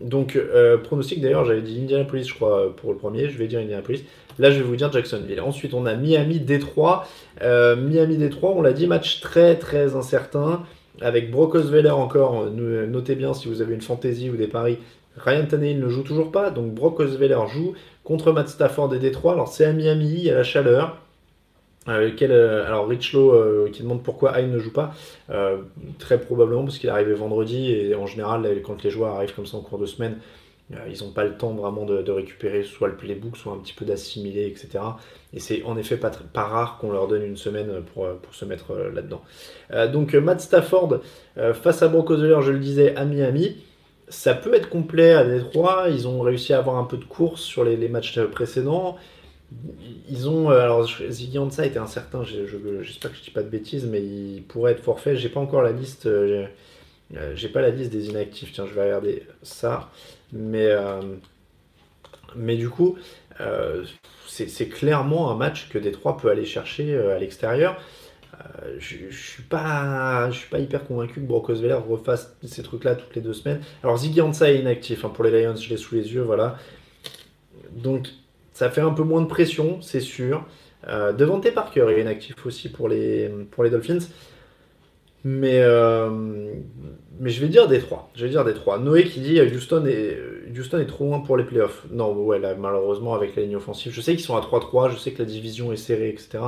Donc, 0.01 0.35
euh, 0.35 0.77
pronostic 0.77 1.21
d'ailleurs, 1.21 1.45
j'avais 1.45 1.61
dit 1.61 1.79
Indianapolis, 1.81 2.27
je 2.27 2.33
crois, 2.33 2.75
pour 2.75 2.91
le 2.91 2.97
premier, 2.97 3.29
je 3.29 3.37
vais 3.37 3.47
dire 3.47 3.59
Indianapolis. 3.59 4.03
Là, 4.39 4.49
je 4.49 4.57
vais 4.57 4.63
vous 4.63 4.75
dire 4.75 4.91
Jacksonville. 4.91 5.39
Ensuite, 5.41 5.73
on 5.73 5.85
a 5.85 5.95
Miami, 5.95 6.39
Détroit. 6.39 7.07
Euh, 7.41 7.75
Miami, 7.75 8.17
Détroit, 8.17 8.51
on 8.51 8.61
l'a 8.61 8.73
dit, 8.73 8.87
match 8.87 9.21
très 9.21 9.55
très 9.55 9.95
incertain. 9.95 10.63
Avec 11.01 11.31
Brock 11.31 11.55
Osweiler 11.55 11.89
encore, 11.89 12.45
notez 12.51 13.15
bien 13.15 13.33
si 13.33 13.47
vous 13.47 13.61
avez 13.61 13.73
une 13.73 13.81
fantaisie 13.81 14.29
ou 14.29 14.35
des 14.35 14.47
paris. 14.47 14.77
Ryan 15.17 15.45
Tannehill 15.45 15.79
ne 15.79 15.89
joue 15.89 16.03
toujours 16.03 16.31
pas, 16.31 16.49
donc 16.49 16.73
Brock 16.73 16.99
Osweiler 16.99 17.39
joue 17.51 17.73
contre 18.03 18.31
Matt 18.31 18.49
Stafford 18.49 18.93
et 18.93 18.99
Détroit. 18.99 19.33
Alors, 19.33 19.47
c'est 19.47 19.65
à 19.65 19.73
Miami, 19.73 20.13
il 20.13 20.23
y 20.23 20.29
a 20.29 20.35
la 20.35 20.43
chaleur. 20.43 21.03
Euh, 21.87 22.11
euh, 22.21 22.65
alors 22.65 22.87
Richlow 22.87 23.33
euh, 23.33 23.69
qui 23.71 23.83
demande 23.83 24.03
pourquoi 24.03 24.39
Hyde 24.39 24.51
ne 24.51 24.59
joue 24.59 24.71
pas, 24.71 24.93
très 25.99 26.19
probablement 26.19 26.63
parce 26.63 26.77
qu'il 26.77 26.89
est 26.89 26.93
arrivé 26.93 27.13
vendredi 27.13 27.71
et 27.71 27.95
en 27.95 28.05
général 28.05 28.47
quand 28.63 28.83
les 28.83 28.89
joueurs 28.89 29.15
arrivent 29.15 29.33
comme 29.33 29.45
ça 29.45 29.57
en 29.57 29.61
cours 29.61 29.79
de 29.79 29.85
semaine, 29.85 30.17
ils 30.89 31.03
n'ont 31.03 31.11
pas 31.11 31.23
le 31.23 31.35
temps 31.37 31.53
vraiment 31.53 31.85
de, 31.85 32.11
récupérer 32.11 32.63
soit 32.63 32.87
le 32.87 32.95
playbook, 32.95 33.37
soit 33.37 33.53
un 33.53 33.57
petit 33.57 33.73
peu 33.73 33.85
d'assimiler, 33.85 34.47
etc. 34.47 34.83
Et 35.33 35.39
c'est 35.39 35.61
en 35.65 35.77
effet 35.77 35.97
pas, 35.97 36.11
rare 36.35 36.77
qu'on 36.79 36.91
leur 36.91 37.07
donne 37.07 37.23
une 37.23 37.37
semaine 37.37 37.83
pour, 37.93 38.07
se 38.31 38.45
mettre 38.45 38.73
là-dedans. 38.93 39.21
donc 39.91 40.13
Matt 40.13 40.41
Stafford 40.41 41.01
face 41.35 41.83
à 41.83 41.89
Brock 41.89 42.13
je 42.13 42.51
le 42.51 42.59
disais, 42.59 42.95
à 42.95 43.05
Miami. 43.05 43.57
Ça 44.09 44.33
peut 44.33 44.53
être 44.53 44.69
complet 44.69 45.13
à 45.13 45.23
Détroit. 45.23 45.87
Ils 45.89 46.07
ont 46.07 46.21
réussi 46.21 46.53
à 46.53 46.59
avoir 46.59 46.77
un 46.77 46.83
peu 46.83 46.97
de 46.97 47.05
course 47.05 47.41
sur 47.41 47.63
les, 47.63 47.87
matchs 47.89 48.19
précédents. 48.19 48.97
Ils 50.09 50.29
ont. 50.29 50.51
Euh, 50.51 50.59
alors, 50.59 50.87
Ziggy 51.09 51.37
Ansah 51.37 51.65
était 51.65 51.79
incertain, 51.79 52.23
j'espère 52.23 53.11
que 53.11 53.17
je 53.17 53.23
dis 53.23 53.31
pas 53.31 53.43
de 53.43 53.49
bêtises, 53.49 53.85
mais 53.85 54.01
il 54.01 54.43
pourrait 54.43 54.73
être 54.73 54.83
forfait. 54.83 55.15
J'ai 55.15 55.29
pas 55.29 55.39
encore 55.39 55.61
la 55.61 55.71
liste. 55.71 56.05
Euh, 56.05 56.47
j'ai 57.35 57.49
pas 57.49 57.61
la 57.61 57.69
liste 57.69 57.91
des 57.91 58.09
inactifs. 58.09 58.51
Tiens, 58.53 58.65
je 58.67 58.73
vais 58.73 58.83
regarder 58.83 59.23
ça. 59.43 59.91
Mais, 60.31 60.71
mais 62.35 62.55
du 62.55 62.69
coup, 62.69 62.97
c'est 64.27 64.67
clairement 64.67 65.29
un 65.29 65.35
match 65.35 65.69
que 65.69 65.77
Détroit 65.77 66.17
peut 66.17 66.29
aller 66.31 66.45
chercher 66.45 66.95
à 66.97 67.19
l'extérieur. 67.19 67.79
Euh, 68.33 68.75
je, 68.79 69.15
suis 69.15 69.43
pas, 69.43 70.29
pas 70.49 70.59
hyper 70.59 70.85
convaincu 70.85 71.21
que 71.21 71.25
Brock 71.25 71.49
Osweiler 71.49 71.73
refasse 71.75 72.35
ces 72.43 72.63
trucs-là 72.63 72.95
toutes 72.95 73.15
les 73.15 73.21
deux 73.21 73.33
semaines. 73.33 73.61
Alors 73.83 73.97
Ziggy 73.97 74.21
Ansah 74.21 74.51
est 74.51 74.59
inactif 74.59 75.05
hein, 75.05 75.11
pour 75.13 75.23
les 75.23 75.43
Lions, 75.43 75.55
je 75.55 75.69
l'ai 75.69 75.77
sous 75.77 75.95
les 75.95 76.13
yeux, 76.13 76.21
voilà. 76.21 76.57
Donc 77.71 78.07
ça 78.53 78.69
fait 78.69 78.81
un 78.81 78.91
peu 78.91 79.03
moins 79.03 79.21
de 79.21 79.27
pression, 79.27 79.81
c'est 79.81 79.99
sûr. 79.99 80.45
Euh, 80.87 81.13
Parker 81.53 81.85
est 81.89 82.01
inactif 82.01 82.45
aussi 82.45 82.69
pour 82.69 82.89
les, 82.89 83.29
pour 83.51 83.63
les 83.63 83.69
Dolphins. 83.69 84.05
Mais, 85.25 85.61
euh, 85.61 86.09
mais 87.19 87.29
je 87.29 87.39
vais 87.39 87.47
dire 87.47 87.67
Détroit. 87.69 88.09
Je 88.13 88.25
vais 88.25 88.29
dire 88.29 88.43
Détroit. 88.43 88.77
Noé 88.79 89.05
qui 89.05 89.21
dit 89.21 89.39
Houston 89.39 89.85
est, 89.85 90.17
Houston 90.57 90.79
est 90.79 90.85
trop 90.85 91.05
loin 91.05 91.19
pour 91.19 91.37
les 91.37 91.45
playoffs. 91.45 91.85
Non, 91.91 92.11
ouais, 92.11 92.41
malheureusement, 92.59 93.15
avec 93.15 93.35
la 93.37 93.43
ligne 93.43 93.55
offensive. 93.55 93.93
Je 93.93 94.01
sais 94.01 94.15
qu'ils 94.15 94.25
sont 94.25 94.35
à 94.35 94.41
3-3, 94.41 94.91
je 94.91 94.97
sais 94.97 95.11
que 95.11 95.19
la 95.19 95.25
division 95.25 95.71
est 95.71 95.77
serrée, 95.77 96.09
etc. 96.09 96.39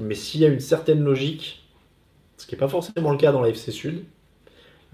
Mais 0.00 0.14
s'il 0.14 0.40
y 0.40 0.44
a 0.44 0.48
une 0.48 0.60
certaine 0.60 1.02
logique, 1.02 1.64
ce 2.36 2.46
qui 2.46 2.54
n'est 2.54 2.58
pas 2.58 2.68
forcément 2.68 3.12
le 3.12 3.18
cas 3.18 3.32
dans 3.32 3.42
la 3.42 3.48
FC 3.50 3.70
Sud, 3.70 4.04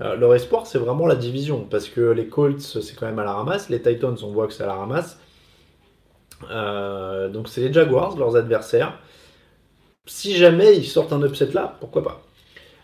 euh, 0.01 0.17
leur 0.17 0.35
espoir, 0.35 0.67
c'est 0.67 0.79
vraiment 0.79 1.07
la 1.07 1.17
division. 1.17 1.65
Parce 1.71 1.89
que 1.89 2.01
les 2.01 2.29
Colts, 2.29 2.61
c'est 2.61 2.95
quand 2.97 3.07
même 3.07 3.19
à 3.19 3.25
la 3.25 3.33
ramasse. 3.33 3.69
Les 3.71 3.81
Titans, 3.81 4.17
on 4.23 4.33
voit 4.33 4.47
que 4.47 4.53
c'est 4.53 4.65
à 4.65 4.67
la 4.67 4.75
ramasse. 4.75 5.19
Euh, 6.51 7.29
donc 7.29 7.49
c'est 7.49 7.63
les 7.63 7.73
Jaguars, 7.73 8.17
leurs 8.17 8.37
adversaires. 8.37 8.99
Si 10.07 10.37
jamais 10.37 10.77
ils 10.77 10.87
sortent 10.87 11.13
un 11.13 11.23
upset 11.23 11.53
là, 11.53 11.77
pourquoi 11.81 12.03
pas? 12.03 12.26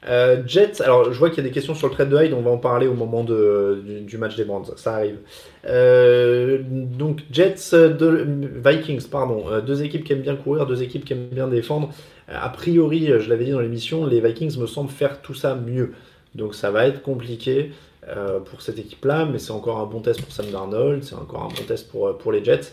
Euh, 0.09 0.43
Jets, 0.47 0.83
alors 0.83 1.13
je 1.13 1.19
vois 1.19 1.31
qu'il 1.31 1.39
y 1.39 1.41
a 1.41 1.49
des 1.49 1.55
questions 1.55 1.75
sur 1.75 1.89
le 1.89 1.95
trade 1.95 2.11
de 2.11 2.17
Hyde, 2.23 2.33
on 2.33 2.41
va 2.41 2.51
en 2.51 2.59
parler 2.59 2.87
au 2.87 2.95
moment 2.95 3.25
du, 3.25 4.19
match 4.19 4.37
des 4.37 4.45
Brands, 4.45 4.65
ça 4.77 4.95
arrive. 4.95 5.19
donc 5.65 7.21
Jets, 7.31 7.73
de, 7.73 8.27
Vikings, 8.65 9.09
pardon, 9.09 9.45
deux 9.65 9.83
équipes 9.83 10.05
qui 10.05 10.13
aiment 10.13 10.23
bien 10.23 10.37
courir, 10.37 10.67
deux 10.67 10.83
équipes 10.83 11.05
qui 11.05 11.13
aiment 11.13 11.29
bien 11.29 11.49
défendre. 11.49 11.91
A 12.29 12.49
priori, 12.49 13.13
je 13.19 13.29
l'avais 13.29 13.45
dit 13.45 13.51
dans 13.51 13.61
l'émission, 13.61 14.07
les 14.07 14.21
Vikings 14.21 14.59
me 14.59 14.67
semblent 14.67 14.91
faire 14.91 15.21
tout 15.21 15.35
ça 15.35 15.55
mieux. 15.55 15.93
Donc 16.35 16.55
ça 16.55 16.71
va 16.71 16.87
être 16.87 17.03
compliqué 17.03 17.73
euh, 18.09 18.41
pour 18.41 18.63
cette 18.63 18.79
équipe-là, 18.79 19.27
mais 19.27 19.39
c'est 19.39 19.53
encore 19.53 19.79
un 19.79 19.87
bon 19.87 20.01
test 20.01 20.23
pour 20.23 20.33
Sam 20.33 20.47
Darnold, 20.51 21.05
c'est 21.05 21.15
encore 21.15 21.45
un 21.45 21.49
bon 21.49 21.63
test 21.67 21.89
pour, 21.91 22.09
euh, 22.09 22.13
pour 22.15 22.33
les 22.33 22.43
Jets. 22.43 22.73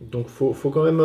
Donc 0.00 0.28
faut, 0.28 0.52
faut 0.52 0.70
quand 0.70 0.84
même... 0.84 1.00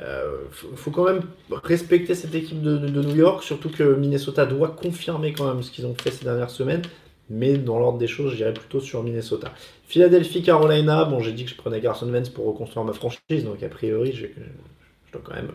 Euh, 0.00 0.38
faut, 0.50 0.90
quand 0.90 1.04
même 1.04 1.22
respecter 1.50 2.14
cette 2.14 2.34
équipe 2.34 2.62
de, 2.62 2.78
New 2.78 3.16
York, 3.16 3.42
surtout 3.42 3.68
que 3.68 3.82
Minnesota 3.82 4.46
doit 4.46 4.68
confirmer 4.68 5.32
quand 5.32 5.52
même 5.52 5.62
ce 5.62 5.70
qu'ils 5.70 5.86
ont 5.86 5.94
fait 5.94 6.10
ces 6.10 6.24
dernières 6.24 6.50
semaines. 6.50 6.82
Mais 7.28 7.58
dans 7.58 7.78
l'ordre 7.78 7.98
des 7.98 8.08
choses, 8.08 8.34
j'irais 8.34 8.54
plutôt 8.54 8.80
sur 8.80 9.02
Minnesota. 9.02 9.52
Philadelphie, 9.86 10.42
Carolina, 10.42 11.04
bon 11.04 11.20
j'ai 11.20 11.32
dit 11.32 11.44
que 11.44 11.50
je 11.50 11.56
prenais 11.56 11.80
Carson 11.80 12.10
Wentz 12.10 12.28
pour 12.28 12.46
reconstruire 12.46 12.84
ma 12.84 12.92
franchise, 12.92 13.44
donc 13.44 13.62
a 13.62 13.68
priori 13.68 14.12
je, 14.12 14.26
je 14.26 15.12
dois 15.12 15.22
quand 15.24 15.34
même 15.34 15.52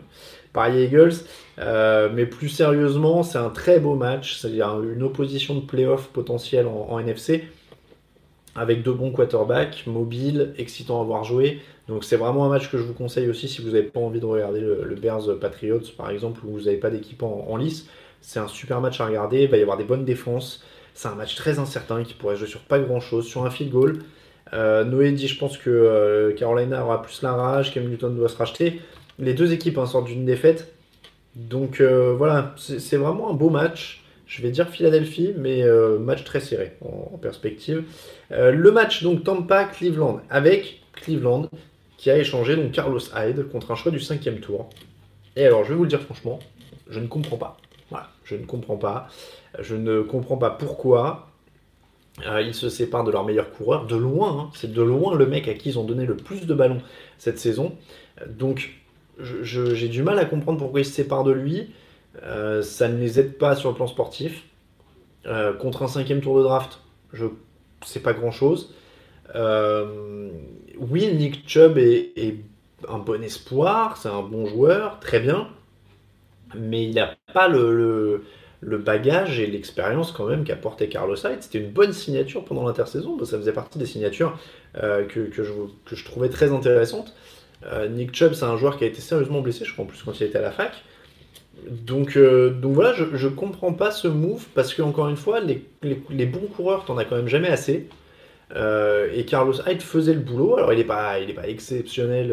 parier 0.52 0.84
Eagles. 0.84 1.12
Euh, 1.58 2.08
mais 2.12 2.26
plus 2.26 2.48
sérieusement, 2.48 3.22
c'est 3.22 3.38
un 3.38 3.50
très 3.50 3.78
beau 3.78 3.94
match. 3.94 4.36
C'est-à-dire 4.36 4.80
une 4.82 5.02
opposition 5.02 5.54
de 5.54 5.60
playoff 5.60 6.08
potentielle 6.08 6.66
en, 6.66 6.98
NFC 6.98 7.44
avec 8.56 8.82
deux 8.82 8.92
bons 8.92 9.10
quarterbacks, 9.10 9.86
mobiles, 9.86 10.54
excitants 10.58 11.00
à 11.00 11.04
voir 11.04 11.24
jouer. 11.24 11.60
Donc 11.88 12.04
c'est 12.04 12.16
vraiment 12.16 12.44
un 12.46 12.48
match 12.48 12.70
que 12.70 12.78
je 12.78 12.82
vous 12.82 12.94
conseille 12.94 13.28
aussi 13.28 13.48
si 13.48 13.62
vous 13.62 13.68
n'avez 13.68 13.84
pas 13.84 14.00
envie 14.00 14.20
de 14.20 14.24
regarder 14.24 14.60
le, 14.60 14.94
Bears 15.00 15.38
Patriots 15.40 15.80
par 15.96 16.10
exemple, 16.10 16.40
où 16.44 16.52
vous 16.52 16.62
n'avez 16.62 16.78
pas 16.78 16.90
d'équipe 16.90 17.22
en, 17.22 17.56
lice. 17.56 17.86
C'est 18.20 18.40
un 18.40 18.48
super 18.48 18.80
match 18.80 19.00
à 19.00 19.06
regarder. 19.06 19.42
Il 19.42 19.48
va 19.48 19.56
y 19.58 19.62
avoir 19.62 19.76
des 19.76 19.84
bonnes 19.84 20.04
défenses. 20.04 20.64
C'est 20.94 21.08
un 21.08 21.14
match 21.14 21.36
très 21.36 21.58
incertain 21.58 22.02
qui 22.02 22.14
pourrait 22.14 22.36
jouer 22.36 22.48
sur 22.48 22.60
pas 22.60 22.78
grand 22.78 23.00
chose, 23.00 23.26
sur 23.26 23.44
un 23.44 23.50
field 23.50 23.70
goal. 23.70 23.98
Euh, 24.54 24.84
Noé 24.84 25.12
dit 25.12 25.28
je 25.28 25.38
pense 25.38 25.58
que 25.58 25.70
euh, 25.70 26.32
Carolina 26.32 26.84
aura 26.84 27.02
plus 27.02 27.22
la 27.22 27.32
rage, 27.32 27.74
Cam 27.74 27.84
Newton 27.84 28.16
doit 28.16 28.28
se 28.28 28.36
racheter. 28.36 28.80
Les 29.18 29.34
deux 29.34 29.52
équipes 29.52 29.78
hein, 29.78 29.86
sortent 29.86 30.06
d'une 30.06 30.24
défaite. 30.24 30.72
Donc 31.34 31.80
euh, 31.80 32.14
voilà, 32.16 32.54
c'est 32.56 32.96
vraiment 32.96 33.30
un 33.30 33.34
beau 33.34 33.50
match. 33.50 34.05
Je 34.26 34.42
vais 34.42 34.50
dire 34.50 34.68
Philadelphie, 34.68 35.32
mais 35.36 35.62
euh, 35.62 35.98
match 35.98 36.24
très 36.24 36.40
serré 36.40 36.76
en, 36.80 37.16
perspective. 37.16 37.84
Euh, 38.32 38.50
le 38.50 38.72
match 38.72 39.04
donc 39.04 39.22
Tampa-Cleveland 39.22 40.20
avec 40.30 40.82
Cleveland 40.94 41.48
qui 41.96 42.10
a 42.10 42.18
échangé 42.18 42.56
donc 42.56 42.72
Carlos 42.72 43.00
Hyde 43.14 43.48
contre 43.48 43.70
un 43.70 43.76
choix 43.76 43.92
du 43.92 44.00
cinquième 44.00 44.40
tour. 44.40 44.68
Et 45.36 45.46
alors 45.46 45.64
je 45.64 45.70
vais 45.70 45.76
vous 45.76 45.84
le 45.84 45.88
dire 45.88 46.02
franchement, 46.02 46.40
je 46.90 46.98
ne 46.98 47.06
comprends 47.06 47.36
pas. 47.36 47.56
Voilà, 47.90 48.08
je 48.24 48.34
ne 48.34 48.44
comprends 48.44 48.76
pas. 48.76 49.08
Je 49.60 49.76
ne 49.76 50.02
comprends 50.02 50.36
pas 50.36 50.50
pourquoi 50.50 51.28
ils 52.40 52.54
se 52.54 52.68
séparent 52.68 53.04
de 53.04 53.12
leur 53.12 53.24
meilleur 53.24 53.52
coureur. 53.52 53.86
De 53.86 53.96
loin, 53.96 54.40
hein. 54.40 54.50
c'est 54.54 54.72
de 54.72 54.82
loin 54.82 55.14
le 55.14 55.26
mec 55.26 55.46
à 55.46 55.54
qui 55.54 55.70
ils 55.70 55.78
ont 55.78 55.84
donné 55.84 56.04
le 56.04 56.16
plus 56.16 56.46
de 56.46 56.54
ballons 56.54 56.82
cette 57.18 57.38
saison. 57.38 57.76
Donc 58.26 58.70
j'ai 59.20 59.88
du 59.88 60.02
mal 60.02 60.18
à 60.18 60.24
comprendre 60.24 60.58
pourquoi 60.58 60.80
ils 60.80 60.84
se 60.84 60.92
séparent 60.92 61.24
de 61.24 61.32
lui. 61.32 61.70
Euh, 62.22 62.62
ça 62.62 62.88
ne 62.88 62.98
les 62.98 63.20
aide 63.20 63.36
pas 63.36 63.56
sur 63.56 63.70
le 63.70 63.76
plan 63.76 63.86
sportif. 63.86 64.44
Euh, 65.26 65.52
contre 65.52 65.82
un 65.82 65.88
cinquième 65.88 66.20
tour 66.20 66.38
de 66.38 66.42
draft, 66.42 66.80
je 67.12 67.26
c'est 67.84 68.02
pas 68.02 68.12
grand 68.12 68.30
chose. 68.30 68.74
Euh, 69.34 70.30
oui, 70.78 71.12
Nick 71.14 71.48
Chubb 71.48 71.78
est, 71.78 72.36
un 72.88 72.98
bon 72.98 73.22
espoir, 73.22 73.96
c'est 73.96 74.08
un 74.08 74.22
bon 74.22 74.46
joueur, 74.46 75.00
très 75.00 75.20
bien, 75.20 75.48
mais 76.54 76.84
il 76.84 76.94
n'a 76.94 77.16
pas 77.34 77.48
le, 77.48 78.24
le, 78.60 78.78
bagage 78.78 79.40
et 79.40 79.46
l'expérience 79.46 80.12
quand 80.12 80.26
même 80.26 80.44
qu'a 80.44 80.56
porté 80.56 80.88
Carlos 80.88 81.16
Hyde. 81.16 81.38
C'était 81.42 81.58
une 81.58 81.70
bonne 81.70 81.92
signature 81.92 82.44
pendant 82.44 82.64
l'intersaison, 82.64 83.22
ça 83.24 83.36
faisait 83.36 83.52
partie 83.52 83.78
des 83.78 83.86
signatures 83.86 84.38
que, 84.74 85.26
que, 85.28 85.42
je, 85.42 85.52
que 85.84 85.96
je 85.96 86.04
trouvais 86.04 86.28
très 86.28 86.52
intéressantes. 86.52 87.14
Nick 87.90 88.14
Chubb, 88.14 88.32
c'est 88.34 88.44
un 88.44 88.56
joueur 88.56 88.78
qui 88.78 88.84
a 88.84 88.86
été 88.86 89.00
sérieusement 89.00 89.40
blessé, 89.40 89.64
je 89.64 89.72
crois 89.72 89.84
en 89.84 89.88
plus 89.88 90.02
quand 90.02 90.18
il 90.20 90.26
était 90.26 90.38
à 90.38 90.42
la 90.42 90.52
fac. 90.52 90.72
Donc, 91.68 92.16
euh, 92.16 92.50
donc 92.50 92.74
voilà, 92.74 92.92
je, 92.92 93.04
je 93.14 93.28
comprends 93.28 93.72
pas 93.72 93.90
ce 93.90 94.08
move 94.08 94.44
parce 94.54 94.74
que 94.74 94.82
encore 94.82 95.08
une 95.08 95.16
fois, 95.16 95.40
les, 95.40 96.26
bons 96.26 96.46
coureurs, 96.54 96.84
t'en 96.84 96.96
as 96.98 97.04
quand 97.04 97.16
même 97.16 97.28
jamais 97.28 97.48
assez. 97.48 97.88
Euh, 98.54 99.10
et 99.12 99.24
Carlos 99.24 99.54
Hyde 99.66 99.82
faisait 99.82 100.14
le 100.14 100.20
boulot. 100.20 100.56
Alors 100.56 100.72
il 100.72 100.78
n'est 100.78 100.84
pas, 100.84 101.14
pas 101.34 101.48
exceptionnel, 101.48 102.32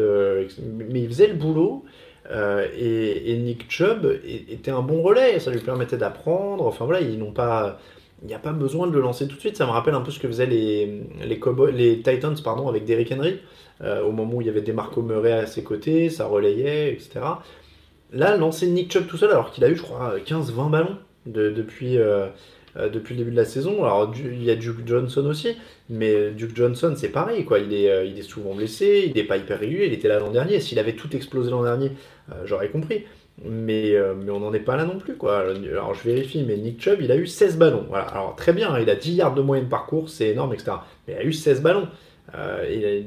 mais 0.90 1.00
il 1.02 1.08
faisait 1.08 1.26
le 1.26 1.34
boulot. 1.34 1.84
Et, 2.30 3.36
Nick 3.38 3.70
Chubb 3.70 4.20
était 4.24 4.70
un 4.70 4.82
bon 4.82 5.02
relais. 5.02 5.40
Ça 5.40 5.50
lui 5.50 5.60
permettait 5.60 5.96
d'apprendre. 5.96 6.66
Enfin 6.66 6.84
voilà, 6.84 7.00
ils 7.00 7.18
n'ont 7.18 7.32
pas, 7.32 7.80
il 8.24 8.28
n'y 8.28 8.34
a 8.34 8.38
pas 8.38 8.52
besoin 8.52 8.86
de 8.86 8.92
le 8.92 9.00
lancer 9.00 9.28
tout 9.28 9.34
de 9.34 9.40
suite. 9.40 9.56
Ça 9.56 9.66
me 9.66 9.70
rappelle 9.70 9.94
un 9.94 10.00
peu 10.00 10.10
ce 10.10 10.18
que 10.18 10.26
faisaient 10.26 10.46
les, 10.46 11.02
les, 11.26 12.02
Titans 12.02 12.36
pardon, 12.42 12.68
avec 12.68 12.84
Derrick 12.84 13.12
Henry. 13.12 13.40
Euh, 13.82 14.02
au 14.02 14.12
moment 14.12 14.34
où 14.34 14.40
il 14.40 14.46
y 14.46 14.50
avait 14.50 14.62
des 14.62 14.72
Marco 14.72 15.02
Murray 15.02 15.32
à 15.32 15.46
ses 15.46 15.62
côtés, 15.62 16.08
ça 16.08 16.26
relayait, 16.26 16.92
etc. 16.92 17.20
Là, 18.14 18.36
lancer 18.36 18.68
Nick 18.68 18.92
Chubb 18.92 19.06
tout 19.06 19.16
seul, 19.16 19.30
alors 19.30 19.50
qu'il 19.50 19.64
a 19.64 19.68
eu, 19.68 19.76
je 19.76 19.82
crois, 19.82 20.16
15-20 20.24 20.70
ballons 20.70 20.96
depuis, 21.26 21.98
euh, 21.98 22.26
euh, 22.76 22.88
depuis 22.88 23.14
le 23.14 23.18
début 23.18 23.30
de 23.32 23.36
la 23.36 23.44
saison. 23.44 23.84
Alors, 23.84 24.12
il 24.16 24.42
y 24.42 24.50
a 24.50 24.56
Duke 24.56 24.86
Johnson 24.86 25.26
aussi, 25.26 25.56
mais 25.90 26.30
Duke 26.30 26.56
Johnson, 26.56 26.94
c'est 26.96 27.08
pareil, 27.08 27.44
quoi. 27.44 27.58
Il 27.58 27.74
est, 27.74 27.84
est 27.84 28.22
souvent 28.22 28.54
blessé, 28.54 29.04
il 29.06 29.14
n'est 29.14 29.26
pas 29.26 29.36
hyper 29.36 29.58
régulier, 29.58 29.86
il 29.86 29.92
était 29.92 30.08
là 30.08 30.20
l'an 30.20 30.30
dernier. 30.30 30.60
S'il 30.60 30.78
avait 30.78 30.94
tout 30.94 31.14
explosé 31.14 31.50
l'an 31.50 31.64
dernier, 31.64 31.90
j'aurais 32.44 32.68
compris. 32.68 33.04
Mais, 33.44 34.00
on 34.00 34.38
n'en 34.38 34.52
est 34.52 34.60
pas 34.60 34.76
là 34.76 34.84
non 34.84 34.98
plus, 34.98 35.16
quoi. 35.16 35.40
Alors, 35.40 35.94
je 35.94 36.04
vérifie, 36.04 36.44
mais 36.46 36.56
Nick 36.56 36.80
Chubb, 36.80 37.00
il 37.00 37.10
a 37.10 37.16
eu 37.16 37.26
16 37.26 37.58
ballons. 37.58 37.86
Alors, 37.92 38.36
très 38.36 38.52
bien, 38.52 38.72
hein, 38.72 38.78
il 38.80 38.88
a 38.90 38.94
10 38.94 39.14
yards 39.14 39.34
de 39.34 39.42
moyenne 39.42 39.68
par 39.68 39.86
course, 39.86 40.12
c'est 40.12 40.28
énorme, 40.28 40.52
etc. 40.52 40.72
Mais 41.08 41.14
il 41.14 41.18
a 41.18 41.24
eu 41.24 41.32
16 41.32 41.62
ballons. 41.62 41.88
Euh, 42.34 43.02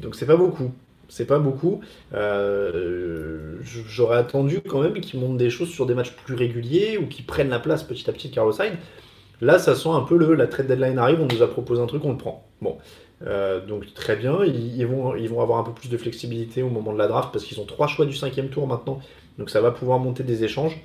donc 0.00 0.14
c'est 0.14 0.26
pas 0.26 0.36
beaucoup. 0.36 0.72
C'est 1.08 1.26
pas 1.26 1.38
beaucoup. 1.38 1.80
Euh, 2.14 3.56
j'aurais 3.62 4.18
attendu 4.18 4.60
quand 4.60 4.80
même 4.80 5.00
qu'ils 5.00 5.20
montent 5.20 5.38
des 5.38 5.50
choses 5.50 5.70
sur 5.70 5.86
des 5.86 5.94
matchs 5.94 6.12
plus 6.12 6.34
réguliers 6.34 6.98
ou 6.98 7.06
qu'ils 7.06 7.24
prennent 7.24 7.48
la 7.48 7.58
place 7.58 7.82
petit 7.82 8.08
à 8.08 8.12
petit 8.12 8.28
de 8.28 8.34
Carlos 8.34 8.52
Hyde. 8.52 8.74
Là, 9.40 9.58
ça 9.58 9.74
sent 9.74 9.88
un 9.88 10.00
peu 10.00 10.16
le 10.16 10.34
la 10.34 10.46
trade 10.46 10.66
deadline 10.66 10.98
arrive, 10.98 11.20
on 11.20 11.26
nous 11.32 11.42
a 11.42 11.48
proposé 11.48 11.80
un 11.80 11.86
truc, 11.86 12.04
on 12.04 12.12
le 12.12 12.18
prend. 12.18 12.44
Bon, 12.60 12.76
euh, 13.26 13.64
donc 13.64 13.94
très 13.94 14.16
bien, 14.16 14.44
ils, 14.44 14.84
vont, 14.84 15.40
avoir 15.40 15.58
un 15.58 15.62
peu 15.62 15.72
plus 15.72 15.88
de 15.88 15.96
flexibilité 15.96 16.62
au 16.62 16.70
moment 16.70 16.92
de 16.92 16.98
la 16.98 17.06
draft 17.06 17.30
parce 17.32 17.44
qu'ils 17.44 17.60
ont 17.60 17.64
trois 17.64 17.86
choix 17.86 18.04
du 18.04 18.14
cinquième 18.14 18.48
tour 18.48 18.66
maintenant, 18.66 19.00
donc 19.38 19.50
ça 19.50 19.60
va 19.60 19.70
pouvoir 19.70 20.00
monter 20.00 20.24
des 20.24 20.42
échanges. 20.42 20.78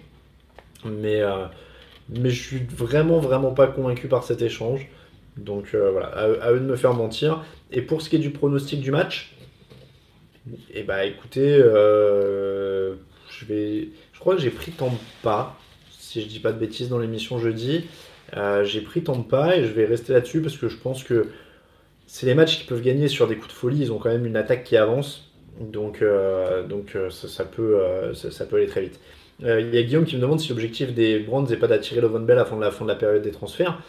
Mais, 0.86 1.22
mais 2.10 2.30
je 2.30 2.42
suis 2.42 2.60
vraiment, 2.60 3.20
vraiment 3.20 3.52
pas 3.52 3.68
convaincu 3.68 4.08
par 4.08 4.24
cet 4.24 4.42
échange. 4.42 4.88
Donc 5.38 5.72
euh, 5.74 5.92
voilà, 5.92 6.08
à, 6.08 6.52
eux 6.52 6.60
de 6.60 6.66
me 6.66 6.76
faire 6.76 6.94
mentir. 6.94 7.44
Et 7.72 7.82
pour 7.82 8.02
ce 8.02 8.10
qui 8.10 8.18
est 8.18 8.20
du 8.20 8.30
pronostic 8.30 8.82
du 8.82 8.92
match, 8.92 9.36
eh 10.74 10.84
bah 10.84 11.06
écoutez, 11.06 11.58
euh, 11.58 12.96
je 13.30 13.46
vais, 13.46 13.90
je 14.12 14.20
crois 14.20 14.36
que 14.36 14.42
j'ai 14.42 14.50
pris 14.50 14.72
tant 14.72 14.94
pas, 15.22 15.58
si 15.98 16.22
je 16.22 16.28
dis 16.28 16.40
pas 16.40 16.52
de 16.52 16.60
bêtises 16.60 16.90
dans 16.90 17.00
l'émission 17.00 17.40
jeudi. 17.40 17.86
j'ai 18.64 18.82
pris 18.82 19.04
Tampa 19.04 19.56
et 19.58 19.64
je 19.64 19.72
vais 19.72 19.86
rester 19.86 20.14
là-dessus 20.14 20.42
parce 20.42 20.58
que 20.58 20.68
je 20.68 20.78
pense 20.78 21.04
que 21.04 21.28
c'est 22.08 22.26
les 22.26 22.36
matchs 22.36 22.60
qui 22.60 22.66
peuvent 22.66 22.82
gagner 22.82 23.08
sur 23.08 23.28
des 23.28 23.36
coups 23.36 23.50
de 23.50 23.54
folie. 23.54 23.80
Ils 23.80 23.92
ont 23.92 24.00
quand 24.00 24.10
même 24.10 24.26
une 24.26 24.36
attaque 24.36 24.64
qui 24.64 24.78
avance. 24.78 25.32
Donc, 25.60 26.04
donc 26.68 26.98
ça, 27.10 27.46
peut, 27.46 27.80
ça, 28.14 28.46
peut 28.46 28.58
aller 28.58 28.68
très 28.68 28.82
vite. 28.82 29.00
Il 29.40 29.74
y 29.74 29.78
a 29.78 29.84
Guillaume 29.84 30.06
qui 30.06 30.16
me 30.16 30.22
demande 30.22 30.40
si 30.40 30.50
l'objectif 30.50 30.94
des 30.94 31.20
Brands 31.20 31.44
n'est 31.44 31.58
pas 31.58 31.68
d'attirer 31.68 32.02
Lovon 32.02 32.20
Bell 32.20 32.40
avant 32.40 32.60
la 32.60 32.72
fin 32.72 32.86
de 32.86 32.90
la 32.90 32.96
période 32.96 33.22
des 33.22 33.32
transferts. 33.32 33.80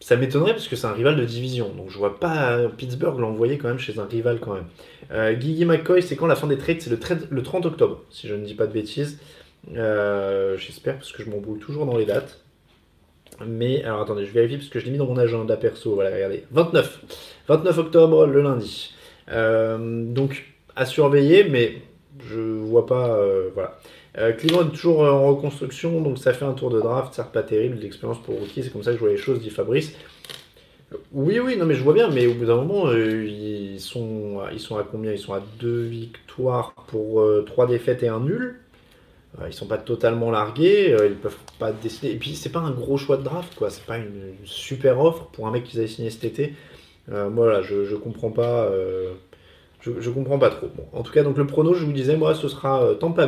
Ça 0.00 0.16
m'étonnerait 0.16 0.52
parce 0.52 0.68
que 0.68 0.76
c'est 0.76 0.86
un 0.86 0.92
rival 0.92 1.16
de 1.16 1.24
division. 1.24 1.70
Donc 1.70 1.90
je 1.90 1.98
vois 1.98 2.20
pas 2.20 2.68
Pittsburgh 2.68 3.18
l'envoyer 3.18 3.58
quand 3.58 3.68
même 3.68 3.78
chez 3.78 3.98
un 3.98 4.04
rival 4.04 4.38
quand 4.40 4.54
même. 4.54 4.66
Euh, 5.10 5.32
Guigui 5.32 5.64
McCoy, 5.64 6.02
c'est 6.02 6.16
quand 6.16 6.26
la 6.26 6.36
fin 6.36 6.46
des 6.46 6.58
trades? 6.58 6.80
C'est 6.80 6.90
le, 6.90 6.98
le, 7.30 7.42
30 7.42 7.66
octobre, 7.66 8.02
si 8.10 8.28
je 8.28 8.34
ne 8.34 8.44
dis 8.44 8.54
pas 8.54 8.66
de 8.66 8.72
bêtises. 8.72 9.18
Euh, 9.74 10.56
j'espère 10.58 10.96
parce 10.96 11.12
que 11.12 11.22
je 11.22 11.30
m'embrouille 11.30 11.58
toujours 11.58 11.86
dans 11.86 11.96
les 11.96 12.04
dates. 12.04 12.40
Mais 13.46 13.82
alors 13.84 14.02
attendez, 14.02 14.24
je 14.24 14.32
vérifie 14.32 14.56
parce 14.56 14.68
que 14.68 14.78
je 14.78 14.86
l'ai 14.86 14.90
mis 14.90 14.98
dans 14.98 15.06
mon 15.06 15.18
agenda 15.18 15.56
perso. 15.56 15.94
Voilà, 15.94 16.14
regardez. 16.14 16.44
29. 16.52 17.02
29 17.48 17.78
octobre, 17.78 18.26
le 18.26 18.42
lundi. 18.42 18.94
Euh, 19.30 20.04
donc 20.04 20.44
à 20.74 20.86
surveiller, 20.86 21.44
mais 21.44 21.82
je 22.28 22.40
vois 22.40 22.86
pas. 22.86 23.16
Euh, 23.16 23.50
voilà. 23.54 23.78
Euh, 24.18 24.32
est 24.32 24.70
toujours 24.70 25.00
en 25.00 25.26
reconstruction, 25.28 26.00
donc 26.00 26.18
ça 26.18 26.32
fait 26.32 26.44
un 26.44 26.54
tour 26.54 26.70
de 26.70 26.80
draft, 26.80 27.14
ça 27.14 27.24
pas 27.24 27.42
terrible, 27.42 27.76
l'expérience 27.76 28.18
pour 28.22 28.38
rookie, 28.38 28.62
c'est 28.62 28.70
comme 28.70 28.82
ça 28.82 28.92
que 28.92 28.96
je 28.96 29.00
vois 29.00 29.10
les 29.10 29.18
choses, 29.18 29.40
dit 29.40 29.50
Fabrice. 29.50 29.94
Oui, 31.12 31.38
oui, 31.38 31.56
non, 31.56 31.66
mais 31.66 31.74
je 31.74 31.82
vois 31.82 31.92
bien, 31.92 32.08
mais 32.08 32.26
au 32.26 32.34
bout 32.34 32.46
d'un 32.46 32.56
moment, 32.56 32.86
euh, 32.86 33.26
ils, 33.26 33.80
sont, 33.80 34.40
à 34.40 34.82
combien? 34.90 35.12
Ils 35.12 35.18
sont 35.18 35.34
à 35.34 35.42
deux 35.58 35.82
victoires 35.82 36.72
pour 36.86 37.20
euh, 37.20 37.44
trois 37.46 37.66
défaites 37.66 38.02
et 38.04 38.08
un 38.08 38.20
nul. 38.20 38.60
ils 39.46 39.52
sont 39.52 39.66
pas 39.66 39.78
totalement 39.78 40.30
largués, 40.30 40.96
ils 41.06 41.16
peuvent 41.16 41.36
pas 41.58 41.72
décider. 41.72 42.12
Et 42.12 42.16
puis, 42.16 42.34
c'est 42.36 42.52
pas 42.52 42.60
un 42.60 42.70
gros 42.70 42.96
choix 42.96 43.16
de 43.18 43.24
draft, 43.24 43.54
quoi. 43.56 43.68
C'est 43.68 43.84
pas 43.84 43.98
une, 43.98 44.34
super 44.44 45.00
offre 45.00 45.26
pour 45.32 45.46
un 45.46 45.50
mec 45.50 45.64
qu'ils 45.64 45.80
avaient 45.80 45.88
signé 45.88 46.08
cet 46.10 46.24
été. 46.24 46.54
moi, 47.08 47.60
je, 47.62 47.84
je 47.84 47.96
comprends 47.96 48.30
pas. 48.30 48.70
Je, 49.80 50.10
comprends 50.10 50.38
pas 50.38 50.50
trop. 50.50 50.68
En 50.92 51.02
tout 51.02 51.12
cas, 51.12 51.22
donc 51.22 51.36
le 51.36 51.46
prono, 51.46 51.74
je 51.74 51.84
vous 51.84 51.92
disais, 51.92 52.16
moi, 52.16 52.34
ce 52.34 52.48
sera 52.48 52.94
Tampa 52.98 53.26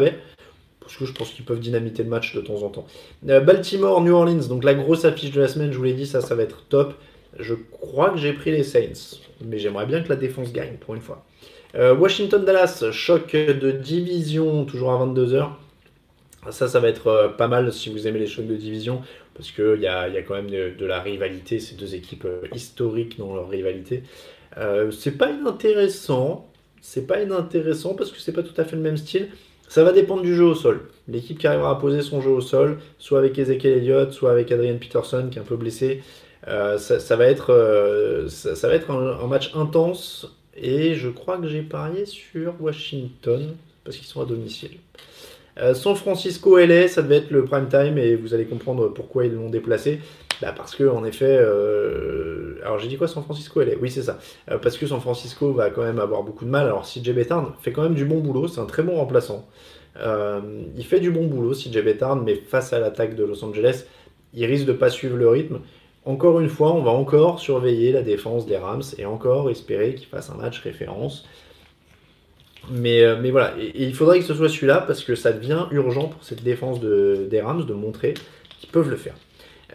parce 0.88 0.96
que 0.96 1.04
je 1.04 1.12
pense 1.12 1.32
qu'ils 1.32 1.44
peuvent 1.44 1.60
dynamiter 1.60 2.02
le 2.02 2.08
match 2.08 2.34
de 2.34 2.40
temps 2.40 2.62
en 2.62 2.70
temps. 2.70 2.86
Euh, 3.28 3.40
Baltimore, 3.40 4.00
New 4.00 4.14
Orleans, 4.14 4.48
donc 4.48 4.64
la 4.64 4.72
grosse 4.72 5.04
affiche 5.04 5.32
de 5.32 5.40
la 5.42 5.46
semaine, 5.46 5.70
je 5.70 5.76
vous 5.76 5.84
l'ai 5.84 5.92
dit, 5.92 6.06
ça, 6.06 6.22
ça 6.22 6.34
va 6.34 6.42
être 6.44 6.64
top. 6.70 6.94
Je 7.38 7.52
crois 7.52 8.08
que 8.08 8.16
j'ai 8.16 8.32
pris 8.32 8.52
les 8.52 8.62
Saints, 8.62 9.18
mais 9.44 9.58
j'aimerais 9.58 9.84
bien 9.84 10.02
que 10.02 10.08
la 10.08 10.16
défense 10.16 10.50
gagne 10.50 10.76
pour 10.80 10.94
une 10.94 11.02
fois. 11.02 11.26
Euh, 11.74 11.94
Washington 11.94 12.42
Dallas, 12.42 12.86
choc 12.90 13.32
de 13.36 13.70
division, 13.70 14.64
toujours 14.64 14.92
à 14.92 15.04
22h. 15.04 15.50
Ça, 16.50 16.68
ça 16.68 16.80
va 16.80 16.88
être 16.88 17.08
euh, 17.08 17.28
pas 17.28 17.48
mal 17.48 17.70
si 17.70 17.90
vous 17.90 18.08
aimez 18.08 18.20
les 18.20 18.26
chocs 18.26 18.46
de 18.46 18.56
division, 18.56 19.02
parce 19.34 19.50
qu'il 19.50 19.80
y 19.82 19.86
a, 19.86 20.08
y 20.08 20.16
a 20.16 20.22
quand 20.22 20.36
même 20.36 20.48
de, 20.48 20.86
la 20.86 21.02
rivalité, 21.02 21.60
ces 21.60 21.74
deux 21.74 21.96
équipes 21.96 22.26
historiques 22.54 23.18
dans 23.18 23.34
leur 23.34 23.50
rivalité. 23.50 24.04
c'est 24.90 25.18
pas 25.18 25.30
inintéressant, 25.32 26.48
c'est 26.80 27.06
pas 27.06 27.20
inintéressant 27.20 27.92
parce 27.92 28.10
que 28.10 28.20
c'est 28.20 28.32
pas 28.32 28.42
tout 28.42 28.58
à 28.58 28.64
fait 28.64 28.74
le 28.74 28.80
même 28.80 28.96
style. 28.96 29.28
Ça 29.68 29.84
va 29.84 29.92
dépendre 29.92 30.22
du 30.22 30.34
jeu 30.34 30.44
au 30.44 30.54
sol. 30.54 30.80
L'équipe 31.08 31.38
qui 31.38 31.46
arrivera 31.46 31.70
à 31.70 31.74
poser 31.74 32.02
son 32.02 32.20
jeu 32.20 32.30
au 32.30 32.40
sol, 32.40 32.78
soit 32.98 33.18
avec 33.18 33.38
Ezekiel 33.38 33.78
Elliott, 33.78 34.12
soit 34.12 34.30
avec 34.30 34.50
Adrian 34.50 34.78
Peterson 34.78 35.28
qui 35.30 35.38
est 35.38 35.42
un 35.42 35.44
peu 35.44 35.56
blessé, 35.56 36.02
euh, 36.46 36.78
ça, 36.78 37.16
va 37.16 37.26
être, 37.26 37.52
euh, 37.52 38.28
ça, 38.28 38.68
va 38.68 38.74
être 38.74 38.90
un, 38.90 39.26
match 39.26 39.54
intense. 39.54 40.34
Et 40.56 40.94
je 40.94 41.08
crois 41.08 41.38
que 41.38 41.46
j'ai 41.46 41.62
parié 41.62 42.06
sur 42.06 42.54
Washington 42.60 43.54
parce 43.84 43.96
qu'ils 43.96 44.06
sont 44.06 44.22
à 44.22 44.24
domicile. 44.24 44.78
Euh, 45.58 45.74
San 45.74 45.94
Francisco 45.94 46.56
LA, 46.56 46.88
ça 46.88 47.02
devait 47.02 47.16
être 47.16 47.30
le 47.30 47.44
prime 47.44 47.68
time 47.68 47.98
et 47.98 48.14
vous 48.14 48.32
allez 48.32 48.44
comprendre 48.44 48.88
pourquoi 48.88 49.26
ils 49.26 49.34
l'ont 49.34 49.50
déplacé. 49.50 50.00
Bah 50.40 50.54
parce 50.56 50.76
que 50.76 50.84
en 50.84 51.04
effet, 51.04 51.36
alors 52.62 52.78
j'ai 52.78 52.88
dit 52.88 52.96
quoi 52.96 53.08
San 53.08 53.24
Francisco 53.24 53.60
LA 53.60 53.72
Oui 53.80 53.90
c'est 53.90 54.02
ça. 54.02 54.18
parce 54.62 54.78
que 54.78 54.86
San 54.86 55.00
Francisco 55.00 55.52
va 55.52 55.70
quand 55.70 55.82
même 55.82 55.98
avoir 55.98 56.22
beaucoup 56.22 56.44
de 56.44 56.50
mal. 56.50 56.66
Alors 56.66 56.84
CJ 56.84 57.10
Bettard 57.12 57.54
fait 57.60 57.72
quand 57.72 57.82
même 57.82 57.94
du 57.96 58.04
bon 58.04 58.20
boulot, 58.20 58.46
c'est 58.46 58.60
un 58.60 58.66
très 58.66 58.82
bon 58.84 58.96
remplaçant. 58.96 59.48
Euh, 60.00 60.40
il 60.76 60.84
fait 60.84 61.00
du 61.00 61.10
bon 61.10 61.26
boulot, 61.26 61.52
CJ 61.52 61.82
Bettard, 61.82 62.16
mais 62.16 62.36
face 62.36 62.72
à 62.72 62.78
l'attaque 62.78 63.16
de 63.16 63.24
Los 63.24 63.44
Angeles, 63.44 63.84
il 64.34 64.44
risque 64.44 64.66
de 64.66 64.72
pas 64.72 64.90
suivre 64.90 65.16
le 65.16 65.28
rythme. 65.28 65.60
Encore 66.04 66.40
une 66.40 66.48
fois, 66.48 66.72
on 66.72 66.82
va 66.82 66.90
encore 66.90 67.40
surveiller 67.40 67.92
la 67.92 68.02
défense 68.02 68.46
des 68.46 68.56
Rams 68.56 68.82
et 68.96 69.04
encore 69.04 69.50
espérer 69.50 69.94
qu'il 69.94 70.06
fasse 70.06 70.30
un 70.30 70.34
match 70.34 70.60
référence. 70.60 71.26
Mais, 72.70 73.02
euh, 73.02 73.16
voilà, 73.30 73.54
il 73.74 73.94
faudrait 73.94 74.18
que 74.18 74.24
ce 74.24 74.34
soit 74.34 74.48
celui-là 74.48 74.84
parce 74.86 75.02
que 75.02 75.14
ça 75.14 75.32
devient 75.32 75.66
urgent 75.70 76.08
pour 76.08 76.22
cette 76.22 76.42
défense 76.42 76.80
de, 76.80 77.26
des 77.30 77.40
Rams 77.40 77.64
de 77.64 77.72
montrer 77.72 78.14
qu'ils 78.60 78.70
peuvent 78.70 78.90
le 78.90 78.96
faire. 78.96 79.14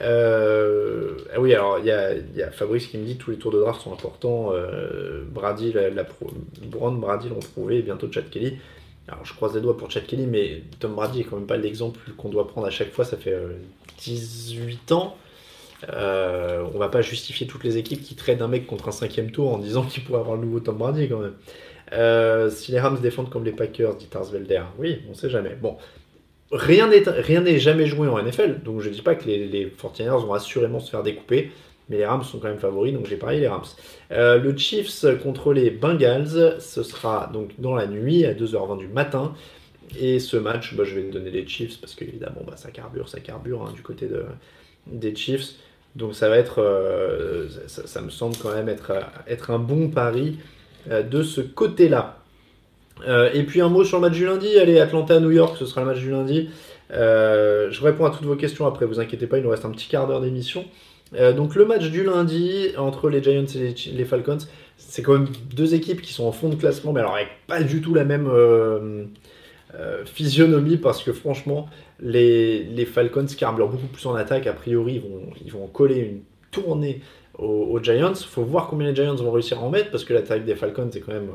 Euh, 0.02 1.18
oui, 1.38 1.54
alors 1.54 1.80
il 1.80 1.86
y 1.86 1.92
a, 1.92 2.52
Fabrice 2.52 2.88
qui 2.88 2.98
me 2.98 3.06
dit 3.06 3.18
tous 3.18 3.32
les 3.32 3.38
tours 3.38 3.52
de 3.52 3.60
draft 3.60 3.82
sont 3.82 3.94
importants. 3.94 4.52
Brady, 5.32 5.74
la, 5.74 6.06
Brown, 6.64 7.00
Brady 7.00 7.30
l'ont 7.30 7.40
prouvé, 7.40 7.78
et 7.78 7.82
bientôt 7.82 8.12
Chad 8.12 8.30
Kelly. 8.30 8.58
Alors 9.08 9.26
je 9.26 9.34
croise 9.34 9.54
les 9.54 9.62
doigts 9.62 9.78
pour 9.78 9.92
Chad 9.92 10.06
Kelly, 10.06 10.26
mais 10.26 10.64
Tom 10.80 10.96
Brady 10.96 11.22
est 11.22 11.24
quand 11.26 11.36
même 11.36 11.48
pas 11.48 11.58
l'exemple 11.58 12.00
qu'on 12.18 12.30
doit 12.30 12.48
prendre 12.48 12.68
à 12.68 12.70
chaque 12.70 12.92
fois. 12.92 13.04
Ça 13.04 13.18
fait 13.18 13.36
18 14.00 14.92
euh, 14.92 14.96
ans. 14.96 15.18
Euh, 15.90 16.66
on 16.74 16.78
va 16.78 16.88
pas 16.88 17.02
justifier 17.02 17.46
toutes 17.46 17.66
les 17.66 17.78
équipes 17.78 18.02
qui 18.02 18.16
traitent 18.16 18.42
un 18.42 18.48
mec 18.48 18.66
contre 18.66 18.88
un 18.88 18.94
cinquième 18.94 19.32
tour 19.32 19.54
en 19.54 19.58
disant 19.58 19.84
qu'il 19.84 20.04
pourrait 20.04 20.22
avoir 20.22 20.38
le 20.38 20.46
nouveau 20.46 20.62
Tom 20.62 20.78
Brady 20.78 21.10
quand 21.10 21.20
même. 21.20 21.36
Euh, 21.92 22.50
si 22.50 22.72
les 22.72 22.80
Rams 22.80 23.00
défendent 23.02 23.30
comme 23.30 23.44
les 23.44 23.52
Packers, 23.52 23.96
dit 23.96 24.08
Tarsvelder, 24.08 24.64
oui, 24.80 25.02
on 25.12 25.14
sait 25.14 25.30
jamais. 25.30 25.56
Bon, 25.62 25.78
rien 26.54 26.88
n'est 26.88 27.60
jamais 27.60 27.86
joué 27.86 28.08
en 28.08 28.22
NFL, 28.22 28.62
donc 28.64 28.82
je 28.82 28.90
dis 28.90 29.02
pas 29.02 29.16
que 29.16 29.26
les, 29.26 29.46
les 29.46 29.66
49ers 29.68 30.26
vont 30.26 30.34
assurément 30.34 30.80
se 30.80 30.90
faire 30.90 31.04
découper. 31.04 31.52
Mais 31.90 31.98
les 31.98 32.06
Rams 32.06 32.24
sont 32.24 32.40
quand 32.40 32.48
même 32.48 32.60
favoris, 32.60 32.94
donc 32.94 33.08
j'ai 33.08 33.18
parié 33.18 33.42
les 33.42 33.48
Rams. 33.48 33.66
Euh, 34.12 34.40
le 34.40 34.56
Chiefs 34.56 35.06
contre 35.22 35.54
les 35.54 35.70
Bengals, 35.70 36.62
ce 36.62 36.82
sera 36.84 37.30
donc 37.34 37.60
dans 37.60 37.76
la 37.76 37.88
nuit 37.88 38.26
à 38.26 38.34
2h20 38.34 38.78
du 38.78 38.88
matin. 38.88 39.34
Et 40.00 40.20
ce 40.20 40.38
match, 40.38 40.76
bah, 40.76 40.86
je 40.86 40.96
vais 40.96 41.04
donner 41.10 41.30
les 41.30 41.46
Chiefs 41.46 41.80
parce 41.82 41.94
qu'évidemment, 41.94 42.42
bah, 42.48 42.54
ça 42.56 42.72
carbure, 42.72 43.10
ça 43.10 43.20
carbure 43.20 43.64
hein, 43.64 43.74
du 43.76 43.82
côté 43.82 44.08
de, 44.08 44.24
des 44.88 45.14
Chiefs. 45.14 45.56
Donc 45.96 46.16
ça 46.16 46.30
va 46.30 46.38
être, 46.38 46.60
euh, 46.60 47.48
ça, 47.68 48.02
me 48.02 48.10
semble 48.10 48.36
quand 48.38 48.54
même 48.54 48.70
être, 48.70 48.94
être 49.28 49.52
un 49.52 49.60
bon 49.60 49.90
pari 49.90 50.40
euh, 50.90 51.04
de 51.04 51.22
ce 51.22 51.42
côté-là. 51.42 52.23
Et 53.06 53.44
puis 53.44 53.62
un 53.62 53.70
mot 53.70 53.84
sur 53.84 53.98
le 53.98 54.08
match 54.08 54.18
du 54.18 54.26
lundi. 54.26 54.58
Allez, 54.58 54.80
Atlanta-New 54.80 55.32
York, 55.32 55.58
ce 55.58 55.66
sera 55.66 55.82
le 55.82 55.88
match 55.88 56.00
du 56.00 56.12
lundi. 56.12 56.50
je 56.92 57.84
réponds 57.84 58.06
à 58.06 58.10
toutes 58.12 58.26
vos 58.26 58.36
questions 58.36 58.66
après, 58.66 58.86
vous 58.86 59.00
inquiétez 59.00 59.28
pas, 59.28 59.38
il 59.38 59.44
nous 59.44 59.50
reste 59.50 59.66
un 59.66 59.72
petit 59.72 59.88
quart 59.88 60.08
d'heure 60.08 60.22
d'émission. 60.22 60.66
Euh, 61.16 61.34
donc 61.34 61.56
le 61.56 61.66
match 61.66 61.90
du 61.90 62.04
lundi 62.04 62.70
entre 62.78 63.10
les 63.10 63.22
Giants 63.22 63.46
et 63.56 63.76
les, 63.92 64.06
Falcons, 64.06 64.40
c'est 64.78 65.02
quand 65.04 65.14
même 65.14 65.28
deux 65.54 65.76
équipes 65.76 66.02
qui 66.02 66.14
sont 66.14 66.26
en 66.26 66.32
fond 66.32 66.50
de 66.50 66.56
classement, 66.56 66.92
mais 66.92 67.02
alors 67.02 67.16
avec 67.16 67.30
pas 67.48 67.62
du 67.62 67.82
tout 67.82 67.94
la 67.94 68.04
même 68.04 68.28
euh, 68.28 69.06
euh, 69.76 70.06
physionomie 70.06 70.78
parce 70.78 71.04
que 71.04 71.14
franchement, 71.14 71.68
les, 72.00 72.64
les, 72.64 72.86
Falcons 72.86 73.26
carburent 73.38 73.70
beaucoup 73.70 73.88
plus 73.88 74.06
en 74.08 74.16
attaque. 74.16 74.48
A 74.48 74.54
priori, 74.54 74.96
ils 74.96 75.02
vont, 75.02 75.22
ils 75.46 75.52
vont 75.52 75.68
coller 75.68 76.00
une 76.00 76.22
tournée 76.52 77.02
aux, 77.38 77.46
aux 77.46 77.84
Giants. 77.84 78.14
Il 78.14 78.28
faut 78.28 78.44
voir 78.44 78.68
combien 78.68 78.88
les 78.88 78.96
Giants 78.96 79.16
vont 79.16 79.32
réussir 79.32 79.60
à 79.60 79.62
en 79.62 79.70
mettre 79.70 79.92
parce 79.92 80.04
que 80.06 80.14
l'attaque 80.14 80.46
des 80.46 80.56
Falcons 80.56 80.90
est 80.90 81.00
quand 81.00 81.14
même 81.14 81.30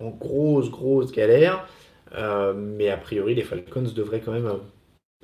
en 0.00 0.10
grosse, 0.10 0.70
grosse 0.70 1.12
galère. 1.12 1.68
mais 2.56 2.88
a 2.88 2.96
priori, 2.96 3.34
les 3.34 3.42
Falcons 3.42 3.82
devraient 3.94 4.20
quand 4.20 4.32
même 4.32 4.50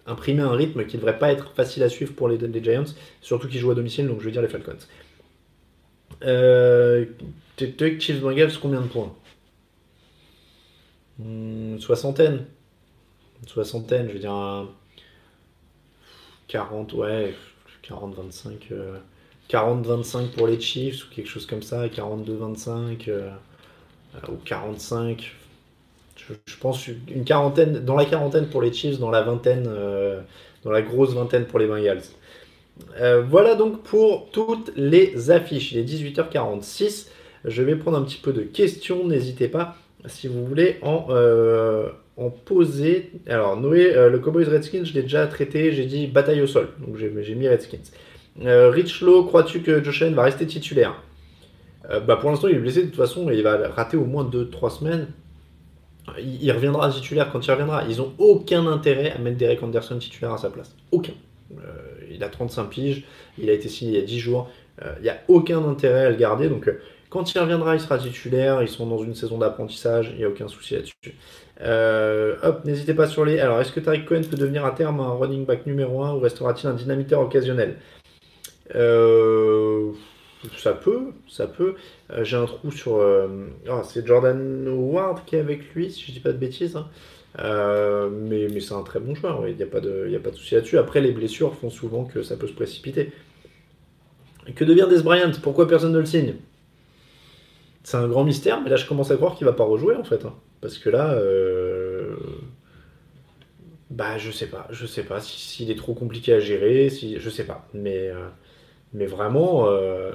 imprimer 0.06 0.42
un 0.42 0.52
rythme 0.52 0.84
qui 0.86 0.96
ne 0.96 1.02
devrait 1.02 1.18
pas 1.18 1.32
être 1.32 1.52
facile 1.52 1.82
à 1.82 1.88
suivre 1.88 2.14
pour 2.14 2.28
les, 2.28 2.62
Giants, 2.62 2.84
surtout 3.20 3.48
qu'ils 3.48 3.60
jouent 3.60 3.70
à 3.70 3.74
domicile, 3.74 4.06
donc 4.08 4.20
je 4.20 4.24
veux 4.24 4.30
dire 4.30 4.42
les 4.42 4.48
Falcons. 4.48 4.76
Euh, 6.24 7.06
Chiefs 7.58 8.20
Bengals, 8.20 8.52
combien 8.60 8.80
de 8.80 8.88
points? 8.88 9.14
Hmm, 11.18 11.78
Soixantaine. 11.78 12.46
soixantaine, 13.46 14.08
je 14.08 14.14
veux 14.14 14.18
dire 14.18 14.68
40, 16.48 16.92
ouais, 16.94 17.34
40-25. 17.82 18.72
40-25 19.48 20.16
euh, 20.16 20.26
pour 20.36 20.46
les 20.46 20.60
Chiefs 20.60 21.06
ou 21.06 21.14
quelque 21.14 21.28
chose 21.28 21.46
comme 21.46 21.62
ça, 21.62 21.86
42-25 21.86 23.08
euh, 23.08 23.30
ou 24.28 24.36
45 24.44 25.34
je, 26.46 26.56
pense 26.56 26.86
une 26.86 27.24
quarantaine, 27.24 27.84
dans 27.84 27.96
la 27.96 28.04
quarantaine 28.04 28.46
pour 28.46 28.62
les 28.62 28.72
Chiefs, 28.72 28.98
dans 28.98 29.10
la 29.10 29.22
vingtaine, 29.22 29.66
euh, 29.68 30.20
dans 30.64 30.70
la 30.70 30.82
grosse 30.82 31.14
vingtaine 31.14 31.44
pour 31.44 31.58
les 31.58 31.66
Bengals. 31.66 32.02
Euh, 33.00 33.22
voilà 33.22 33.54
donc 33.54 33.82
pour 33.82 34.30
toutes 34.30 34.72
les 34.76 35.30
affiches. 35.30 35.72
Il 35.72 35.78
est 35.78 35.84
18h46. 35.84 37.08
Je 37.44 37.62
vais 37.62 37.76
prendre 37.76 37.98
un 37.98 38.02
petit 38.02 38.18
peu 38.18 38.32
de 38.32 38.42
questions. 38.42 39.06
N'hésitez 39.06 39.48
pas 39.48 39.76
si 40.06 40.28
vous 40.28 40.46
voulez 40.46 40.78
en, 40.82 41.06
euh, 41.10 41.88
poser. 42.44 43.10
Alors, 43.26 43.56
Noé, 43.56 43.92
le 43.94 44.18
Cowboys 44.18 44.44
Redskins, 44.44 44.84
je 44.84 44.94
l'ai 44.94 45.02
déjà 45.02 45.26
traité. 45.26 45.72
J'ai 45.72 45.86
dit 45.86 46.06
bataille 46.06 46.40
au 46.40 46.46
sol. 46.46 46.68
Donc, 46.78 46.96
j'ai 46.96 47.34
mis 47.34 47.48
Redskins. 47.48 47.78
Rich 48.40 49.00
Low, 49.00 49.24
crois-tu 49.24 49.60
que 49.60 49.82
Josh 49.82 50.02
Allen 50.02 50.14
va 50.14 50.22
rester 50.22 50.46
titulaire? 50.46 51.02
Bah 51.88 52.16
Pour 52.16 52.30
l'instant, 52.30 52.48
il 52.48 52.56
est 52.56 52.60
blessé 52.60 52.82
de 52.82 52.86
toute 52.86 52.96
façon. 52.96 53.30
il 53.30 53.42
va 53.42 53.68
rater 53.68 53.96
au 53.96 54.04
moins 54.04 54.24
2-3 54.24 54.78
semaines. 54.78 55.08
Il 56.18 56.50
reviendra 56.52 56.90
titulaire 56.90 57.30
quand 57.30 57.46
il 57.46 57.50
reviendra. 57.50 57.84
Ils 57.88 57.98
n'ont 57.98 58.12
aucun 58.18 58.66
intérêt 58.66 59.12
à 59.12 59.18
mettre 59.18 59.36
Derek 59.36 59.62
Anderson 59.62 59.98
titulaire 59.98 60.32
à 60.32 60.38
sa 60.38 60.50
place. 60.50 60.74
Aucun. 60.90 61.12
Euh, 61.52 61.72
il 62.10 62.24
a 62.24 62.28
35 62.28 62.64
piges, 62.64 63.04
il 63.38 63.50
a 63.50 63.52
été 63.52 63.68
signé 63.68 63.92
il 63.92 64.00
y 64.00 64.02
a 64.02 64.06
10 64.06 64.18
jours, 64.18 64.50
il 64.98 65.02
n'y 65.02 65.10
a 65.10 65.18
aucun 65.28 65.62
intérêt 65.64 66.06
à 66.06 66.10
le 66.10 66.16
garder. 66.16 66.48
Donc 66.48 66.68
quand 67.12 67.34
il 67.34 67.38
reviendra, 67.38 67.74
il 67.74 67.80
sera 67.80 67.98
titulaire. 67.98 68.62
Ils 68.62 68.68
sont 68.68 68.86
dans 68.86 68.96
une 68.96 69.14
saison 69.14 69.36
d'apprentissage, 69.36 70.10
il 70.12 70.18
n'y 70.18 70.24
a 70.24 70.28
aucun 70.28 70.48
souci 70.48 70.74
là-dessus. 70.74 71.14
Euh, 71.60 72.36
hop, 72.42 72.64
n'hésitez 72.64 72.94
pas 72.94 73.06
sur 73.06 73.26
les. 73.26 73.38
Alors, 73.38 73.60
est-ce 73.60 73.70
que 73.70 73.80
Tariq 73.80 74.06
Cohen 74.06 74.22
peut 74.28 74.38
devenir 74.38 74.64
à 74.64 74.70
terme 74.70 74.98
un 75.00 75.12
running 75.12 75.44
back 75.44 75.66
numéro 75.66 76.02
1 76.02 76.14
ou 76.14 76.20
restera-t-il 76.20 76.68
un 76.68 76.72
dynamiteur 76.72 77.20
occasionnel? 77.20 77.76
Euh, 78.74 79.90
Ça 80.56 80.72
peut, 80.72 81.12
ça 81.28 81.46
peut. 81.46 81.76
Euh, 82.10 82.24
j'ai 82.24 82.36
un 82.36 82.46
trou 82.46 82.70
sur. 82.70 83.00
Ah, 83.68 83.82
c'est 83.84 84.06
Jordan 84.06 84.66
Howard 84.66 85.24
qui 85.24 85.36
est 85.36 85.40
avec 85.40 85.74
lui, 85.74 85.90
si 85.90 86.02
je 86.02 86.12
dis 86.12 86.20
pas 86.20 86.32
de 86.32 86.38
bêtises. 86.38 86.76
Hein. 86.76 86.88
mais, 88.10 88.48
mais 88.52 88.60
c'est 88.60 88.74
un 88.74 88.82
très 88.82 89.00
bon 89.00 89.14
joueur, 89.14 89.46
il 89.48 89.56
n'y 89.56 89.62
a, 89.62 89.66
pas 89.66 89.80
de, 89.80 90.08
de 90.08 90.36
souci 90.36 90.54
là-dessus. 90.54 90.78
Après, 90.78 91.00
les 91.00 91.12
blessures 91.12 91.54
font 91.54 91.70
souvent 91.70 92.04
que 92.04 92.22
ça 92.22 92.36
peut 92.36 92.48
se 92.48 92.52
précipiter. 92.52 93.12
Que 94.56 94.64
devient 94.64 94.88
Des 94.90 95.02
Bryant? 95.02 95.30
Pourquoi 95.42 95.68
personne 95.68 95.92
ne 95.92 95.98
le 95.98 96.06
signe? 96.06 96.34
C'est 97.84 97.96
un 97.96 98.08
grand 98.08 98.24
mystère, 98.24 98.60
mais 98.60 98.70
là 98.70 98.76
je 98.76 98.86
commence 98.86 99.10
à 99.10 99.16
croire 99.16 99.34
qu'il 99.34 99.44
va 99.44 99.52
pas 99.52 99.64
rejouer 99.64 99.96
en 99.96 100.04
fait. 100.04 100.24
Hein. 100.24 100.34
Parce 100.60 100.78
que 100.78 100.88
là, 100.88 101.14
euh, 101.14 102.14
bah 103.90 104.18
je 104.18 104.30
sais 104.30 104.46
pas, 104.46 104.68
je 104.70 104.86
sais 104.86 105.02
pas 105.02 105.20
s'il 105.20 105.70
est 105.70 105.76
trop 105.76 105.94
compliqué 105.94 106.32
à 106.32 106.40
gérer, 106.40 106.90
si 106.90 107.18
je 107.18 107.30
sais 107.30 107.44
pas, 107.44 107.68
mais 107.74 108.08
euh, 108.08 108.28
mais 108.94 109.06
vraiment, 109.06 109.66
euh, 109.68 110.10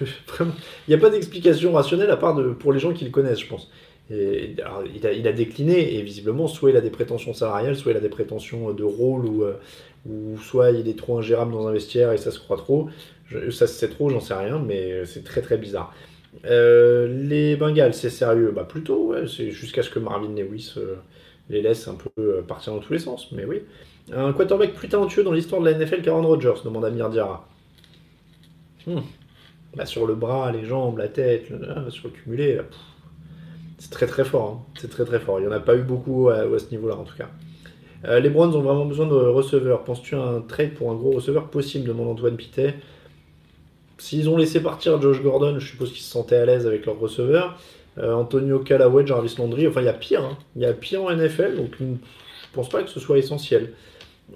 il 0.40 0.46
n'y 0.88 0.94
a 0.94 0.98
pas 0.98 1.10
d'explication 1.10 1.72
rationnelle 1.72 2.10
à 2.10 2.16
part 2.16 2.34
de, 2.34 2.50
pour 2.50 2.72
les 2.72 2.80
gens 2.80 2.92
qui 2.92 3.04
le 3.04 3.10
connaissent, 3.10 3.40
je 3.40 3.48
pense. 3.48 3.70
Et, 4.10 4.54
il, 4.94 5.06
a, 5.06 5.12
il, 5.12 5.26
a, 5.26 5.32
décliné 5.32 5.94
et 5.94 6.02
visiblement, 6.02 6.46
soit 6.46 6.70
il 6.70 6.76
a 6.76 6.82
des 6.82 6.90
prétentions 6.90 7.32
salariales, 7.32 7.76
soit 7.76 7.92
il 7.92 7.96
a 7.96 8.00
des 8.00 8.10
prétentions 8.10 8.72
de 8.72 8.84
rôle, 8.84 9.24
ou, 9.24 9.44
ou 10.06 10.38
soit 10.38 10.72
il 10.72 10.88
est 10.88 10.98
trop 10.98 11.18
ingérable 11.18 11.52
dans 11.52 11.66
un 11.66 11.72
vestiaire 11.72 12.12
et 12.12 12.18
ça 12.18 12.30
se 12.30 12.38
croit 12.38 12.58
trop. 12.58 12.90
Ça 13.50 13.66
c'est 13.66 13.88
trop, 13.88 14.10
j'en 14.10 14.20
sais 14.20 14.34
rien, 14.34 14.58
mais 14.58 15.06
c'est 15.06 15.24
très 15.24 15.40
très 15.40 15.56
bizarre. 15.56 15.94
Euh, 16.44 17.06
les 17.08 17.56
Bengals, 17.56 17.94
c'est 17.94 18.10
sérieux? 18.10 18.52
Bah 18.54 18.64
plutôt, 18.64 19.08
ouais, 19.08 19.26
c'est 19.28 19.50
jusqu'à 19.50 19.82
ce 19.82 19.90
que 19.90 19.98
Marvin 19.98 20.34
Lewis 20.34 20.74
euh, 20.76 20.96
les 21.48 21.62
laisse 21.62 21.86
un 21.88 21.94
peu 21.94 22.10
euh, 22.18 22.42
partir 22.42 22.72
dans 22.74 22.80
tous 22.80 22.92
les 22.92 22.98
sens, 22.98 23.30
mais 23.32 23.44
oui. 23.44 23.62
Un 24.12 24.32
quarterback 24.32 24.74
plus 24.74 24.88
talentueux 24.88 25.22
dans 25.22 25.32
l'histoire 25.32 25.62
de 25.62 25.70
la 25.70 25.78
NFL 25.78 26.02
qu'Aaron 26.02 26.26
Rodgers, 26.26 26.62
demande 26.64 26.84
Amir 26.84 27.08
Diarra. 27.10 27.48
Hmm. 28.86 29.00
Bah, 29.74 29.86
sur 29.86 30.06
le 30.06 30.14
bras, 30.14 30.52
les 30.52 30.64
jambes, 30.64 30.98
la 30.98 31.08
tête, 31.08 31.46
sur 31.88 32.08
le 32.08 32.10
cumulé, 32.10 32.60
c'est 33.78 33.90
très 33.90 34.06
très 34.06 34.24
fort. 34.24 34.62
Hein. 34.62 34.72
C'est 34.78 34.90
très 34.90 35.04
très 35.04 35.18
fort. 35.18 35.40
Il 35.40 35.42
n'y 35.42 35.48
en 35.48 35.56
a 35.56 35.60
pas 35.60 35.76
eu 35.76 35.82
beaucoup 35.82 36.28
à, 36.28 36.44
ce 36.58 36.70
niveau-là 36.70 36.96
en 36.96 37.04
tout 37.04 37.16
cas. 37.16 38.20
les 38.20 38.30
Browns 38.30 38.54
ont 38.54 38.60
vraiment 38.62 38.84
besoin 38.84 39.06
de 39.06 39.14
receveurs. 39.14 39.84
Penses-tu 39.84 40.14
un 40.14 40.42
trade 40.42 40.74
pour 40.74 40.90
un 40.90 40.94
gros 40.94 41.12
receveur 41.12 41.48
possible 41.48 41.88
demande 41.88 42.08
Antoine 42.08 42.36
Pitet. 42.36 42.74
S'ils 43.98 44.28
ont 44.28 44.36
laissé 44.36 44.62
partir 44.62 45.00
Josh 45.00 45.22
Gordon, 45.22 45.58
je 45.58 45.66
suppose 45.66 45.92
qu'ils 45.92 46.02
se 46.02 46.10
sentaient 46.10 46.36
à 46.36 46.44
l'aise 46.44 46.66
avec 46.66 46.84
leur 46.86 46.98
receveur. 46.98 47.58
Euh, 47.98 48.12
Antonio 48.12 48.58
Callaway, 48.58 49.06
Jarvis 49.06 49.36
Landry, 49.38 49.68
enfin 49.68 49.80
il 49.80 49.86
y 49.86 49.88
a 49.88 49.92
pire. 49.92 50.24
Hein. 50.24 50.36
Il 50.56 50.62
y 50.62 50.66
a 50.66 50.72
pire 50.72 51.04
en 51.04 51.14
NFL, 51.14 51.56
donc 51.56 51.76
je 51.78 51.84
pense 52.52 52.68
pas 52.68 52.82
que 52.82 52.90
ce 52.90 53.00
soit 53.00 53.18
essentiel. 53.18 53.72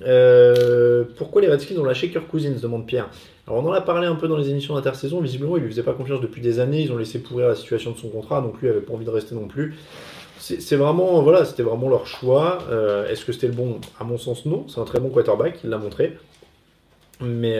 Euh, 0.03 1.05
pourquoi 1.17 1.43
les 1.43 1.49
Redskins 1.49 1.79
ont 1.79 1.85
lâché 1.85 2.11
Kirk 2.11 2.29
Cousins 2.29 2.55
demande 2.61 2.87
Pierre. 2.87 3.09
Alors 3.47 3.65
on 3.65 3.69
en 3.69 3.73
a 3.73 3.81
parlé 3.81 4.07
un 4.07 4.15
peu 4.15 4.29
dans 4.29 4.37
les 4.37 4.51
émissions 4.51 4.75
d'intersaison, 4.75 5.21
visiblement 5.21 5.57
il 5.57 5.63
lui 5.63 5.71
faisait 5.71 5.83
pas 5.83 5.95
confiance 5.95 6.21
depuis 6.21 6.43
des 6.43 6.61
années, 6.61 6.83
ils 6.83 6.93
ont 6.93 6.99
laissé 6.99 7.19
pourrir 7.19 7.49
la 7.49 7.55
situation 7.55 7.93
de 7.93 7.97
son 7.97 8.09
contrat, 8.09 8.43
donc 8.43 8.61
lui 8.61 8.69
avait 8.69 8.81
pas 8.81 8.93
envie 8.93 9.07
de 9.07 9.11
rester 9.11 9.35
non 9.35 9.49
plus. 9.49 9.77
C'est 10.41 10.77
vraiment, 10.77 11.21
voilà, 11.23 11.45
c'était 11.45 11.65
vraiment 11.65 11.91
leur 11.91 12.07
choix. 12.07 12.59
Euh, 12.71 13.09
est-ce 13.09 13.25
que 13.25 13.33
c'était 13.33 13.49
le 13.49 13.53
bon? 13.53 13.81
À 14.01 14.05
mon 14.05 14.17
sens, 14.17 14.47
non. 14.47 14.67
C'est 14.69 14.81
un 14.81 14.85
très 14.85 15.01
bon 15.01 15.11
quarterback, 15.11 15.59
il 15.65 15.69
l'a 15.69 15.79
montré. 15.79 16.17
Mais 17.21 17.59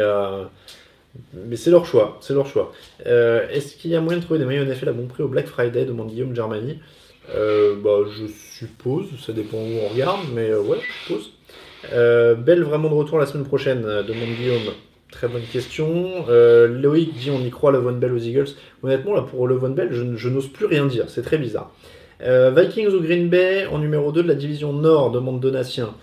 mais 1.35 1.57
c'est 1.57 1.71
leur 1.71 1.87
choix, 1.87 2.19
c'est 2.21 2.35
leur 2.35 2.47
choix. 2.47 2.73
Euh, 3.07 3.49
est-ce 3.49 3.77
qu'il 3.77 3.91
y 3.91 3.97
a 3.97 4.01
moyen 4.01 4.19
de 4.19 4.25
trouver 4.25 4.39
des 4.39 4.45
maillots 4.45 4.65
NFL 4.65 4.89
à 4.89 4.93
bon 4.93 5.07
prix 5.07 5.23
au 5.23 5.29
Black 5.29 5.47
Friday? 5.47 5.85
demande 5.85 6.09
Guillaume 6.09 6.35
Germany. 6.35 6.79
Euh, 7.35 7.77
bah, 7.83 8.09
je 8.11 8.27
suppose, 8.27 9.07
ça 9.25 9.33
dépend 9.33 9.59
où 9.59 9.79
on 9.85 9.89
regarde, 9.89 10.21
mais 10.33 10.51
euh, 10.51 10.63
ouais, 10.63 10.79
je 10.81 11.03
suppose. 11.05 11.33
Belle 11.93 12.63
vraiment 12.63 12.89
de 12.89 12.95
retour 12.95 13.19
la 13.19 13.27
semaine 13.27 13.47
prochaine, 13.47 13.83
demande 13.83 14.37
Guillaume. 14.39 14.73
Très 15.11 15.29
bonne 15.29 15.43
question. 15.51 16.27
Loïc 16.29 17.15
dit 17.15 17.31
on 17.31 17.41
y 17.41 17.51
croit 17.51 17.73
Levon 17.73 17.93
Bell 17.93 18.13
aux 18.13 18.19
Eagles. 18.19 18.49
Honnêtement, 18.83 19.15
là 19.15 19.23
pour 19.23 19.47
Levon 19.47 19.71
Bell, 19.71 19.89
je, 19.91 20.29
n'ose 20.29 20.49
plus 20.49 20.67
rien 20.67 20.87
dire, 20.87 21.05
c'est 21.09 21.23
très 21.23 21.39
bizarre. 21.39 21.73
Vikings 22.21 22.89
au 22.89 23.01
Green 23.01 23.29
Bay 23.29 23.67
en 23.67 23.79
numéro 23.79 24.13
2 24.13 24.23
de 24.23 24.29
la 24.29 24.35
division 24.35 24.73
Nord, 24.73 25.13
demande 25.13 25.41
Donatien. 25.41 25.95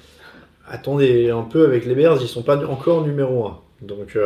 Attendez 0.67 1.30
un 1.30 1.43
peu 1.43 1.65
avec 1.65 1.86
les 1.86 1.93
Bears, 1.93 2.17
ils 2.21 2.28
sont 2.28 2.41
pas 2.41 2.57
encore 2.65 3.05
numéro 3.05 3.45
1. 3.45 3.59
Donc 3.82 4.17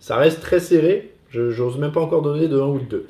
ça 0.00 0.16
reste 0.16 0.40
très 0.40 0.60
serré. 0.60 1.12
Je 1.30 1.42
n'ose 1.42 1.78
même 1.78 1.92
pas 1.92 2.00
encore 2.00 2.22
donner 2.22 2.48
de 2.48 2.58
1 2.58 2.66
ou 2.66 2.78
de 2.78 2.84
2. 2.84 3.06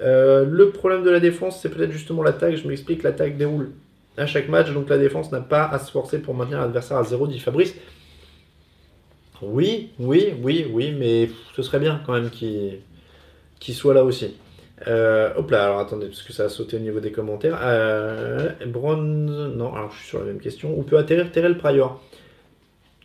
Euh, 0.00 0.44
le 0.44 0.70
problème 0.70 1.02
de 1.02 1.10
la 1.10 1.20
défense, 1.20 1.60
c'est 1.60 1.70
peut-être 1.70 1.92
justement 1.92 2.22
l'attaque. 2.22 2.56
Je 2.56 2.68
m'explique, 2.68 3.02
l'attaque 3.02 3.36
déroule 3.36 3.70
à 4.16 4.26
chaque 4.26 4.48
match, 4.48 4.70
donc 4.72 4.88
la 4.88 4.98
défense 4.98 5.32
n'a 5.32 5.40
pas 5.40 5.64
à 5.64 5.78
se 5.78 5.90
forcer 5.90 6.18
pour 6.20 6.34
maintenir 6.34 6.60
l'adversaire 6.60 6.96
à 6.98 7.04
0, 7.04 7.26
dit 7.26 7.38
Fabrice. 7.38 7.74
Oui, 9.42 9.90
oui, 9.98 10.32
oui, 10.42 10.66
oui, 10.70 10.92
mais 10.92 11.28
ce 11.54 11.62
serait 11.62 11.80
bien 11.80 12.00
quand 12.06 12.12
même 12.12 12.30
qu'il 12.30 13.74
soit 13.74 13.94
là 13.94 14.04
aussi. 14.04 14.36
Euh, 14.86 15.32
hop 15.36 15.50
là, 15.50 15.64
alors 15.64 15.78
attendez, 15.78 16.06
parce 16.06 16.22
que 16.22 16.32
ça 16.32 16.44
a 16.44 16.48
sauté 16.48 16.76
au 16.76 16.80
niveau 16.80 17.00
des 17.00 17.12
commentaires. 17.12 17.58
Euh, 17.62 18.50
non, 18.64 19.74
alors 19.74 19.90
je 19.92 19.98
suis 19.98 20.08
sur 20.08 20.18
la 20.20 20.26
même 20.26 20.40
question. 20.40 20.78
Où 20.78 20.82
peut 20.82 20.98
atterrir 20.98 21.30
Terrell 21.30 21.58
Pryor? 21.58 22.00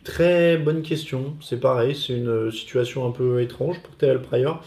Très 0.04 0.56
bonne 0.56 0.82
question. 0.82 1.36
C'est 1.42 1.60
pareil, 1.60 1.94
c'est 1.94 2.14
une 2.14 2.50
situation 2.50 3.06
un 3.06 3.10
peu 3.10 3.42
étrange 3.42 3.80
pour 3.82 3.94
Pryor. 4.22 4.62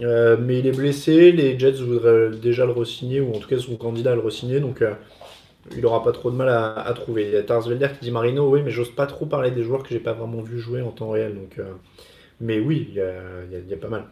Euh, 0.00 0.36
mais 0.40 0.58
il 0.60 0.66
est 0.66 0.72
blessé, 0.72 1.32
les 1.32 1.58
Jets 1.58 1.72
voudraient 1.72 2.30
déjà 2.30 2.64
le 2.64 2.72
re-signer, 2.72 3.20
ou 3.20 3.34
en 3.34 3.38
tout 3.38 3.48
cas 3.48 3.58
son 3.58 3.76
candidat 3.76 4.12
à 4.12 4.14
le 4.14 4.22
re-signer, 4.22 4.60
donc 4.60 4.80
euh, 4.82 4.94
il 5.70 5.80
n'aura 5.80 6.02
pas 6.02 6.12
trop 6.12 6.30
de 6.30 6.36
mal 6.36 6.48
à, 6.48 6.92
trouver. 6.94 7.26
Il 7.26 7.32
y 7.32 7.36
a 7.36 7.42
Tarsvelder 7.42 7.88
qui 7.98 8.06
dit 8.06 8.10
Marino, 8.10 8.48
oui, 8.48 8.62
mais 8.64 8.70
j'ose 8.70 8.90
pas 8.90 9.06
trop 9.06 9.26
parler 9.26 9.50
des 9.50 9.62
joueurs 9.62 9.82
que 9.82 9.90
j'ai 9.90 10.00
pas 10.00 10.12
vraiment 10.12 10.42
vu 10.42 10.58
jouer 10.58 10.82
en 10.82 10.90
temps 10.90 11.10
réel. 11.10 11.34
Donc, 11.34 11.58
euh, 11.58 11.72
mais 12.40 12.58
oui, 12.58 12.88
il 12.90 12.94
y 12.94 13.00
a, 13.00 13.76
pas 13.76 13.88
mal. 13.88 14.04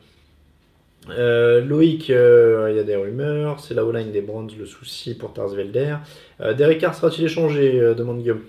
Loïc, 1.66 2.08
il 2.08 2.14
y 2.14 2.78
a 2.78 2.82
des 2.84 2.96
rumeurs, 2.96 3.58
c'est 3.58 3.74
la 3.74 3.84
O-line 3.84 4.12
des 4.12 4.20
Browns 4.20 4.50
le 4.58 4.66
souci 4.66 5.16
pour 5.16 5.32
Tarsvelder. 5.32 5.96
Derek 6.38 6.78
Carr 6.78 6.94
sera-t-il 6.94 7.24
échangé 7.24 7.72
demande 7.94 8.18
Guillaume 8.18 8.42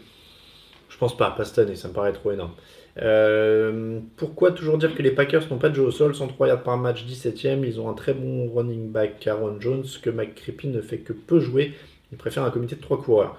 pense 1.02 1.18
pas, 1.18 1.32
pas 1.32 1.46
cette 1.46 1.76
ça 1.76 1.88
me 1.88 1.94
paraît 1.94 2.14
trop 2.14 2.32
énorme. 2.32 2.54
Euh, 3.02 4.00
pourquoi 4.18 4.52
toujours 4.52 4.78
dire 4.78 4.94
que 4.94 5.02
les 5.02 5.10
Packers 5.10 5.50
n'ont 5.50 5.58
pas 5.58 5.70
de 5.70 5.76
jeu 5.76 5.82
au 5.82 5.90
sol 5.90 6.14
103 6.14 6.48
yards 6.48 6.62
par 6.64 6.78
match, 6.78 7.06
17ème. 7.08 7.66
Ils 7.66 7.82
ont 7.82 7.90
un 7.90 7.96
très 7.96 8.14
bon 8.14 8.48
running 8.54 8.92
back, 8.92 9.26
Aaron 9.26 9.60
Jones, 9.60 9.86
que 10.04 10.12
McCrippin 10.12 10.68
ne 10.68 10.82
fait 10.82 11.00
que 11.00 11.12
peu 11.12 11.40
jouer. 11.40 11.74
Il 12.12 12.18
préfère 12.18 12.44
un 12.44 12.52
comité 12.52 12.76
de 12.76 12.82
3 12.82 13.02
coureurs. 13.02 13.38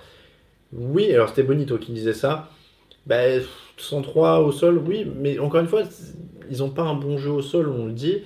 Oui, 0.73 1.13
alors 1.13 1.29
c'était 1.29 1.43
Bonito 1.43 1.79
qui 1.79 1.93
disait 1.93 2.15
ça. 2.15 2.49
Ben, 3.07 3.43
103 3.77 4.41
au 4.41 4.53
sol, 4.53 4.79
oui, 4.79 5.07
mais 5.17 5.39
encore 5.39 5.61
une 5.61 5.69
fois, 5.69 5.83
ils 6.51 6.59
n'ont 6.59 6.71
pas 6.71 6.83
un 6.83 6.95
bon 6.95 7.19
jeu 7.19 7.31
au 7.31 7.43
sol, 7.43 7.69
on 7.69 7.87
le 7.87 7.93
dit. 7.93 8.23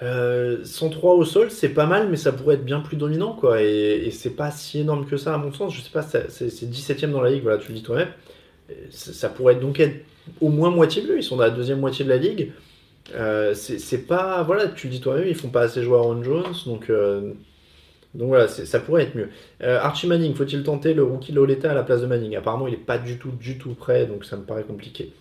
103 0.00 0.06
euh, 0.06 1.16
au 1.16 1.24
sol, 1.24 1.50
c'est 1.50 1.68
pas 1.70 1.86
mal, 1.86 2.08
mais 2.08 2.16
ça 2.16 2.32
pourrait 2.32 2.54
être 2.54 2.64
bien 2.64 2.80
plus 2.80 2.96
dominant, 2.96 3.34
quoi. 3.34 3.62
Et, 3.62 4.10
c'est 4.12 4.30
pas 4.30 4.50
si 4.50 4.80
énorme 4.80 5.04
que 5.04 5.16
ça, 5.16 5.34
à 5.34 5.38
mon 5.38 5.52
sens. 5.52 5.74
Je 5.74 5.82
sais 5.82 5.90
pas, 5.90 6.02
c'est 6.02 6.48
17ème 6.48 7.10
dans 7.10 7.20
la 7.20 7.30
ligue, 7.30 7.42
voilà, 7.42 7.58
tu 7.58 7.68
le 7.68 7.74
dis 7.78 7.82
toi-même. 7.82 8.08
Ça, 8.90 9.28
pourrait 9.28 9.56
donc 9.56 9.80
être 9.80 10.04
au 10.40 10.48
moins 10.48 10.70
moitié 10.70 11.02
bleu. 11.02 11.18
Ils 11.18 11.22
sont 11.24 11.36
dans 11.36 11.42
la 11.42 11.50
deuxième 11.50 11.80
moitié 11.80 12.04
de 12.04 12.10
la 12.10 12.16
ligue. 12.16 12.52
Euh, 13.14 13.54
c'est 13.54 14.06
pas, 14.06 14.42
voilà, 14.42 14.68
tu 14.68 14.86
le 14.86 14.92
dis 14.92 15.00
toi-même, 15.00 15.26
ils 15.26 15.34
font 15.34 15.48
pas 15.48 15.62
assez 15.62 15.82
jouer 15.82 15.96
Aaron 15.96 16.22
Jones, 16.22 16.54
donc, 16.66 16.88
euh, 16.88 17.32
donc 18.14 18.28
voilà, 18.28 18.48
ça 18.48 18.80
pourrait 18.80 19.04
être 19.04 19.14
mieux. 19.14 19.28
Archie 19.60 20.06
Manning, 20.06 20.34
faut-il 20.34 20.62
tenter 20.64 20.94
le 20.94 21.04
rookie 21.04 21.32
Loleta 21.32 21.70
à 21.70 21.74
la 21.74 21.84
place 21.84 22.00
de 22.00 22.06
Manning? 22.06 22.34
Apparemment, 22.36 22.66
il 22.66 22.74
est 22.74 22.76
pas 22.76 22.98
du 22.98 23.18
tout, 23.18 23.30
du 23.30 23.56
tout 23.56 23.74
prêt, 23.74 24.06
donc 24.06 24.24
ça 24.24 24.36
me 24.36 24.42
paraît 24.42 24.64
compliqué. 24.64 25.12